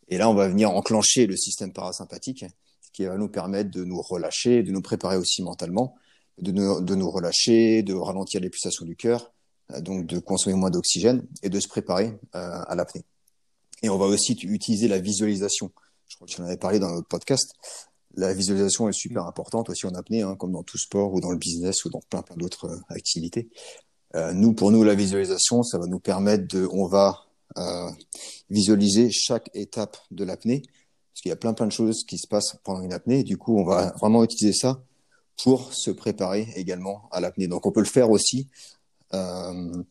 Et 0.10 0.18
là, 0.18 0.30
on 0.30 0.36
va 0.36 0.48
venir 0.48 0.70
enclencher 0.70 1.26
le 1.26 1.38
système 1.38 1.72
parasympathique 1.72 2.46
qui 2.94 3.06
va 3.06 3.18
nous 3.18 3.30
permettre 3.30 3.72
de 3.72 3.84
nous 3.84 4.02
relâcher, 4.02 4.64
de 4.64 4.72
nous 4.72 4.82
préparer 4.82 5.18
aussi 5.18 5.44
mentalement, 5.44 5.96
de 6.42 6.52
nous, 6.52 6.82
de 6.82 6.96
nous 6.96 7.10
relâcher, 7.10 7.84
de 7.84 7.94
ralentir 7.94 8.42
les 8.42 8.50
pulsations 8.50 8.86
du 8.86 8.96
cœur, 8.96 9.32
euh, 9.72 9.82
donc 9.82 10.06
de 10.06 10.20
consommer 10.20 10.56
moins 10.56 10.70
d'oxygène 10.70 11.26
et 11.44 11.50
de 11.50 11.60
se 11.60 11.68
préparer 11.68 12.18
euh, 12.36 12.62
à 12.68 12.76
l'apnée. 12.76 13.04
Et 13.84 13.90
on 13.90 13.98
va 13.98 14.06
aussi 14.06 14.34
utiliser 14.34 14.88
la 14.88 15.00
visualisation. 15.00 15.72
Je 16.08 16.16
crois 16.16 16.28
que 16.28 16.34
tu 16.34 16.42
en 16.42 16.46
avais 16.46 16.58
parlé 16.58 16.80
dans 16.80 16.92
notre 16.92 17.08
podcast. 17.08 17.54
La 18.16 18.34
visualisation 18.34 18.90
est 18.90 18.94
super 18.94 19.26
importante 19.26 19.70
aussi 19.70 19.86
en 19.86 19.94
apnée, 19.94 20.24
hein, 20.24 20.36
comme 20.36 20.52
dans 20.52 20.64
tout 20.64 20.78
sport 20.78 21.14
ou 21.14 21.22
dans 21.22 21.32
le 21.32 21.38
business 21.38 21.86
ou 21.86 21.90
dans 21.90 22.02
plein 22.10 22.22
plein 22.22 22.36
d'autres 22.36 22.66
euh, 22.66 22.80
activités. 22.90 23.50
Nous, 24.34 24.54
pour 24.54 24.72
nous, 24.72 24.84
la 24.84 24.96
visualisation, 24.96 25.62
ça 25.62 25.78
va 25.78 25.86
nous 25.86 26.00
permettre 26.00 26.48
de, 26.48 26.68
on 26.72 26.88
va 26.88 27.28
visualiser 28.50 29.12
chaque 29.12 29.52
étape 29.54 29.98
de 30.10 30.24
l'apnée 30.24 30.64
parce 31.20 31.24
qu'il 31.24 31.32
y 31.32 31.34
a 31.34 31.36
plein 31.36 31.54
plein 31.54 31.68
de 31.68 31.72
choses 31.74 32.06
qui 32.06 32.18
se 32.18 32.28
passent 32.28 32.56
pendant 32.64 32.82
une 32.82 32.94
apnée. 32.94 33.24
du 33.24 33.38
coup, 33.38 33.60
on 33.60 33.66
va 33.66 33.92
vraiment 34.00 34.24
utiliser 34.24 34.58
ça 34.58 34.82
pour 35.44 35.74
se 35.74 35.92
préparer 35.92 36.48
également 36.56 37.10
à 37.12 37.20
l'apnée. 37.20 37.50
Donc, 37.50 37.66
on 37.66 37.74
peut 37.74 37.82
le 37.82 37.86
faire 37.86 38.10
aussi 38.10 38.48
euh, 39.14 39.84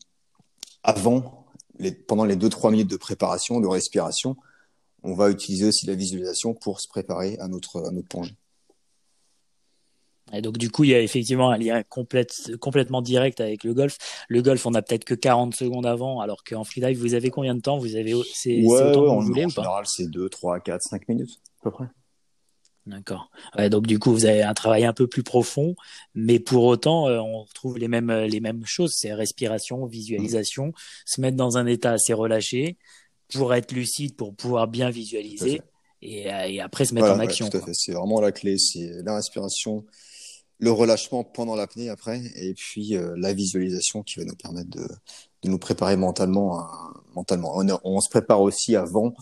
avant, 0.81 1.45
pendant 2.07 2.25
les 2.25 2.35
deux 2.35 2.49
trois 2.49 2.71
minutes 2.71 2.89
de 2.89 2.97
préparation, 2.97 3.59
de 3.59 3.67
respiration. 3.67 4.37
On 5.03 5.13
va 5.13 5.29
utiliser 5.29 5.67
aussi 5.67 5.85
la 5.85 5.93
visualisation 5.93 6.55
pour 6.55 6.81
se 6.81 6.87
préparer 6.87 7.37
à 7.37 7.47
notre 7.47 7.85
à 7.85 7.91
notre 7.91 8.07
plongée. 8.07 8.35
Et 10.33 10.41
donc 10.41 10.57
du 10.57 10.69
coup, 10.69 10.83
il 10.83 10.91
y 10.91 10.95
a 10.95 11.01
effectivement 11.01 11.49
un 11.49 11.57
lien 11.57 11.83
complète, 11.83 12.55
complètement 12.59 13.01
direct 13.01 13.41
avec 13.41 13.63
le 13.63 13.73
golf. 13.73 13.97
Le 14.27 14.41
golf, 14.41 14.65
on 14.65 14.73
a 14.73 14.81
peut-être 14.81 15.05
que 15.05 15.15
40 15.15 15.55
secondes 15.55 15.85
avant, 15.85 16.19
alors 16.21 16.43
qu'en 16.43 16.63
freedive, 16.63 16.99
vous 16.99 17.13
avez 17.13 17.29
combien 17.29 17.55
de 17.55 17.61
temps? 17.61 17.77
Vous 17.77 17.95
avez 17.95 18.13
c'est 18.33 18.61
ouais, 18.63 18.81
autant 18.81 19.01
que 19.01 19.21
vous 19.21 19.27
voulez 19.27 19.45
en 19.45 19.49
général, 19.49 19.85
c'est 19.87 20.09
2, 20.09 20.29
3, 20.29 20.59
4, 20.59 20.81
5 20.81 21.07
minutes 21.09 21.39
à 21.61 21.63
peu 21.63 21.71
près. 21.71 21.85
D'accord. 22.85 23.29
Ouais, 23.57 23.69
donc 23.69 23.85
du 23.85 23.99
coup, 23.99 24.11
vous 24.11 24.25
avez 24.25 24.41
un 24.41 24.53
travail 24.53 24.85
un 24.85 24.93
peu 24.93 25.05
plus 25.05 25.21
profond, 25.21 25.75
mais 26.15 26.39
pour 26.39 26.63
autant, 26.63 27.07
euh, 27.07 27.19
on 27.19 27.43
retrouve 27.43 27.77
les 27.77 27.87
mêmes 27.87 28.11
les 28.11 28.39
mêmes 28.39 28.63
choses, 28.65 28.93
c'est 28.95 29.13
respiration, 29.13 29.85
visualisation, 29.85 30.67
mmh. 30.67 30.73
se 31.05 31.21
mettre 31.21 31.37
dans 31.37 31.57
un 31.57 31.67
état 31.67 31.91
assez 31.91 32.13
relâché 32.13 32.77
pour 33.33 33.53
être 33.53 33.71
lucide, 33.71 34.15
pour 34.15 34.35
pouvoir 34.35 34.67
bien 34.67 34.89
visualiser. 34.89 35.61
Et, 36.01 36.33
euh, 36.33 36.47
et, 36.47 36.61
après 36.61 36.85
se 36.85 36.93
mettre 36.93 37.11
en 37.11 37.19
action. 37.19 37.49
tout 37.49 37.57
à 37.57 37.61
fait. 37.61 37.73
C'est 37.73 37.91
vraiment 37.91 38.21
la 38.21 38.31
clé, 38.31 38.57
c'est 38.57 39.03
la 39.03 39.15
respiration, 39.15 39.85
le 40.59 40.71
relâchement 40.71 41.23
pendant 41.23 41.55
l'apnée 41.55 41.89
après, 41.89 42.21
et 42.35 42.53
puis 42.53 42.95
euh, 42.95 43.15
la 43.17 43.33
visualisation 43.33 44.03
qui 44.03 44.19
va 44.19 44.25
nous 44.25 44.35
permettre 44.35 44.69
de, 44.69 44.87
de 45.43 45.49
nous 45.49 45.57
préparer 45.57 45.95
mentalement. 45.95 46.67
mentalement. 47.15 47.53
On, 47.55 47.67
on, 47.83 48.01
se 48.01 48.09
prépare 48.09 48.41
aussi 48.41 48.75
avant. 48.75 49.13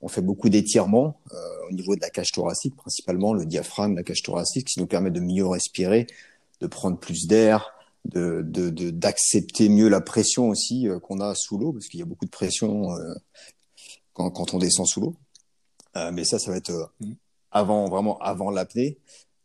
On 0.00 0.08
fait 0.08 0.22
beaucoup 0.22 0.48
d'étirements 0.48 1.20
euh, 1.32 1.36
au 1.68 1.72
niveau 1.72 1.94
de 1.94 2.00
la 2.00 2.10
cage 2.10 2.32
thoracique, 2.32 2.76
principalement 2.76 3.34
le 3.34 3.44
diaphragme, 3.44 3.94
la 3.94 4.02
cage 4.02 4.22
thoracique, 4.22 4.68
qui 4.68 4.80
nous 4.80 4.86
permet 4.86 5.10
de 5.10 5.20
mieux 5.20 5.46
respirer, 5.46 6.06
de 6.60 6.66
prendre 6.66 6.98
plus 6.98 7.26
d'air, 7.26 7.74
de 8.06 8.40
d'accepter 8.90 9.68
de, 9.68 9.74
mieux 9.74 9.88
la 9.88 10.00
pression 10.00 10.48
aussi 10.48 10.88
euh, 10.88 10.98
qu'on 10.98 11.20
a 11.20 11.34
sous 11.34 11.58
l'eau, 11.58 11.72
parce 11.72 11.86
qu'il 11.88 12.00
y 12.00 12.02
a 12.02 12.06
beaucoup 12.06 12.24
de 12.24 12.30
pression 12.30 12.94
euh, 12.94 13.14
quand, 14.14 14.30
quand 14.30 14.54
on 14.54 14.58
descend 14.58 14.86
sous 14.86 15.00
l'eau. 15.00 15.16
mais 16.12 16.24
ça, 16.24 16.38
ça 16.38 16.50
va 16.50 16.56
être 16.56 16.92
mmh. 17.00 17.12
avant, 17.50 17.88
vraiment 17.88 18.18
avant 18.20 18.50
l'apnée. 18.50 18.98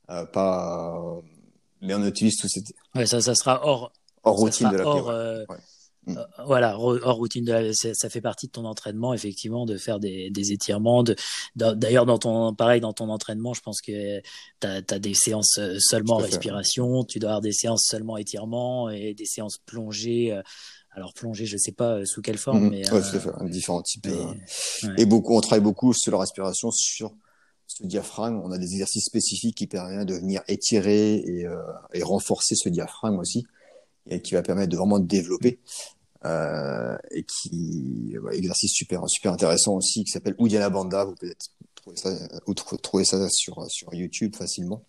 Euh, 0.09 0.25
pas, 0.25 1.21
mais 1.81 1.93
on 1.93 2.05
utilise 2.05 2.37
tout 2.37 2.47
cette. 2.47 2.73
Ouais, 2.93 3.05
ça, 3.05 3.21
ça 3.21 3.35
sera 3.35 3.65
hors. 3.65 3.91
Hors 4.23 4.37
routine 4.37 4.69
de 4.69 4.77
la 4.77 4.85
hors, 4.85 5.09
euh, 5.09 5.43
mm. 6.07 6.17
euh, 6.17 6.23
voilà, 6.45 6.79
hors 6.79 7.15
routine, 7.15 7.45
de 7.45 7.71
ça 7.73 8.09
fait 8.09 8.21
partie 8.21 8.47
de 8.47 8.51
ton 8.51 8.65
entraînement, 8.65 9.13
effectivement, 9.13 9.65
de 9.65 9.77
faire 9.77 9.99
des, 9.99 10.29
des 10.31 10.51
étirements. 10.51 11.03
De, 11.03 11.15
d'ailleurs, 11.55 12.05
dans 12.05 12.17
ton, 12.17 12.53
pareil, 12.53 12.81
dans 12.81 12.93
ton 12.93 13.09
entraînement, 13.09 13.53
je 13.53 13.61
pense 13.61 13.81
que 13.81 14.19
tu 14.61 14.67
as, 14.67 14.99
des 14.99 15.13
séances 15.13 15.59
seulement 15.79 16.17
respiration, 16.17 17.03
tu 17.03 17.19
dois 17.19 17.31
avoir 17.31 17.41
des 17.41 17.51
séances 17.51 17.85
seulement 17.87 18.17
étirement 18.17 18.89
et 18.89 19.13
des 19.13 19.25
séances 19.25 19.57
plongées. 19.65 20.39
Alors 20.91 21.13
plongée, 21.13 21.45
je 21.45 21.57
sais 21.57 21.73
pas 21.73 22.05
sous 22.05 22.21
quelle 22.21 22.37
forme, 22.37 22.67
mm-hmm. 22.67 22.69
mais 22.69 22.91
ouais, 22.91 23.01
fait, 23.03 23.49
différents 23.49 23.81
types. 23.81 24.07
Et 24.97 25.05
beaucoup, 25.05 25.35
on 25.35 25.41
travaille 25.41 25.63
beaucoup 25.63 25.93
sur 25.93 26.13
la 26.13 26.19
respiration, 26.19 26.71
sur 26.71 27.13
ce 27.67 27.85
diaphragme. 27.85 28.41
On 28.43 28.51
a 28.51 28.57
des 28.57 28.71
exercices 28.73 29.05
spécifiques 29.05 29.57
qui 29.57 29.67
permettent 29.67 30.07
de 30.07 30.15
venir 30.15 30.41
étirer 30.47 31.15
et, 31.15 31.45
euh, 31.45 31.61
et 31.93 32.03
renforcer 32.03 32.55
ce 32.55 32.69
diaphragme 32.69 33.19
aussi, 33.19 33.45
et 34.09 34.21
qui 34.21 34.33
va 34.33 34.41
permettre 34.41 34.69
de 34.69 34.77
vraiment 34.77 34.99
développer. 34.99 35.59
Euh, 36.25 36.97
et 37.11 37.23
qui 37.23 38.15
ouais, 38.19 38.35
exercice 38.35 38.73
super 38.73 39.07
super 39.07 39.33
intéressant 39.33 39.75
aussi 39.75 40.03
qui 40.03 40.09
s'appelle 40.09 40.33
Udiana 40.39 40.71
Banda 40.71 41.03
vous 41.03 41.13
pouvez 41.13 41.35
trouver 41.75 41.97
ça 41.97 42.09
ou 42.47 42.53
trouver 42.55 43.05
ça 43.05 43.29
sur 43.29 43.69
sur 43.69 43.93
YouTube 43.93 44.35
facilement 44.35 44.83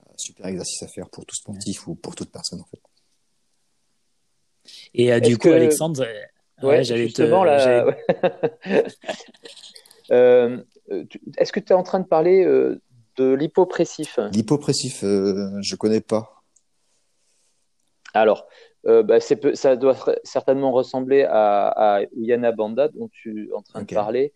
euh, 0.00 0.12
super 0.16 0.46
exercice 0.46 0.82
à 0.82 0.88
faire 0.88 1.08
pour 1.08 1.24
tout 1.26 1.36
sportif 1.36 1.86
ou 1.86 1.94
pour 1.94 2.16
toute 2.16 2.32
personne 2.32 2.60
en 2.60 2.64
fait 2.64 2.80
Et 4.92 5.20
du 5.20 5.38
coup, 5.38 5.50
Alexandre, 5.50 6.04
ouais, 6.62 6.82
j'allais 6.82 7.06
justement 7.06 7.44
là. 7.44 7.86
Est-ce 10.10 11.52
que 11.52 11.60
tu 11.60 11.72
es 11.72 11.76
en 11.76 11.82
train 11.82 12.00
de 12.00 12.06
parler 12.06 12.44
de 13.16 13.32
l'hypopressif? 13.32 14.18
L'hypopressif, 14.32 15.00
je 15.02 15.76
connais 15.76 16.00
pas. 16.00 16.42
Alors, 18.14 18.48
euh, 18.86 19.02
bah, 19.02 19.18
ça 19.20 19.76
doit 19.76 19.96
certainement 20.24 20.72
ressembler 20.72 21.22
à, 21.22 21.68
à 21.68 22.00
Yana 22.16 22.52
Banda 22.52 22.88
dont 22.88 23.08
tu 23.12 23.48
es 23.48 23.52
en 23.52 23.62
train 23.62 23.82
de 23.82 23.94
parler, 23.94 24.32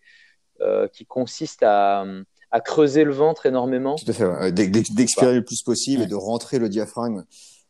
euh, 0.61 0.87
qui 0.87 1.05
consiste 1.05 1.63
à, 1.63 2.05
à, 2.51 2.61
creuser 2.61 3.03
le 3.03 3.13
ventre 3.13 3.45
énormément. 3.45 3.95
Tout 3.95 4.09
à 4.09 4.13
fait, 4.13 4.51
d'expirer 4.51 5.35
le 5.35 5.43
plus 5.43 5.63
possible 5.63 6.03
et 6.03 6.07
de 6.07 6.15
rentrer 6.15 6.59
le 6.59 6.69
diaphragme 6.69 7.25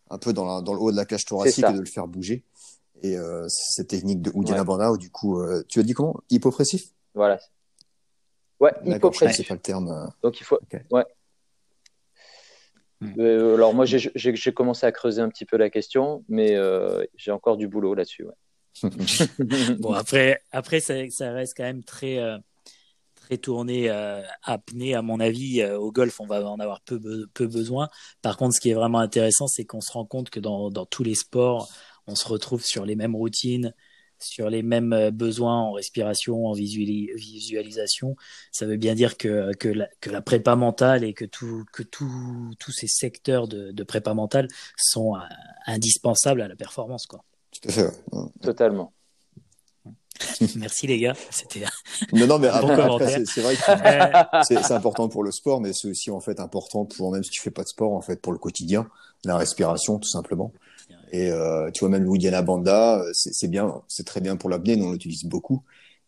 un 0.09 0.17
peu 0.17 0.33
dans, 0.33 0.45
la, 0.45 0.61
dans 0.61 0.73
le 0.73 0.79
haut 0.79 0.91
de 0.91 0.97
la 0.97 1.05
cage 1.05 1.25
thoracique 1.25 1.65
et 1.67 1.73
de 1.73 1.79
le 1.79 1.85
faire 1.85 2.07
bouger. 2.07 2.43
Et 3.01 3.17
euh, 3.17 3.45
cette 3.47 3.87
technique 3.87 4.21
de 4.21 4.31
Udiana 4.33 4.63
Banda, 4.63 4.91
où 4.91 4.97
du 4.97 5.09
coup, 5.09 5.39
euh, 5.39 5.63
tu 5.67 5.79
as 5.79 5.83
dit 5.83 5.93
comment? 5.93 6.19
Hypopressif? 6.29 6.89
Voilà. 7.13 7.39
Ouais, 8.65 8.95
hypopressif. 8.95 9.37
C'est 9.37 9.47
pas 9.47 9.53
le 9.53 9.59
terme. 9.59 9.89
Euh. 9.89 10.07
Donc 10.23 10.39
il 10.39 10.43
faut. 10.43 10.59
Ouais. 10.91 11.03
Hmm. 13.01 13.13
Euh, 13.19 13.55
alors 13.55 13.73
moi, 13.73 13.85
j'ai 13.85 14.53
commencé 14.53 14.85
à 14.85 14.91
creuser 14.91 15.21
un 15.21 15.29
petit 15.29 15.45
peu 15.45 15.57
la 15.57 15.69
question, 15.69 16.23
mais 16.27 16.55
euh, 16.55 17.03
j'ai 17.15 17.31
encore 17.31 17.57
du 17.57 17.67
boulot 17.67 17.93
là-dessus. 17.93 18.25
bon, 19.79 19.93
après, 19.93 20.41
après 20.51 20.79
ça, 20.79 20.95
ça, 21.09 21.31
reste 21.31 21.53
quand 21.55 21.63
même 21.63 21.83
très, 21.83 22.17
euh, 22.17 22.37
très 23.15 23.37
tourné 23.37 23.89
apnée, 24.43 24.95
à 24.95 25.01
mon 25.01 25.19
avis. 25.19 25.63
au 25.63 25.91
golf, 25.91 26.19
on 26.19 26.25
va 26.25 26.43
en 26.45 26.59
avoir 26.59 26.81
peu, 26.81 26.99
peu 27.33 27.47
besoin. 27.47 27.89
Par 28.21 28.37
contre, 28.37 28.55
ce 28.55 28.61
qui 28.61 28.71
est 28.71 28.73
vraiment 28.73 28.99
intéressant, 28.99 29.47
c'est 29.47 29.65
qu'on 29.65 29.81
se 29.81 29.91
rend 29.91 30.05
compte 30.05 30.29
que 30.29 30.39
dans, 30.39 30.69
dans 30.69 30.85
tous 30.85 31.03
les 31.03 31.15
sports, 31.15 31.69
on 32.07 32.15
se 32.15 32.27
retrouve 32.27 32.63
sur 32.63 32.85
les 32.85 32.95
mêmes 32.95 33.15
routines, 33.15 33.73
sur 34.25 34.49
les 34.49 34.63
mêmes 34.63 34.93
euh, 34.93 35.11
besoins 35.11 35.59
en 35.59 35.71
respiration, 35.71 36.47
en 36.47 36.53
visualisation. 36.53 38.15
Ça 38.51 38.65
veut 38.65 38.77
bien 38.77 38.95
dire 38.95 39.17
que, 39.17 39.53
que, 39.55 39.69
la, 39.69 39.87
que 40.01 40.09
la 40.09 40.21
prépa 40.21 40.55
mentale 40.55 41.03
et 41.03 41.13
que, 41.13 41.25
tout, 41.25 41.65
que 41.71 41.83
tout, 41.83 42.53
tous 42.59 42.71
ces 42.71 42.87
secteurs 42.87 43.47
de, 43.47 43.71
de 43.71 43.83
prépa 43.83 44.13
mentale 44.13 44.47
sont 44.77 45.15
euh, 45.15 45.19
indispensables 45.67 46.41
à 46.41 46.47
la 46.47 46.55
performance. 46.55 47.05
Quoi. 47.05 47.23
Tout 47.51 47.69
à 47.69 47.71
fait. 47.71 47.91
Totalement. 48.41 48.91
Merci 50.55 50.87
les 50.87 50.99
gars, 50.99 51.13
c'était 51.29 51.65
non 52.13 52.25
non 52.25 52.39
mais 52.39 52.47
c'est 53.25 53.41
vrai 53.41 53.55
que 53.55 54.45
c'est 54.45 54.71
important 54.71 55.09
pour 55.09 55.23
le 55.23 55.31
sport, 55.31 55.59
mais 55.59 55.73
c'est 55.73 55.89
aussi 55.89 56.09
en 56.09 56.21
fait 56.21 56.39
important 56.39 56.85
pour 56.85 57.11
même 57.11 57.23
si 57.23 57.31
tu 57.31 57.41
fais 57.41 57.51
pas 57.51 57.63
de 57.63 57.67
sport 57.67 57.91
en 57.91 58.01
fait 58.01 58.21
pour 58.21 58.31
le 58.31 58.39
quotidien, 58.39 58.87
la 59.25 59.37
respiration 59.37 59.99
tout 59.99 60.07
simplement. 60.07 60.53
Et 61.11 61.31
euh, 61.31 61.69
tu 61.71 61.81
vois, 61.81 61.89
même 61.89 62.03
Louisiana 62.03 62.41
Banda, 62.41 63.01
euh, 63.01 63.11
c'est 63.13 63.47
bien, 63.47 63.81
c'est 63.87 64.05
très 64.05 64.21
bien 64.21 64.35
pour 64.35 64.49
l'apnée, 64.49 64.75
nous 64.75 64.85
on 64.85 64.91
l'utilise 64.91 65.23
beaucoup. 65.25 65.63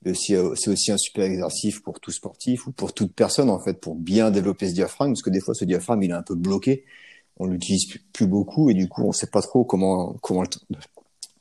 Euh, 0.05 0.13
c'est 0.13 0.69
aussi 0.69 0.91
un 0.91 0.97
super 0.97 1.25
exercice 1.25 1.79
pour 1.79 1.99
tout 1.99 2.11
sportif 2.11 2.67
ou 2.67 2.71
pour 2.71 2.93
toute 2.93 3.13
personne 3.13 3.49
en 3.49 3.59
fait, 3.59 3.79
pour 3.79 3.95
bien 3.95 4.31
développer 4.31 4.69
ce 4.69 4.73
diaphragme, 4.73 5.13
parce 5.13 5.21
que 5.21 5.29
des 5.29 5.39
fois 5.39 5.53
ce 5.53 5.65
diaphragme 5.65 6.03
il 6.03 6.11
est 6.11 6.13
un 6.13 6.23
peu 6.23 6.35
bloqué, 6.35 6.85
on 7.37 7.47
l'utilise 7.47 7.87
plus 8.13 8.27
beaucoup 8.27 8.69
et 8.69 8.73
du 8.73 8.87
coup 8.87 9.03
on 9.03 9.11
sait 9.11 9.27
pas 9.27 9.41
trop 9.41 9.65
comment 9.65 10.15
comment 10.21 10.43
le, 10.43 10.49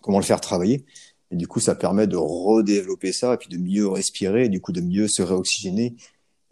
comment 0.00 0.18
le 0.18 0.24
faire 0.24 0.40
travailler. 0.40 0.84
Et 1.30 1.36
du 1.36 1.48
coup 1.48 1.60
ça 1.60 1.74
permet 1.74 2.06
de 2.06 2.16
redévelopper 2.16 3.12
ça 3.12 3.34
et 3.34 3.36
puis 3.36 3.48
de 3.48 3.58
mieux 3.58 3.88
respirer, 3.88 4.46
et 4.46 4.48
du 4.48 4.60
coup 4.60 4.72
de 4.72 4.80
mieux 4.80 5.08
se 5.08 5.22
réoxygéner 5.22 5.96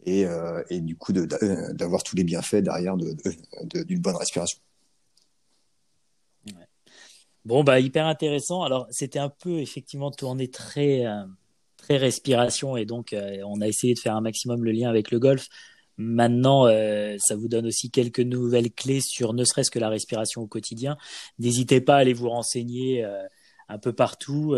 et, 0.07 0.27
euh, 0.27 0.63
et 0.71 0.81
du 0.81 0.97
coup 0.97 1.13
d'avoir 1.13 2.03
tous 2.03 2.17
les 2.17 2.25
bienfaits 2.25 2.57
derrière 2.57 2.97
d'une 2.97 3.15
de, 3.15 3.83
de, 3.83 3.97
bonne 3.97 4.17
respiration. 4.17 4.59
Bon, 7.45 7.63
bah, 7.63 7.79
hyper 7.79 8.07
intéressant. 8.07 8.63
Alors, 8.63 8.87
c'était 8.91 9.19
un 9.19 9.29
peu 9.29 9.59
effectivement 9.59 10.11
tourné 10.11 10.49
très, 10.49 11.05
euh, 11.07 11.25
très 11.77 11.99
respiration 11.99 12.77
et 12.77 12.87
donc 12.87 13.13
euh, 13.13 13.43
on 13.47 13.61
a 13.61 13.69
essayé 13.69 13.93
de 13.93 13.99
faire 13.99 14.17
un 14.17 14.23
maximum 14.23 14.65
le 14.65 14.73
lien 14.73 14.89
avec 14.89 15.11
le 15.11 15.19
golf. 15.19 15.49
Maintenant, 15.99 16.67
euh, 16.67 17.17
ça 17.19 17.37
vous 17.37 17.49
donne 17.49 17.67
aussi 17.67 17.91
quelques 17.91 18.21
nouvelles 18.21 18.73
clés 18.73 19.01
sur 19.03 19.35
ne 19.35 19.45
serait-ce 19.45 19.71
que 19.71 19.79
la 19.79 19.91
respiration 19.91 20.41
au 20.43 20.47
quotidien. 20.47 20.97
N'hésitez 21.39 21.81
pas 21.83 21.97
à 21.97 21.99
aller 21.99 22.15
vous 22.15 22.31
renseigner 22.31 23.05
un 23.69 23.79
peu 23.79 23.93
partout. 23.93 24.57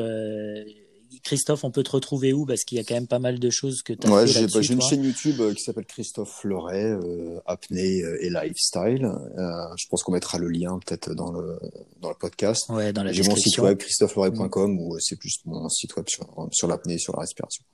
Christophe, 1.23 1.65
on 1.65 1.71
peut 1.71 1.83
te 1.83 1.91
retrouver 1.91 2.33
où? 2.33 2.47
Parce 2.47 2.65
qu'il 2.65 2.79
y 2.79 2.81
a 2.81 2.85
quand 2.85 2.95
même 2.95 3.07
pas 3.07 3.19
mal 3.19 3.39
de 3.39 3.51
choses 3.51 3.83
que 3.83 3.93
tu 3.93 4.07
as 4.07 4.11
ouais, 4.11 4.27
j'ai, 4.27 4.47
j'ai 4.49 4.73
une 4.73 4.83
chaîne 4.83 5.05
YouTube 5.05 5.41
euh, 5.41 5.55
qui 5.55 5.63
s'appelle 5.63 5.87
Christophe 5.87 6.41
Fleuret, 6.41 6.85
euh, 6.85 7.41
apnée 7.47 8.03
euh, 8.03 8.25
et 8.25 8.31
lifestyle. 8.31 9.05
Euh, 9.05 9.77
je 9.77 9.87
pense 9.89 10.03
qu'on 10.03 10.13
mettra 10.13 10.39
le 10.39 10.49
lien 10.49 10.79
peut-être 10.79 11.15
dans 11.15 11.33
le 11.33 11.59
dans 12.01 12.09
le 12.09 12.15
podcast. 12.15 12.69
Ouais, 12.69 12.93
dans 12.93 13.03
la 13.03 13.13
j'ai 13.13 13.23
mon 13.23 13.37
site 13.37 13.59
web 13.59 13.79
christophefleuret.com 13.79 14.73
mm. 14.73 14.81
où 14.81 14.99
c'est 15.01 15.17
plus 15.17 15.41
mon 15.45 15.69
site 15.69 15.97
web 15.97 16.09
sur 16.09 16.27
sur 16.53 16.69
l'apnée 16.69 16.95
et 16.95 16.99
sur 16.99 17.15
la 17.15 17.21
respiration. 17.21 17.65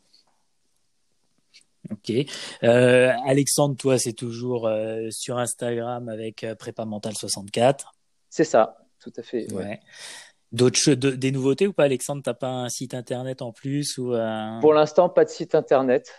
Ok. 1.90 2.12
Euh, 2.62 3.12
Alexandre, 3.26 3.76
toi, 3.76 3.98
c'est 3.98 4.12
toujours 4.12 4.70
sur 5.10 5.38
Instagram 5.38 6.08
avec 6.08 6.46
Prépa 6.58 6.84
Mental 6.84 7.14
64. 7.14 7.92
C'est 8.30 8.44
ça, 8.44 8.78
tout 9.02 9.12
à 9.16 9.22
fait. 9.22 9.52
Ouais. 9.52 9.80
D'autres 10.52 10.92
des 10.92 11.32
nouveautés 11.32 11.66
ou 11.66 11.72
pas, 11.72 11.84
Alexandre 11.84 12.22
T'as 12.22 12.34
pas 12.34 12.50
un 12.50 12.68
site 12.68 12.94
internet 12.94 13.42
en 13.42 13.52
plus 13.52 13.98
ou 13.98 14.14
Pour 14.60 14.74
l'instant, 14.74 15.08
pas 15.08 15.24
de 15.24 15.30
site 15.30 15.54
internet. 15.54 16.12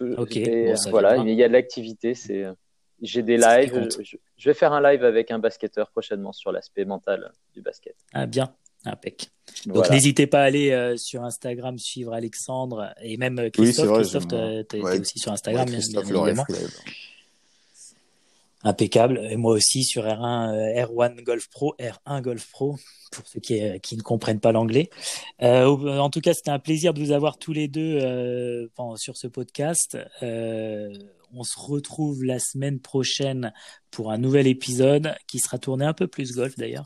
Ok. 0.00 0.38
voilà, 0.90 1.16
il 1.16 1.30
y 1.30 1.42
a 1.42 1.48
de 1.48 1.52
l'activité. 1.52 2.14
C'est, 2.14 2.46
j'ai 3.02 3.22
des 3.22 3.36
lives. 3.36 3.88
Je, 4.36 4.48
vais 4.48 4.54
faire 4.54 4.72
un 4.72 4.82
live 4.82 5.04
avec 5.04 5.30
un 5.30 5.38
basketteur 5.38 5.90
prochainement 5.90 6.32
sur 6.32 6.52
l'aspect 6.52 6.84
mental 6.84 7.32
du 7.54 7.62
basket. 7.62 7.94
Ah 8.12 8.26
bien, 8.26 8.54
impec. 8.84 9.28
Donc 9.66 9.90
n'hésitez 9.90 10.26
pas 10.26 10.40
à 10.40 10.44
aller 10.44 10.70
euh, 10.70 10.96
sur 10.96 11.24
Instagram 11.24 11.78
suivre 11.78 12.12
Alexandre 12.12 12.94
et 13.02 13.16
même 13.16 13.50
Christophe. 13.50 13.88
Oui, 13.88 13.96
Christophe, 13.96 14.28
tu 14.28 14.76
es 14.76 15.00
aussi 15.00 15.18
sur 15.18 15.32
Instagram, 15.32 15.66
bien, 15.66 15.78
évidemment. 15.78 16.44
Impeccable. 18.62 19.26
Et 19.30 19.36
moi 19.36 19.54
aussi 19.54 19.84
sur 19.84 20.04
R1, 20.04 20.54
euh, 20.54 20.84
R1 20.84 21.22
Golf 21.22 21.48
Pro, 21.48 21.74
R1 21.78 22.20
Golf 22.20 22.50
Pro, 22.50 22.76
pour 23.10 23.26
ceux 23.26 23.40
qui, 23.40 23.62
euh, 23.62 23.78
qui 23.78 23.96
ne 23.96 24.02
comprennent 24.02 24.40
pas 24.40 24.52
l'anglais. 24.52 24.90
Euh, 25.42 25.66
en 25.66 26.10
tout 26.10 26.20
cas, 26.20 26.34
c'était 26.34 26.50
un 26.50 26.58
plaisir 26.58 26.92
de 26.92 27.00
vous 27.00 27.12
avoir 27.12 27.38
tous 27.38 27.52
les 27.52 27.68
deux 27.68 27.98
euh, 28.02 28.68
sur 28.96 29.16
ce 29.16 29.26
podcast. 29.26 29.96
Euh, 30.22 30.92
on 31.32 31.42
se 31.42 31.58
retrouve 31.58 32.24
la 32.24 32.38
semaine 32.38 32.80
prochaine 32.80 33.52
pour 33.90 34.12
un 34.12 34.18
nouvel 34.18 34.46
épisode 34.46 35.14
qui 35.26 35.38
sera 35.38 35.58
tourné 35.58 35.84
un 35.84 35.92
peu 35.92 36.06
plus 36.06 36.34
golf 36.34 36.56
d'ailleurs. 36.56 36.84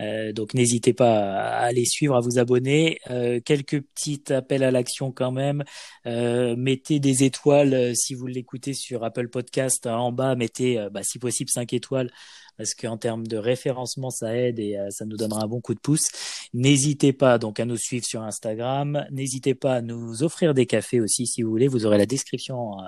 Euh, 0.00 0.32
donc 0.32 0.54
n'hésitez 0.54 0.92
pas 0.92 1.34
à 1.34 1.64
aller 1.64 1.84
suivre, 1.84 2.16
à 2.16 2.20
vous 2.20 2.38
abonner. 2.38 2.98
Euh, 3.10 3.40
quelques 3.44 3.80
petits 3.80 4.22
appels 4.32 4.62
à 4.62 4.70
l'action 4.70 5.12
quand 5.12 5.32
même. 5.32 5.64
Euh, 6.06 6.56
mettez 6.56 7.00
des 7.00 7.24
étoiles 7.24 7.92
si 7.96 8.14
vous 8.14 8.26
l'écoutez 8.26 8.74
sur 8.74 9.04
Apple 9.04 9.28
Podcast 9.28 9.86
en 9.86 10.12
bas. 10.12 10.34
Mettez 10.36 10.86
bah, 10.90 11.02
si 11.02 11.18
possible 11.18 11.50
5 11.50 11.72
étoiles 11.72 12.10
parce 12.58 12.74
qu'en 12.74 12.96
termes 12.96 13.26
de 13.26 13.36
référencement, 13.36 14.10
ça 14.10 14.36
aide 14.36 14.58
et 14.58 14.76
euh, 14.76 14.90
ça 14.90 15.06
nous 15.06 15.16
donnera 15.16 15.44
un 15.44 15.46
bon 15.46 15.60
coup 15.60 15.74
de 15.74 15.78
pouce. 15.78 16.08
N'hésitez 16.52 17.12
pas 17.12 17.38
donc 17.38 17.60
à 17.60 17.64
nous 17.64 17.76
suivre 17.76 18.04
sur 18.04 18.22
Instagram. 18.22 19.06
N'hésitez 19.12 19.54
pas 19.54 19.74
à 19.74 19.80
nous 19.80 20.24
offrir 20.24 20.54
des 20.54 20.66
cafés 20.66 21.00
aussi 21.00 21.26
si 21.26 21.42
vous 21.42 21.50
voulez. 21.50 21.68
Vous 21.68 21.86
aurez 21.86 21.98
la 21.98 22.06
description, 22.06 22.72
euh, 22.80 22.86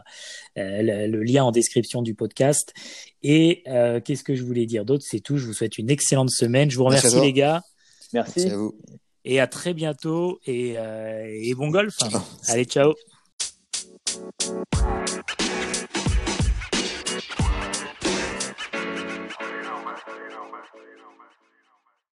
euh, 0.58 1.06
le, 1.06 1.22
lien 1.22 1.44
en 1.44 1.52
description 1.52 2.02
du 2.02 2.14
podcast. 2.14 2.74
Et 3.22 3.62
qu'est-ce 4.04 4.24
que 4.24 4.34
je 4.34 4.42
voulais 4.42 4.66
dire 4.66 4.84
d'autre? 4.84 5.04
C'est 5.06 5.20
tout. 5.20 5.36
Je 5.36 5.46
vous 5.46 5.52
souhaite 5.52 5.78
une 5.78 5.90
excellente 5.90 6.30
semaine. 6.30 6.70
Je 6.70 6.76
vous 6.76 6.84
remercie 6.84 7.20
les 7.20 7.32
gars. 7.32 7.62
Merci. 8.12 8.40
Merci 8.40 8.54
à 8.54 8.56
vous. 8.56 8.74
Et 9.24 9.38
à 9.38 9.46
très 9.46 9.74
bientôt 9.74 10.40
et, 10.46 10.76
et 10.76 11.54
bon 11.54 11.68
golf. 11.68 11.94
Allez, 12.48 12.64
ciao. 12.64 12.94